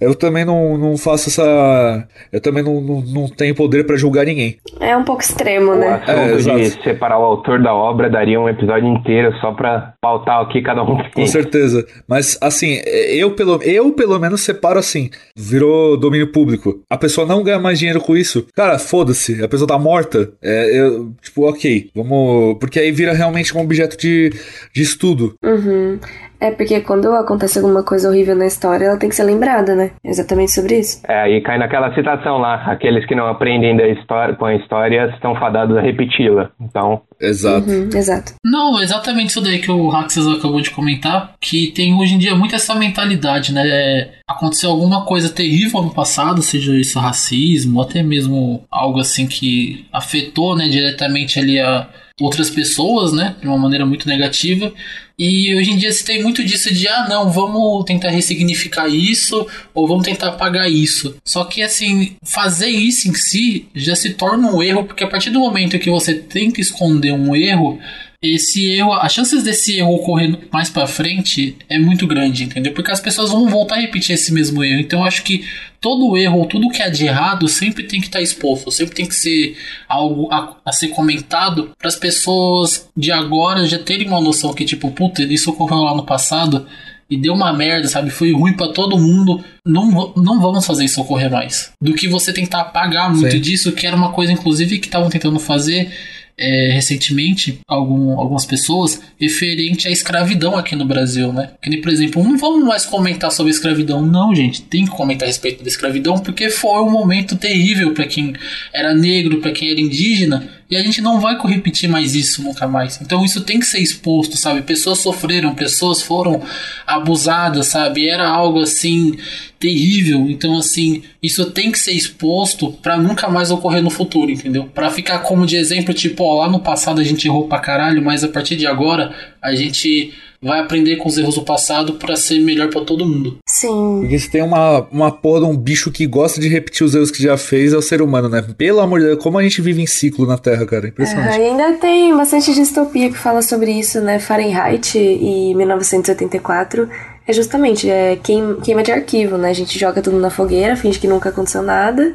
[0.00, 2.08] Eu também não, não faço essa...
[2.32, 4.56] Eu também não, não, não tenho poder para julgar ninguém.
[4.80, 6.02] É um pouco extremo, né?
[6.06, 9.94] O assunto é, de separar o autor da obra daria um episódio inteiro só pra
[10.00, 10.98] pautar aqui cada um.
[11.14, 11.86] Com certeza.
[12.08, 15.10] Mas, assim, eu pelo, eu pelo menos separo assim.
[15.36, 16.80] Virou domínio público.
[16.88, 18.46] A pessoa não ganha mais dinheiro com isso.
[18.54, 19.42] Cara, foda-se.
[19.42, 20.30] A pessoa tá morta.
[20.42, 21.90] É, eu, tipo, ok.
[21.94, 22.58] Vamos.
[22.58, 24.30] Porque aí vira realmente um objeto de,
[24.74, 25.34] de estudo.
[25.42, 25.98] Uhum.
[26.40, 29.92] É porque quando acontece alguma coisa horrível na história, ela tem que ser lembrada, né?
[30.04, 31.00] Exatamente sobre isso.
[31.08, 35.10] É, aí cai naquela citação lá: aqueles que não aprendem da história, com a história
[35.14, 36.50] estão fadados a repeti-la.
[36.60, 37.02] Então.
[37.20, 37.68] Exato.
[37.68, 38.34] Uhum, exato.
[38.44, 42.34] Não, exatamente isso daí que o Raxas acabou de comentar, que tem hoje em dia
[42.34, 43.62] muito essa mentalidade, né?
[43.66, 49.26] É, aconteceu alguma coisa terrível no passado, seja isso racismo, ou até mesmo algo assim
[49.26, 51.88] que afetou, né, diretamente ali a
[52.20, 54.72] outras pessoas, né, de uma maneira muito negativa.
[55.18, 59.46] E hoje em dia se tem muito disso de ah, não, vamos tentar ressignificar isso
[59.74, 61.16] ou vamos tentar apagar isso.
[61.24, 65.30] Só que assim, fazer isso em si já se torna um erro, porque a partir
[65.30, 66.14] do momento que você
[66.50, 67.78] que esconder um erro,
[68.22, 72.72] esse erro, as chances desse erro ocorrer mais para frente é muito grande, entendeu?
[72.72, 74.80] Porque as pessoas vão voltar a repetir esse mesmo erro.
[74.80, 75.46] Então eu acho que
[75.80, 79.06] todo erro, tudo que é de errado, sempre tem que estar tá exposto, sempre tem
[79.06, 79.56] que ser
[79.88, 84.64] algo a, a ser comentado para as pessoas de agora já terem uma noção que
[84.64, 86.66] tipo, puta, isso ocorreu lá no passado
[87.08, 88.10] e deu uma merda, sabe?
[88.10, 89.44] Foi ruim para todo mundo.
[89.64, 91.72] Não, não vamos fazer isso ocorrer mais.
[91.80, 93.40] Do que você tentar apagar muito Sim.
[93.40, 95.92] disso, que era uma coisa, inclusive, que estavam tentando fazer
[96.38, 101.52] é, recentemente algum, algumas pessoas referente à escravidão aqui no Brasil, né?
[101.62, 104.62] Que nem, por exemplo, não vamos mais comentar sobre escravidão, não, gente.
[104.62, 108.34] Tem que comentar a respeito da escravidão porque foi um momento terrível para quem
[108.72, 112.66] era negro, para quem era indígena e a gente não vai repetir mais isso nunca
[112.66, 113.00] mais.
[113.00, 114.62] Então isso tem que ser exposto, sabe?
[114.62, 116.42] Pessoas sofreram, pessoas foram
[116.86, 118.08] abusadas, sabe?
[118.08, 119.16] Era algo assim
[119.60, 120.28] terrível.
[120.28, 124.64] Então assim, isso tem que ser exposto para nunca mais ocorrer no futuro, entendeu?
[124.74, 128.02] Para ficar como de exemplo, tipo, ó, lá no passado a gente errou pra caralho,
[128.02, 132.16] mas a partir de agora a gente vai aprender com os erros do passado para
[132.16, 133.38] ser melhor para todo mundo.
[133.46, 133.98] Sim.
[134.00, 137.10] Porque se tem uma, uma porra de um bicho que gosta de repetir os erros
[137.10, 138.44] que já fez, é o ser humano, né?
[138.56, 140.88] Pelo amor de Deus, como a gente vive em ciclo na Terra, cara.
[140.88, 141.38] Impressionante.
[141.38, 144.18] e ainda tem bastante distopia que fala sobre isso, né?
[144.18, 146.88] Fahrenheit e 1984
[147.26, 149.50] é justamente é queima de arquivo, né?
[149.50, 152.14] A gente joga tudo na fogueira, finge que nunca aconteceu nada,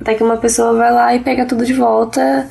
[0.00, 2.48] até que uma pessoa vai lá e pega tudo de volta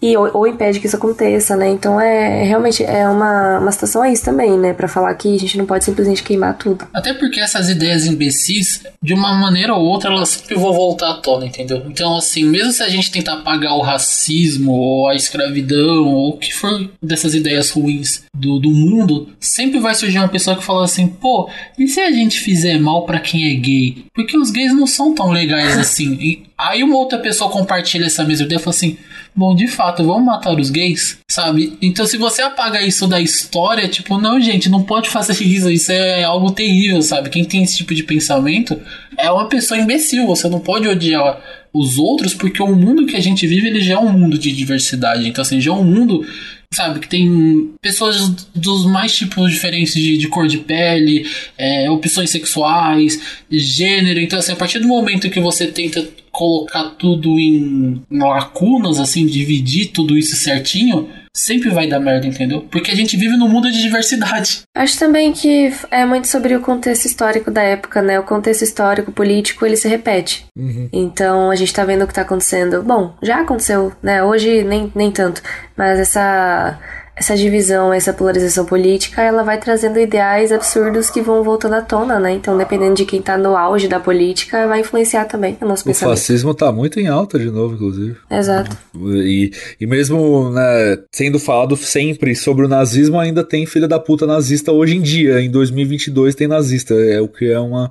[0.00, 1.70] e ou, ou, impede que isso aconteça, né?
[1.70, 4.74] Então é realmente é uma, uma situação a isso também, né?
[4.74, 6.86] Para falar que a gente não pode simplesmente queimar tudo.
[6.92, 11.14] Até porque essas ideias imbecis, de uma maneira ou outra, elas sempre vão voltar à
[11.14, 11.82] tona, entendeu?
[11.88, 16.38] Então, assim, mesmo se a gente tentar apagar o racismo ou a escravidão ou o
[16.38, 20.84] que for dessas ideias ruins do, do mundo, sempre vai surgir uma pessoa que fala
[20.84, 21.48] assim, pô,
[21.78, 24.04] e se a gente fizer mal para quem é gay?
[24.14, 26.12] Porque os gays não são tão legais assim.
[26.20, 28.98] E aí uma outra pessoa compartilha essa mesma ideia e fala assim,
[29.36, 31.76] bom, de fato, vamos matar os gays, sabe?
[31.82, 35.92] Então, se você apaga isso da história, tipo, não, gente, não pode fazer isso, isso
[35.92, 37.28] é algo terrível, sabe?
[37.28, 38.80] Quem tem esse tipo de pensamento
[39.18, 41.40] é uma pessoa imbecil, você não pode odiar
[41.72, 44.50] os outros, porque o mundo que a gente vive, ele já é um mundo de
[44.50, 46.24] diversidade, então, assim, já é um mundo
[46.72, 47.00] sabe?
[47.00, 51.26] Que tem pessoas dos mais tipos diferentes de, de cor de pele,
[51.56, 54.20] é, opções sexuais, gênero.
[54.20, 56.06] Então, assim, a partir do momento que você tenta
[56.36, 62.60] colocar tudo em lacunas, assim, dividir tudo isso certinho, sempre vai dar merda, entendeu?
[62.70, 64.62] Porque a gente vive num mundo de diversidade.
[64.76, 68.20] Acho também que é muito sobre o contexto histórico da época, né?
[68.20, 70.44] O contexto histórico, político, ele se repete.
[70.54, 70.90] Uhum.
[70.92, 72.82] Então a gente tá vendo o que tá acontecendo.
[72.82, 74.22] Bom, já aconteceu, né?
[74.22, 75.42] Hoje nem, nem tanto.
[75.74, 76.78] Mas essa
[77.16, 82.20] essa divisão, essa polarização política, ela vai trazendo ideais absurdos que vão voltando à tona,
[82.20, 82.34] né?
[82.34, 85.86] Então, dependendo de quem tá no auge da política, vai influenciar também o nosso o
[85.86, 86.12] pensamento.
[86.12, 88.16] O fascismo tá muito em alta de novo, inclusive.
[88.30, 88.76] Exato.
[88.94, 94.26] E, e mesmo né, sendo falado sempre sobre o nazismo, ainda tem filha da puta
[94.26, 95.40] nazista hoje em dia.
[95.40, 96.92] Em 2022 tem nazista.
[96.92, 97.90] É o que é uma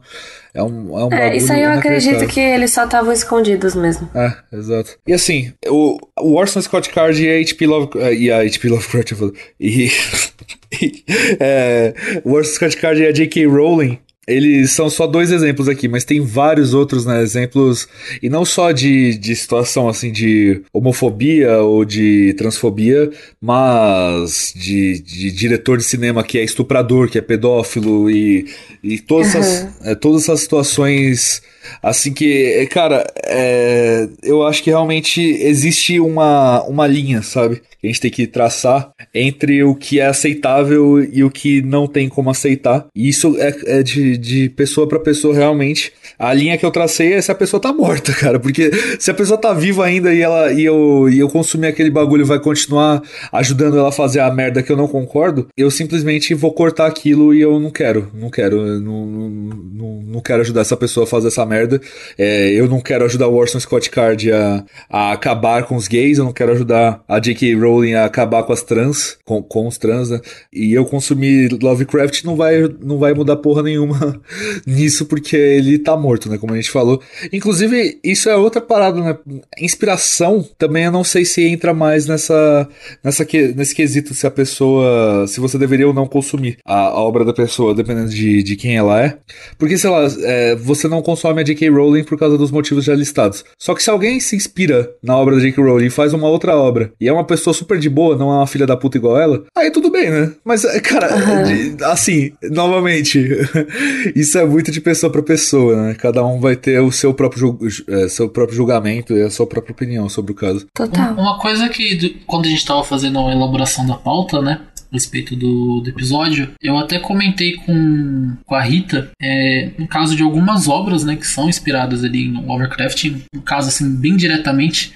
[0.55, 4.09] é um, é um é, Isso aí eu acredito que eles só estavam escondidos mesmo.
[4.15, 4.97] É, exato.
[5.05, 9.11] E assim, o, o Orson Scott Card e a HP Love, e a HP Lovecraft
[9.59, 9.91] e,
[10.81, 11.03] e
[11.41, 13.45] é, o Orson Scott Card e a J.K.
[13.47, 17.21] Rowling eles são só dois exemplos aqui, mas tem vários outros, né?
[17.21, 17.87] Exemplos,
[18.21, 25.31] e não só de, de situação assim de homofobia ou de transfobia, mas de, de
[25.31, 28.47] diretor de cinema que é estuprador, que é pedófilo e,
[28.83, 29.39] e todas, uhum.
[29.39, 31.41] essas, é, todas essas situações
[31.81, 37.61] Assim que, é, cara, é, eu acho que realmente existe uma, uma linha, sabe?
[37.79, 41.87] Que a gente tem que traçar entre o que é aceitável e o que não
[41.87, 42.85] tem como aceitar.
[42.95, 45.91] E isso é, é de, de pessoa para pessoa realmente.
[46.17, 48.39] A linha que eu tracei é se a pessoa tá morta, cara.
[48.39, 51.89] Porque se a pessoa tá viva ainda e, ela, e, eu, e eu consumir aquele
[51.89, 53.01] bagulho vai continuar
[53.31, 57.33] ajudando ela a fazer a merda que eu não concordo, eu simplesmente vou cortar aquilo
[57.33, 58.09] e eu não quero.
[58.13, 58.79] Não quero.
[58.79, 61.81] Não, não, não, não quero ajudar essa pessoa a fazer essa merda merda.
[62.17, 66.17] É, eu não quero ajudar o Orson Scott Card a, a acabar com os gays,
[66.17, 67.55] eu não quero ajudar a J.K.
[67.55, 70.19] Rowling a acabar com as trans, com, com os trans, né?
[70.51, 74.21] E eu consumir Lovecraft não vai, não vai mudar porra nenhuma
[74.65, 76.37] nisso, porque ele tá morto, né?
[76.37, 77.01] Como a gente falou.
[77.31, 79.17] Inclusive, isso é outra parada, né?
[79.59, 82.67] Inspiração também eu não sei se entra mais nessa,
[83.03, 83.25] nessa
[83.55, 85.27] nesse quesito se a pessoa.
[85.27, 88.77] se você deveria ou não consumir a, a obra da pessoa, dependendo de, de quem
[88.77, 89.17] ela é.
[89.57, 91.69] Porque, sei lá, é, você não consome a J.K.
[91.69, 93.43] Rowling por causa dos motivos já listados.
[93.57, 95.63] Só que se alguém se inspira na obra da J.K.
[95.63, 98.35] Rowling e faz uma outra obra e é uma pessoa super de boa, não é
[98.35, 100.33] uma filha da puta igual ela, aí tudo bem, né?
[100.43, 101.77] Mas, cara, uhum.
[101.85, 103.27] assim, novamente,
[104.15, 105.93] isso é muito de pessoa para pessoa, né?
[105.95, 107.57] Cada um vai ter o seu próprio,
[107.87, 110.65] é, seu próprio julgamento e a sua própria opinião sobre o caso.
[110.73, 111.13] Total.
[111.13, 114.61] Uma coisa que, quando a gente tava fazendo a elaboração da pauta, né?
[114.95, 120.23] Respeito do, do episódio, eu até comentei com, com a Rita, é, no caso de
[120.23, 124.93] algumas obras, né, que são inspiradas ali no Lovecraft, no caso, assim, bem diretamente,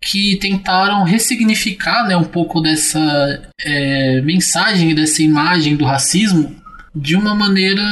[0.00, 6.54] que tentaram ressignificar, né, um pouco dessa é, mensagem, dessa imagem do racismo
[6.94, 7.82] de uma maneira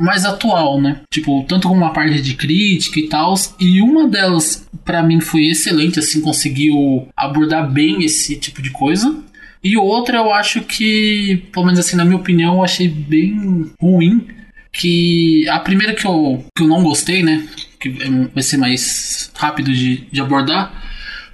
[0.00, 1.00] mais atual, né?
[1.10, 3.34] Tipo, tanto como uma parte de crítica e tal.
[3.60, 9.14] E uma delas, para mim, foi excelente, assim, conseguiu abordar bem esse tipo de coisa.
[9.64, 14.28] E outra, eu acho que, pelo menos assim, na minha opinião, eu achei bem ruim.
[14.70, 17.48] Que a primeira que eu, que eu não gostei, né?
[17.80, 17.88] Que
[18.34, 20.84] vai ser mais rápido de, de abordar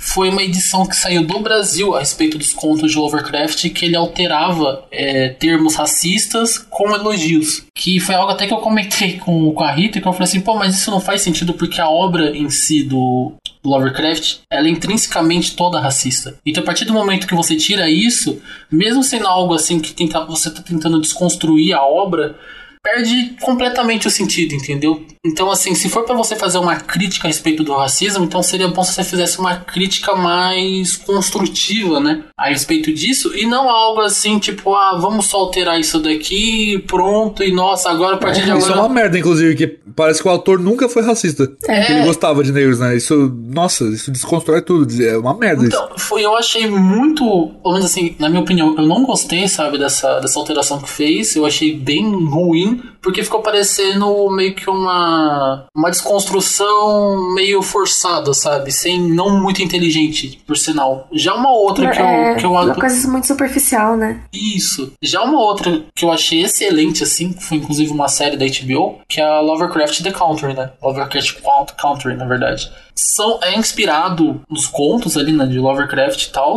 [0.00, 3.94] foi uma edição que saiu do Brasil a respeito dos contos de Lovecraft que ele
[3.94, 7.64] alterava é, termos racistas com elogios.
[7.74, 10.40] Que foi algo até que eu comentei com, com a Rita, que eu falei assim,
[10.40, 14.66] pô, mas isso não faz sentido porque a obra em si do, do Lovecraft, ela
[14.66, 16.38] é intrinsecamente toda racista.
[16.44, 20.24] Então, a partir do momento que você tira isso, mesmo sendo algo assim que tenta,
[20.24, 22.36] você está tentando desconstruir a obra,
[22.82, 25.04] perde completamente o sentido, entendeu?
[25.24, 28.68] Então, assim, se for para você fazer uma crítica a respeito do racismo, então seria
[28.68, 32.24] bom se você fizesse uma crítica mais construtiva, né?
[32.38, 37.44] A respeito disso, e não algo assim, tipo, ah, vamos só alterar isso daqui, pronto,
[37.44, 38.64] e nossa, agora a partir de agora.
[38.64, 41.52] Isso é uma merda, inclusive, que parece que o autor nunca foi racista.
[41.68, 41.92] É.
[41.92, 42.96] Ele gostava de negros, né?
[42.96, 43.14] Isso,
[43.48, 44.90] nossa, isso desconstrói tudo.
[45.04, 46.06] É uma merda então, isso.
[46.06, 50.18] Foi, eu achei muito, pelo menos assim, na minha opinião, eu não gostei, sabe, dessa,
[50.20, 51.36] dessa alteração que fez.
[51.36, 52.69] Eu achei bem ruim,
[53.02, 58.70] porque ficou parecendo meio que uma uma desconstrução meio forçada, sabe?
[58.72, 61.08] Sem não muito inteligente, por sinal.
[61.12, 64.22] Já uma outra que é, eu que eu uma coisa muito superficial, né?
[64.32, 64.92] Isso.
[65.02, 69.00] Já uma outra que eu achei excelente assim, que foi inclusive uma série da HBO,
[69.08, 70.70] que é a Lovecraft The Country, né?
[70.82, 71.40] Lovecraft
[71.76, 72.70] Country, na verdade.
[72.94, 76.50] São é inspirado nos contos ali, né, de Lovecraft e tal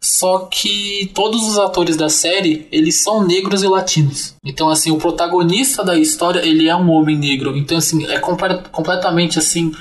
[0.00, 4.34] só que todos os atores da série, eles são negros e latinos.
[4.44, 7.56] Então, assim, o protagonista da história, ele é um homem negro.
[7.56, 9.72] Então, assim, é completamente, assim,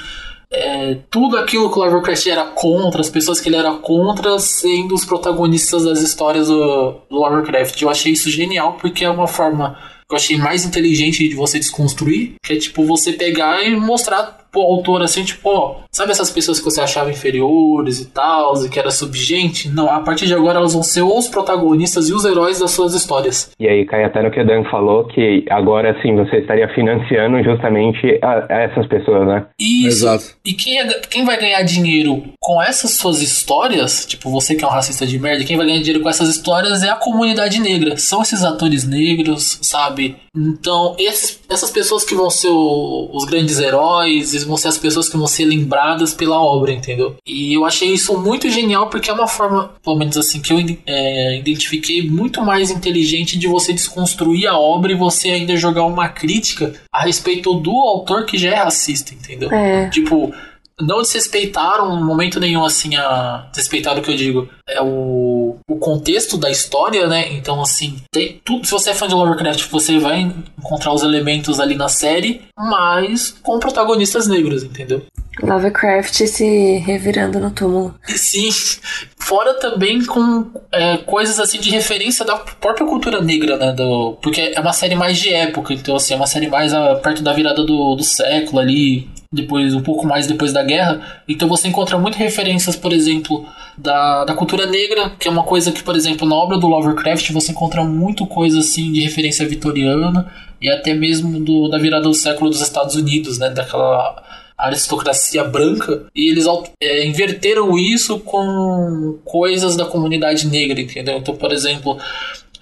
[0.52, 4.96] é, tudo aquilo que o Lovecraft era contra, as pessoas que ele era contra, sendo
[4.96, 7.82] os protagonistas das histórias do, do Lovecraft.
[7.82, 9.78] Eu achei isso genial, porque é uma forma
[10.08, 14.45] que eu achei mais inteligente de você desconstruir, que é, tipo, você pegar e mostrar
[14.56, 18.70] pro autor assim, tipo, ó, sabe essas pessoas que você achava inferiores e tal, e
[18.70, 19.68] que era subgente?
[19.68, 22.94] Não, a partir de agora elas vão ser os protagonistas e os heróis das suas
[22.94, 23.52] histórias.
[23.60, 27.44] E aí cai até no que o Dan falou, que agora sim você estaria financiando
[27.44, 29.46] justamente a, a essas pessoas, né?
[29.60, 29.88] Isso.
[29.88, 30.26] Exato.
[30.46, 34.68] E quem, é, quem vai ganhar dinheiro com essas suas histórias, tipo, você que é
[34.68, 37.98] um racista de merda, quem vai ganhar dinheiro com essas histórias é a comunidade negra.
[37.98, 40.16] São esses atores negros, sabe?
[40.36, 45.10] Então, esses, essas pessoas que vão ser o, os grandes heróis, vão ser as pessoas
[45.10, 47.16] que vão ser lembradas pela obra, entendeu?
[47.26, 50.58] E eu achei isso muito genial porque é uma forma, pelo menos assim, que eu
[50.86, 56.08] é, identifiquei muito mais inteligente de você desconstruir a obra e você ainda jogar uma
[56.10, 59.52] crítica a respeito do autor que já é racista, entendeu?
[59.52, 59.90] É.
[59.90, 60.34] Tipo,
[60.80, 63.48] não desrespeitaram em momento nenhum, assim, a.
[63.52, 64.50] Desrespeitaram o que eu digo.
[64.68, 67.34] É o, o contexto da história, né?
[67.34, 68.66] Então, assim, tem tudo.
[68.66, 73.36] Se você é fã de Lovecraft, você vai encontrar os elementos ali na série, mas
[73.42, 75.06] com protagonistas negros, entendeu?
[75.42, 77.96] Lovecraft se revirando no túmulo.
[78.08, 78.50] Sim,
[79.20, 83.74] fora também com é, coisas assim de referência da própria cultura negra, né?
[83.74, 86.96] Do, porque é uma série mais de época, então assim, é uma série mais a,
[86.96, 91.22] perto da virada do, do século ali, depois um pouco mais depois da guerra.
[91.28, 93.46] Então você encontra muitas referências, por exemplo,
[93.78, 97.32] da, da cultura negra, que é uma coisa que, por exemplo, na obra do Lovecraft
[97.32, 100.32] você encontra muito coisa assim de referência vitoriana
[100.62, 103.50] e até mesmo do, da virada do século dos Estados Unidos, né?
[103.50, 104.24] Daquela
[104.58, 106.46] aristocracia branca e eles
[106.82, 111.18] é, inverteram isso com coisas da comunidade negra, entendeu?
[111.18, 111.98] Então, por exemplo,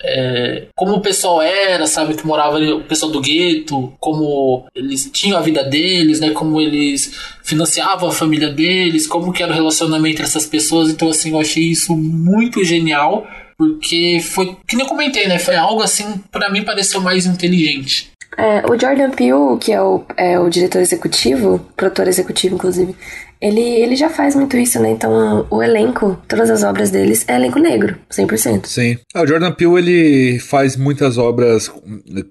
[0.04, 5.10] é, como o pessoal era, sabe, que morava ali, o pessoal do gueto, como eles
[5.12, 9.56] tinham a vida deles, né, como eles financiavam a família deles, como que era o
[9.56, 10.90] relacionamento entre essas pessoas.
[10.90, 13.26] Então, assim, eu achei isso muito genial,
[13.58, 18.12] porque foi, que nem eu comentei, né, foi algo assim, para mim pareceu mais inteligente.
[18.38, 22.96] É, o Jordan Peele, que é o, é o diretor executivo, produtor executivo, inclusive,
[23.44, 24.90] ele, ele já faz muito isso, né?
[24.90, 28.66] Então, o elenco, todas as obras deles é elenco negro, 100%.
[28.68, 28.98] Sim.
[29.14, 31.70] Ah, o Jordan Peele, ele faz muitas obras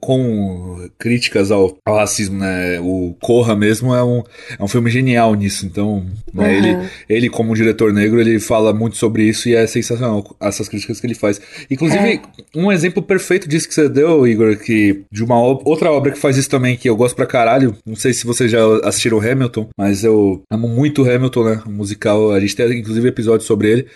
[0.00, 2.80] com críticas ao, ao racismo, né?
[2.80, 4.22] O Corra mesmo é um,
[4.58, 5.66] é um filme genial nisso.
[5.66, 6.50] Então, né, uhum.
[6.50, 10.98] ele, ele, como diretor negro, ele fala muito sobre isso e é sensacional essas críticas
[10.98, 11.38] que ele faz.
[11.70, 12.20] Inclusive, é.
[12.56, 16.38] um exemplo perfeito disso que você deu, Igor, que de uma outra obra que faz
[16.38, 17.76] isso também, que eu gosto pra caralho.
[17.84, 21.62] Não sei se vocês já assistiram Hamilton, mas eu amo muito Hamilton, né?
[21.66, 23.86] O musical, a gente tem inclusive episódio sobre ele.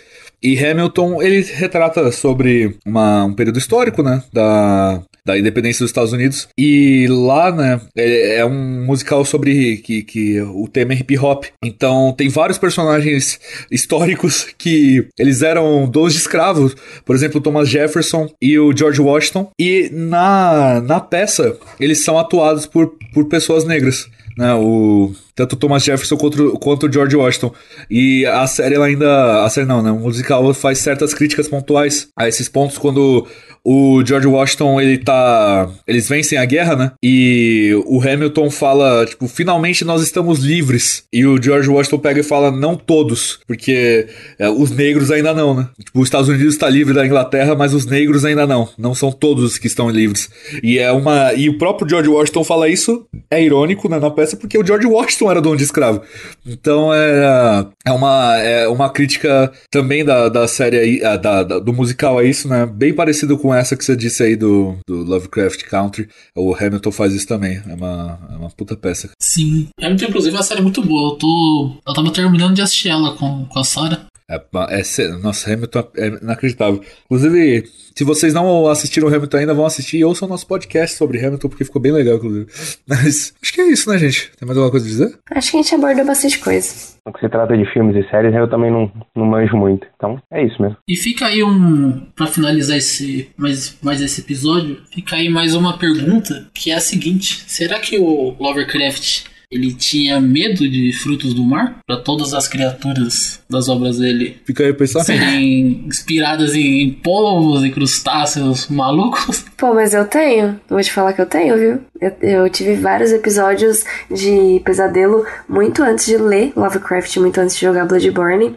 [0.43, 4.23] E Hamilton, ele retrata sobre uma, um período histórico, né?
[4.33, 6.49] Da, da independência dos Estados Unidos.
[6.57, 11.47] E lá, né, é, é um musical sobre que, que o tema é hip hop.
[11.65, 16.77] Então tem vários personagens históricos que eles eram donos de escravos.
[17.05, 19.51] Por exemplo, Thomas Jefferson e o George Washington.
[19.59, 24.09] E na, na peça, eles são atuados por, por pessoas negras.
[24.39, 27.53] Né, o, tanto Thomas Jefferson quanto, quanto George Washington.
[27.91, 29.45] E a série ela ainda.
[29.45, 29.91] A série não, né?
[29.91, 33.27] O musical faz certas críticas pontuais a esses pontos quando
[33.69, 35.69] o George Washington, ele tá.
[35.89, 36.93] Eles vencem a guerra, né?
[37.03, 41.03] E o Hamilton fala, tipo, finalmente nós estamos livres.
[41.13, 44.07] E o George Washington pega e fala, não todos, porque
[44.39, 45.69] é, os negros ainda não, né?
[45.85, 48.69] Tipo, os Estados Unidos está livre da Inglaterra, mas os negros ainda não.
[48.79, 50.31] Não são todos que estão livres.
[50.63, 51.35] E é uma.
[51.35, 54.87] E o próprio George Washington fala isso, é irônico, né, na peça, porque o George
[54.87, 56.03] Washington era dono de escravo.
[56.45, 61.73] Então é, é, uma, é uma crítica também da, da série aí, da, da, do
[61.73, 62.67] musical a isso, né?
[62.67, 67.13] Bem parecido com essa que você disse aí do, do Lovecraft Country, o Hamilton faz
[67.13, 67.63] isso também.
[67.69, 69.11] É uma, é uma puta peça.
[69.21, 69.69] Sim.
[69.81, 71.13] Hamilton, inclusive, é uma série muito boa.
[71.13, 71.73] Eu tô.
[71.87, 74.07] Eu tava terminando de assistir ela com, com a Sarah.
[74.29, 74.43] É,
[74.81, 76.83] é, nossa, Hamilton é inacreditável.
[77.05, 81.25] Inclusive, se vocês não assistiram o Hamilton ainda, vão assistir e ouçam nosso podcast sobre
[81.25, 82.47] Hamilton, porque ficou bem legal, inclusive.
[82.89, 84.33] Mas acho que é isso, né, gente?
[84.37, 85.19] Tem mais alguma coisa a dizer?
[85.31, 86.97] Acho que a gente abordou bastante coisa.
[87.07, 89.87] No que se trata de filmes e séries, eu também não, não manjo muito.
[89.97, 90.77] Então, é isso mesmo.
[90.89, 92.01] E fica aí um.
[92.17, 96.81] Pra finalizar esse, mais, mais esse episódio, fica aí mais uma pergunta, que é a
[96.81, 102.49] seguinte: será que o Lovecraft ele tinha medo de frutos do mar para todas as
[102.49, 109.45] criaturas das obras dele Fica aí serem inspiradas em, em polvos e crustáceos malucos.
[109.57, 110.61] Pô, mas eu tenho.
[110.69, 111.81] Vou te falar que eu tenho, viu?
[112.01, 117.63] Eu, eu tive vários episódios de pesadelo muito antes de ler Lovecraft, muito antes de
[117.63, 118.55] jogar Bloodborne.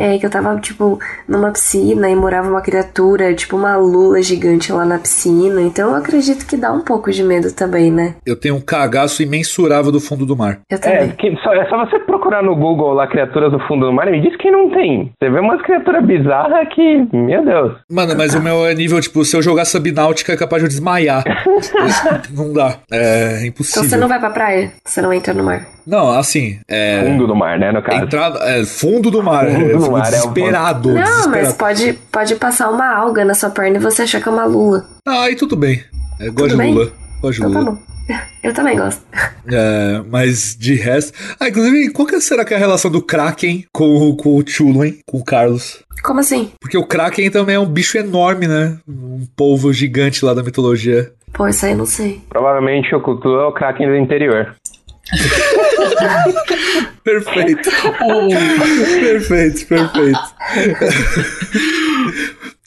[0.00, 4.70] É, que eu tava, tipo, numa piscina e morava uma criatura, tipo uma lula gigante
[4.72, 5.60] lá na piscina.
[5.60, 8.14] Então eu acredito que dá um pouco de medo também, né?
[8.24, 10.60] Eu tenho um cagaço imensurável do fundo do mar.
[10.70, 11.10] Eu É, também.
[11.10, 14.12] que só, é só você procurar no Google lá criaturas do fundo do mar e
[14.12, 15.12] me diz que não tem.
[15.20, 17.72] Você vê umas criaturas bizarras que, meu Deus.
[17.90, 20.70] Mano, mas o meu é nível, tipo, se eu jogar subnáutica é capaz de eu
[20.70, 21.24] desmaiar.
[22.32, 22.76] Não dá.
[22.90, 23.82] É impossível.
[23.82, 25.66] Então você não vai pra praia, você não entra no mar.
[25.86, 27.02] Não, assim, é.
[27.04, 28.04] Fundo do mar, né, no caso.
[28.04, 29.46] Entrada, é, fundo do mar.
[29.48, 30.88] Fundo eu do fico mar, é um desesperado.
[30.94, 31.30] Não, desesperado.
[31.30, 34.44] mas pode, pode passar uma alga na sua perna e você achar que é uma
[34.44, 34.86] lula.
[35.06, 35.82] Ah, aí tudo bem.
[36.20, 36.74] É, gosto Tudo de bem?
[36.74, 36.92] Lula.
[37.22, 37.70] Gosto de Então tá Lula.
[37.72, 37.78] bom.
[38.42, 39.02] Eu também gosto.
[39.50, 41.12] É, mas de resto.
[41.38, 44.84] Ah, inclusive, qual que será que é a relação do Kraken com, com o Chulo,
[44.84, 44.98] hein?
[45.06, 45.82] Com o Carlos?
[46.02, 46.50] Como assim?
[46.60, 48.78] Porque o Kraken também é um bicho enorme, né?
[48.88, 51.12] Um polvo gigante lá da mitologia.
[51.32, 52.22] Pô, isso aí eu não sei.
[52.28, 54.54] Provavelmente o Cthulhu é o Kraken do interior.
[57.04, 57.70] Perfeito.
[58.02, 58.28] O-
[59.00, 60.20] perfeito, perfeito.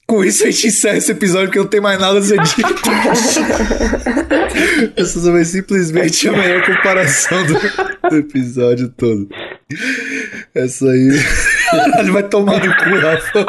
[0.08, 2.62] Com isso a gente encerra esse episódio porque não tem mais nada a ser dito.
[4.98, 7.54] Essa foi simplesmente a melhor comparação do,
[8.10, 9.30] do episódio todo.
[10.54, 11.08] Essa aí.
[12.00, 13.46] Ele vai tomar no cu, Rafa.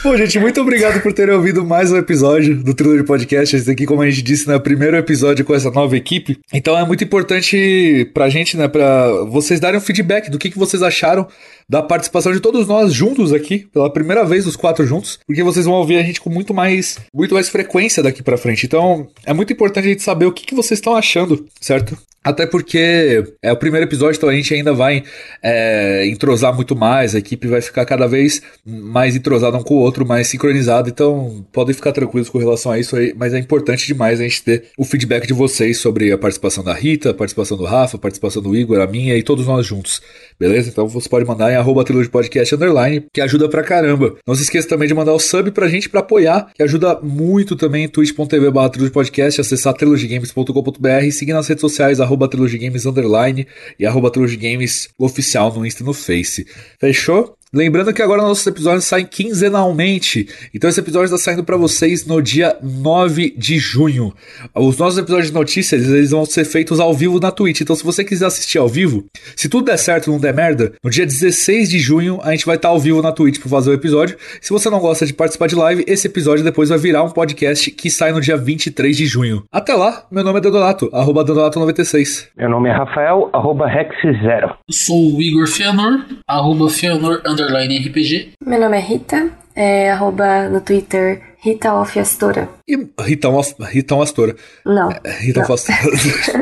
[0.00, 3.54] Bom, gente, muito obrigado por terem ouvido mais um episódio do Thriller de Podcast.
[3.54, 6.40] Esse aqui, como a gente disse, né, é o primeiro episódio com essa nova equipe.
[6.52, 10.58] Então é muito importante pra gente, né, pra vocês darem um feedback do que, que
[10.58, 11.28] vocês acharam
[11.68, 15.66] da participação de todos nós juntos aqui, pela primeira vez os quatro juntos, porque vocês
[15.66, 18.66] vão ouvir a gente com muito mais, muito mais frequência daqui pra frente.
[18.66, 21.96] Então, é muito importante a gente saber o que, que vocês estão achando, certo?
[22.24, 25.02] Até porque é o primeiro episódio, então a gente ainda vai
[25.42, 29.78] é, entrosar muito mais, a equipe vai ficar cada vez mais entrosada um com o
[29.78, 33.86] outro, mais sincronizada, então podem ficar tranquilos com relação a isso aí, mas é importante
[33.86, 37.56] demais a gente ter o feedback de vocês sobre a participação da Rita, a participação
[37.56, 40.00] do Rafa, a participação do Igor, a minha e todos nós juntos,
[40.38, 40.68] beleza?
[40.68, 44.14] Então você pode mandar em arroba podcast underline, que ajuda pra caramba.
[44.26, 47.56] Não se esqueça também de mandar o sub pra gente pra apoiar, que ajuda muito
[47.56, 53.46] também, twitch.tv barra podcast, acessar trilogygames.com.br seguir nas redes sociais, arroba Trilogy Games underline
[53.78, 56.46] e arroba Trilogy Games oficial no Insta e no Face.
[56.78, 57.36] Fechou?
[57.54, 60.26] Lembrando que agora nossos episódios saem quinzenalmente.
[60.54, 64.14] Então esse episódio está saindo para vocês no dia 9 de junho.
[64.54, 67.60] Os nossos episódios de notícias, eles vão ser feitos ao vivo na Twitch.
[67.60, 69.04] Então se você quiser assistir ao vivo,
[69.36, 72.46] se tudo der certo e não der merda, no dia 16 de junho a gente
[72.46, 74.16] vai estar ao vivo na Twitch para fazer o episódio.
[74.40, 77.70] Se você não gosta de participar de live, esse episódio depois vai virar um podcast
[77.70, 79.44] que sai no dia 23 de junho.
[79.52, 82.28] Até lá, meu nome é Dodonato, arroba Dodonato96.
[82.34, 84.42] Meu nome é Rafael, arroba Rex0.
[84.44, 88.32] Eu sou o Igor Fianor, arroba Fianor underline RPG.
[88.44, 92.48] Meu nome é Rita, é arroba no Twitter Rita Alfiastora.
[92.68, 94.36] E Ritão, Ritão Astora.
[94.64, 94.90] Não.
[95.20, 95.54] Rita Não.
[95.54, 95.78] Astora.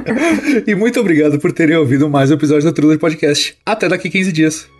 [0.66, 3.56] e muito obrigado por terem ouvido mais um episódio do Thriller Podcast.
[3.64, 4.80] Até daqui 15 dias.